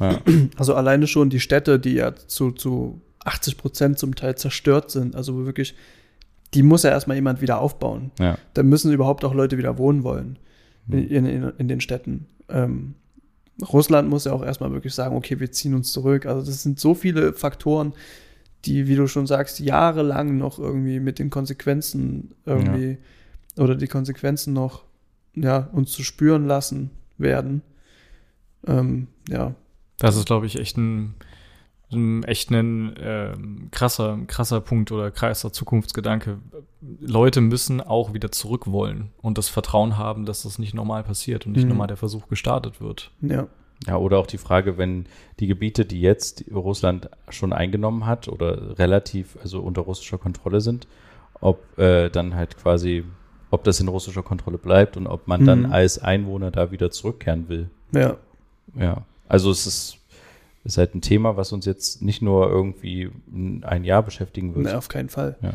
[0.00, 0.20] Ja.
[0.56, 5.14] Also alleine schon die Städte, die ja zu, zu 80 Prozent zum Teil zerstört sind,
[5.14, 5.74] also wirklich,
[6.54, 8.10] die muss ja erstmal jemand wieder aufbauen.
[8.18, 8.36] ja.
[8.54, 10.38] Da müssen überhaupt auch Leute wieder wohnen wollen
[10.88, 10.98] Hm.
[11.08, 12.26] in, in, in den Städten.
[12.48, 12.94] Ähm,
[13.72, 16.26] Russland muss ja auch erstmal wirklich sagen, okay, wir ziehen uns zurück.
[16.26, 17.92] Also das sind so viele Faktoren,
[18.64, 22.98] die, wie du schon sagst, jahrelang noch irgendwie mit den Konsequenzen irgendwie
[23.56, 24.82] oder die Konsequenzen noch
[25.34, 27.62] ja, uns zu spüren lassen werden.
[28.66, 29.54] Ähm, ja,
[29.98, 31.14] Das ist, glaube ich, echt ein
[32.26, 36.38] echt ein ähm, krasser, krasser Punkt oder krasser Zukunftsgedanke.
[37.00, 41.46] Leute müssen auch wieder zurück wollen und das Vertrauen haben, dass das nicht normal passiert
[41.46, 41.70] und nicht Mhm.
[41.70, 43.10] nochmal der Versuch gestartet wird.
[43.20, 43.46] ja.
[43.88, 45.06] Ja, oder auch die Frage, wenn
[45.40, 50.86] die Gebiete, die jetzt Russland schon eingenommen hat oder relativ, also unter russischer Kontrolle sind,
[51.40, 53.02] ob äh, dann halt quasi,
[53.50, 55.72] ob das in russischer Kontrolle bleibt und ob man dann Mhm.
[55.72, 57.70] als Einwohner da wieder zurückkehren will.
[57.92, 58.18] Ja,
[58.78, 59.96] Ja, also es ist,
[60.64, 63.10] ist halt ein Thema, was uns jetzt nicht nur irgendwie
[63.62, 64.66] ein Jahr beschäftigen wird.
[64.66, 65.36] nee, auf keinen Fall.
[65.42, 65.54] Ja.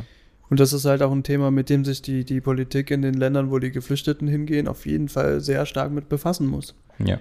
[0.50, 3.16] Und das ist halt auch ein Thema, mit dem sich die, die Politik in den
[3.16, 6.76] Ländern, wo die Geflüchteten hingehen, auf jeden Fall sehr stark mit befassen muss.
[7.00, 7.20] Ja,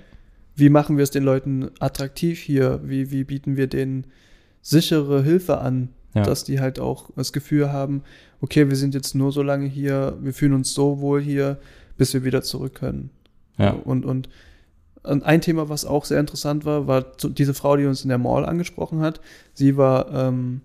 [0.54, 2.80] Wie machen wir es den Leuten attraktiv hier?
[2.84, 4.06] Wie, wie bieten wir denen
[4.62, 6.22] sichere Hilfe an, ja.
[6.22, 8.02] dass die halt auch das Gefühl haben,
[8.40, 11.58] okay, wir sind jetzt nur so lange hier, wir fühlen uns so wohl hier,
[11.98, 13.10] bis wir wieder zurück können.
[13.58, 13.70] ja.
[13.70, 14.28] Und, und und
[15.06, 18.44] ein Thema, was auch sehr interessant war, war diese Frau, die uns in der Mall
[18.44, 19.20] angesprochen hat.
[19.54, 20.60] Sie war ähm,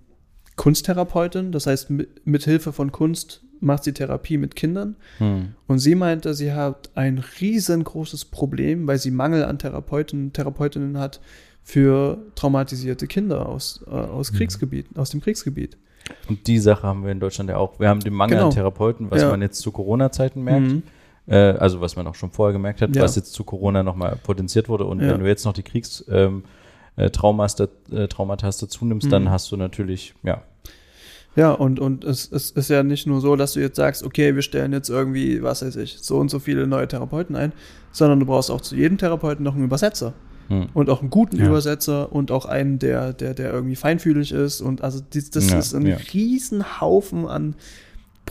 [0.55, 4.95] Kunsttherapeutin, das heißt, mit, mit Hilfe von Kunst macht sie Therapie mit Kindern.
[5.19, 5.49] Hm.
[5.67, 11.21] Und sie meinte, sie hat ein riesengroßes Problem, weil sie Mangel an Therapeuten, Therapeutinnen hat
[11.63, 14.37] für traumatisierte Kinder aus, äh, aus Mhm.
[14.37, 15.77] Kriegsgebieten, aus dem Kriegsgebiet.
[16.27, 17.79] Und die Sache haben wir in Deutschland ja auch.
[17.79, 18.47] Wir haben den Mangel Genau.
[18.49, 19.29] an Therapeuten, was Ja.
[19.29, 20.67] man jetzt zu Corona-Zeiten merkt.
[20.67, 20.83] Mhm.
[21.27, 23.03] Äh, also was man auch schon vorher gemerkt hat, Ja.
[23.03, 24.85] was jetzt zu Corona nochmal potenziert wurde.
[24.85, 25.09] Und Ja.
[25.09, 26.43] wenn du jetzt noch die Kriegstraumata ähm,
[26.97, 29.11] äh, Traumata, äh, Traumata dazu nimmst, Mhm.
[29.11, 30.41] dann hast du natürlich, ja,
[31.37, 34.35] Ja, und, und es, es ist ja nicht nur so, dass du jetzt sagst, okay,
[34.35, 37.53] wir stellen jetzt irgendwie, was weiß ich, so und so viele neue Therapeuten ein,
[37.93, 40.13] sondern du brauchst auch zu jedem Therapeuten noch einen Übersetzer.
[40.49, 40.67] hm.
[40.73, 41.45] Und auch einen guten Ja.
[41.47, 44.59] Übersetzer und auch einen, der, der, der irgendwie feinfühlig ist.
[44.59, 45.95] Und also das, das Ja, ist ein ja.
[46.13, 47.55] Riesenhaufen an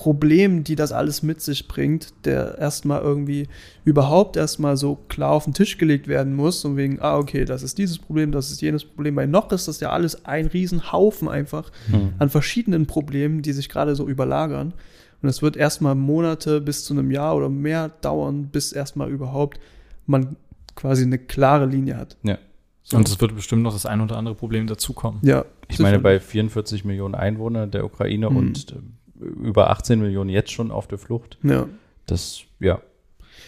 [0.01, 3.49] Problemen, die das alles mit sich bringt, der erstmal irgendwie
[3.85, 6.65] überhaupt erstmal so klar auf den Tisch gelegt werden muss.
[6.65, 9.15] Und wegen, ah, okay, das ist dieses Problem, das ist jenes Problem.
[9.17, 12.15] Weil noch ist das ja alles ein Riesenhaufen einfach Hm.
[12.19, 14.73] an verschiedenen Problemen, die sich gerade so überlagern.
[15.21, 19.61] Und es wird erstmal Monate bis zu einem Jahr oder mehr dauern, bis erstmal überhaupt
[20.07, 20.37] man
[20.77, 22.17] quasi eine klare Linie hat.
[22.23, 22.39] Ja.
[22.83, 22.97] So.
[22.97, 25.21] Und es wird bestimmt noch das ein oder andere Problem dazukommen.
[25.23, 28.37] ja, Ich meine, bei 44 Millionen Einwohnern der Ukraine Mhm.
[28.37, 28.77] und äh,
[29.21, 31.67] über 18 Millionen jetzt schon auf der Flucht, Ja,
[32.07, 32.81] das, ja,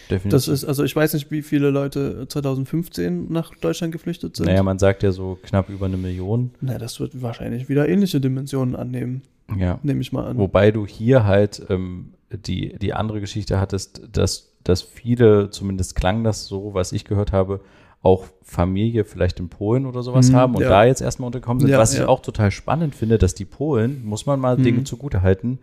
[0.09, 0.31] definitiv.
[0.31, 4.45] das ist, also ich weiß nicht, wie viele Leute 2015 nach Deutschland geflüchtet sind.
[4.45, 6.51] naja, man sagt ja so knapp über eine Million.
[6.61, 9.21] Na, das wird wahrscheinlich wieder ähnliche Dimensionen annehmen,
[9.57, 9.79] Ja.
[9.83, 10.37] nehme ich mal an.
[10.37, 12.13] Wobei du hier halt ähm,
[12.45, 17.31] die, die andere Geschichte hattest, dass, dass viele, zumindest klang das so, was ich gehört
[17.31, 17.59] habe,
[18.03, 20.69] auch Familie vielleicht in Polen oder sowas Mhm, haben und ja.
[20.69, 21.69] da jetzt erstmal unterkommen sind.
[21.69, 22.07] Ja, was ich ja.
[22.07, 24.63] auch total spannend finde, dass die Polen, muss man mal Mhm.
[24.63, 25.59] Dinge zugute halten,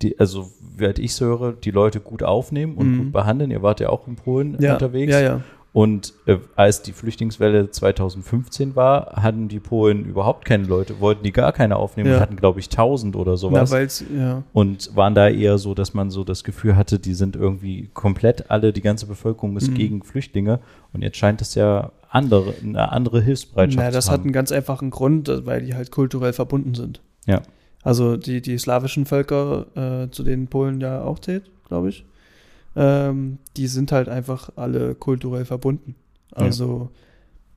[0.00, 0.48] die, also,
[0.78, 2.98] wie ich so höre, die Leute gut aufnehmen und Mhm.
[2.98, 3.50] gut behandeln.
[3.50, 5.12] Ihr wart ja auch in Polen unterwegs.
[5.12, 5.40] Ja, ja.
[5.72, 11.30] Und äh, als die Flüchtlingswelle 2015 war, hatten die Polen überhaupt keine Leute, wollten die
[11.30, 12.18] gar keine aufnehmen Ja.
[12.20, 13.70] hatten, glaube ich, 1000 oder Na, sowas.
[13.70, 14.42] weil's, ja.
[14.52, 18.50] und waren da eher so, dass man so das Gefühl hatte, die sind irgendwie komplett
[18.50, 19.74] alle, die ganze Bevölkerung ist Mhm.
[19.74, 20.58] gegen Flüchtlinge.
[20.92, 24.24] Und jetzt scheint es ja andere, eine andere Hilfsbereitschaft Na, das zu hat haben.
[24.24, 27.00] einen ganz einfachen Grund, weil die halt kulturell verbunden sind.
[27.26, 27.42] Ja.
[27.84, 32.04] Also die, die slawischen Völker, äh, zu denen Polen ja auch zählt, glaube ich,
[32.76, 35.94] ähm, die sind halt einfach alle kulturell verbunden.
[36.32, 36.44] Ja.
[36.44, 36.90] Also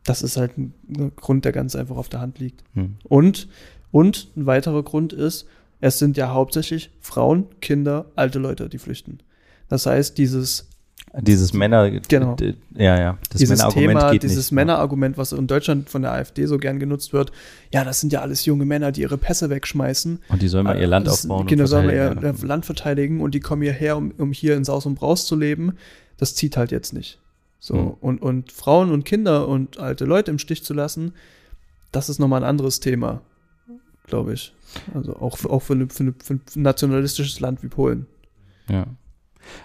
[0.04, 2.64] das ist halt ein, ein Grund, der ganz einfach auf der Hand liegt.
[2.74, 2.96] Hm.
[3.04, 3.48] Und,
[3.92, 5.48] und ein weiterer Grund ist,
[5.80, 9.20] es sind ja hauptsächlich Frauen, Kinder, alte Leute, die flüchten.
[9.68, 10.70] Das heißt, dieses
[11.22, 12.36] Dieses Männer, Genau.
[12.76, 14.52] ja, ja, das dieses Männerargument Thema, geht dieses nicht.
[14.56, 17.32] Männerargument, was in Deutschland von der AfD so gern genutzt wird,
[17.72, 20.20] ja, das sind ja alles junge Männer, die ihre Pässe wegschmeißen.
[20.30, 21.46] Und die sollen mal ihr Land Das- aufbauen.
[21.46, 24.32] Genau, und sollen wir ihr verteidigen, ihr Land verteidigen und die kommen hierher, um, um
[24.32, 25.74] hier in Saus und Braus zu leben.
[26.18, 27.20] Das zieht halt jetzt nicht.
[27.60, 27.88] So, Hm.
[28.02, 31.14] und, und Frauen und Kinder und alte Leute im Stich zu lassen,
[31.92, 33.22] das ist nochmal ein anderes Thema,
[34.08, 34.54] glaube ich.
[34.96, 38.08] Also auch für, auch für, eine, für, eine, für ein nationalistisches Land wie Polen.
[38.68, 38.88] Ja.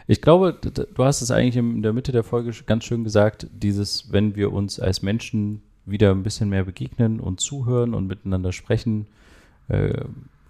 [0.07, 4.13] Ich glaube, du hast es eigentlich in der Mitte der Folge ganz schön gesagt, dieses,
[4.13, 9.07] wenn wir uns als Menschen wieder ein bisschen mehr begegnen und zuhören und miteinander sprechen,
[9.69, 10.05] äh,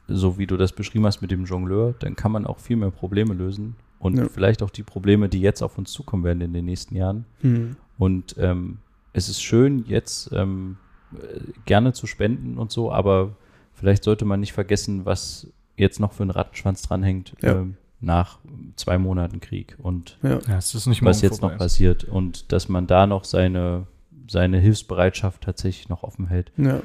[0.08, 2.90] so wie du das beschrieben hast mit dem Jongleur, dann kann man auch viel mehr
[2.90, 4.28] Probleme lösen und Ja.
[4.28, 7.24] vielleicht auch die Probleme, die jetzt auf uns zukommen werden in den nächsten Jahren.
[7.42, 7.76] Hm.
[7.98, 8.78] Und ähm,
[9.12, 10.76] es ist schön, jetzt ähm,
[11.14, 13.36] äh, gerne zu spenden und so, aber
[13.74, 15.46] vielleicht sollte man nicht vergessen, was
[15.76, 17.60] jetzt noch für ein Rattenschwanz dranhängt Ja.
[17.60, 18.38] ähm, nach
[18.76, 20.38] zwei Monaten Krieg und Ja.
[20.48, 23.86] Ja, es ist nicht was jetzt noch passiert und dass man da noch seine,
[24.28, 26.52] seine Hilfsbereitschaft tatsächlich noch offen hält.
[26.56, 26.80] ja.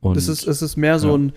[0.00, 1.14] Und es, ist, es ist mehr so ja.
[1.18, 1.32] ein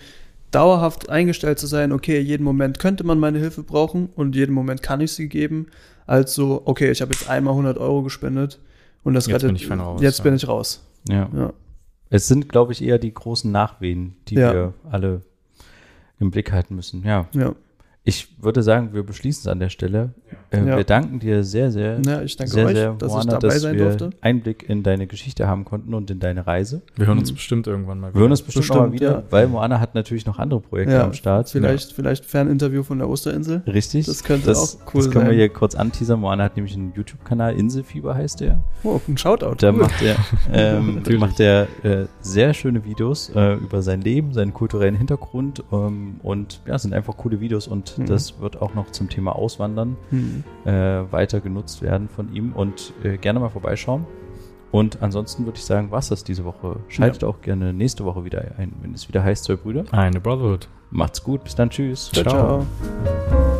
[0.52, 4.84] dauerhaft eingestellt zu sein, okay, jeden Moment könnte man meine Hilfe brauchen und jeden Moment
[4.84, 5.68] kann ich sie geben,
[6.06, 8.60] als so, okay, ich habe jetzt einmal 100 Euro gespendet
[9.03, 10.24] und das Jetzt rettet, bin ich raus, jetzt ja.
[10.26, 10.86] bin ich raus.
[11.10, 11.30] ja.
[11.36, 11.53] Ja.
[12.12, 14.53] es sind, glaube ich, eher die großen Nachwehen, die Ja.
[14.53, 15.22] wir alle
[16.20, 17.03] im Blick halten müssen.
[17.03, 17.56] Ja, Ja.
[18.03, 20.14] Ich würde sagen, wir beschließen es an der Stelle.
[20.52, 20.78] Äh, Ja.
[20.78, 23.48] Wir danken dir sehr, sehr, ja, ich danke sehr, euch, sehr, dass Moana, ich dabei
[23.53, 24.10] dass sein wir durfte.
[24.22, 26.82] Einblick in deine Geschichte haben konnten und in deine Reise.
[26.98, 27.36] Wir hören uns Mhm.
[27.36, 29.23] bestimmt irgendwann mal Wir hören uns bestimmt, Bestimmt, mal wieder, ja.
[29.30, 31.49] weil Moana hat natürlich noch andere Projekte Ja, am Start.
[31.49, 33.64] Vielleicht, vielleicht Ferninterview von der Osterinsel.
[33.65, 34.06] Richtig.
[34.07, 35.38] Das könnte das, auch cool Das können wir sein.
[35.40, 36.19] hier kurz anteasern.
[36.19, 38.61] Moana hat nämlich einen YouTube-Kanal, Inselfieber heißt der.
[38.84, 39.56] Oh, ein Shoutout.
[39.60, 39.80] Da cool.
[39.80, 40.15] macht er,
[40.53, 41.19] ähm, Natürlich.
[41.19, 46.60] macht er äh, sehr schöne Videos äh, über sein Leben, seinen kulturellen Hintergrund ähm, und
[46.68, 48.06] ja, es sind einfach coole Videos und Mhm.
[48.06, 49.95] das wird auch noch zum Thema Auswandern
[50.65, 54.05] Äh, weiter genutzt werden von ihm und äh, gerne mal vorbeischauen.
[54.72, 56.77] Und ansonsten würde ich sagen, was das diese Woche.
[56.88, 59.84] Schaltet auch gerne nächste Woche wieder ein, wenn es wieder heißt, zwei Brüder.
[59.91, 60.69] Eine Brotherhood.
[60.91, 62.09] Macht's gut, bis dann, tschüss.
[62.11, 62.65] Ciao, Ciao.
[63.30, 63.51] ciao.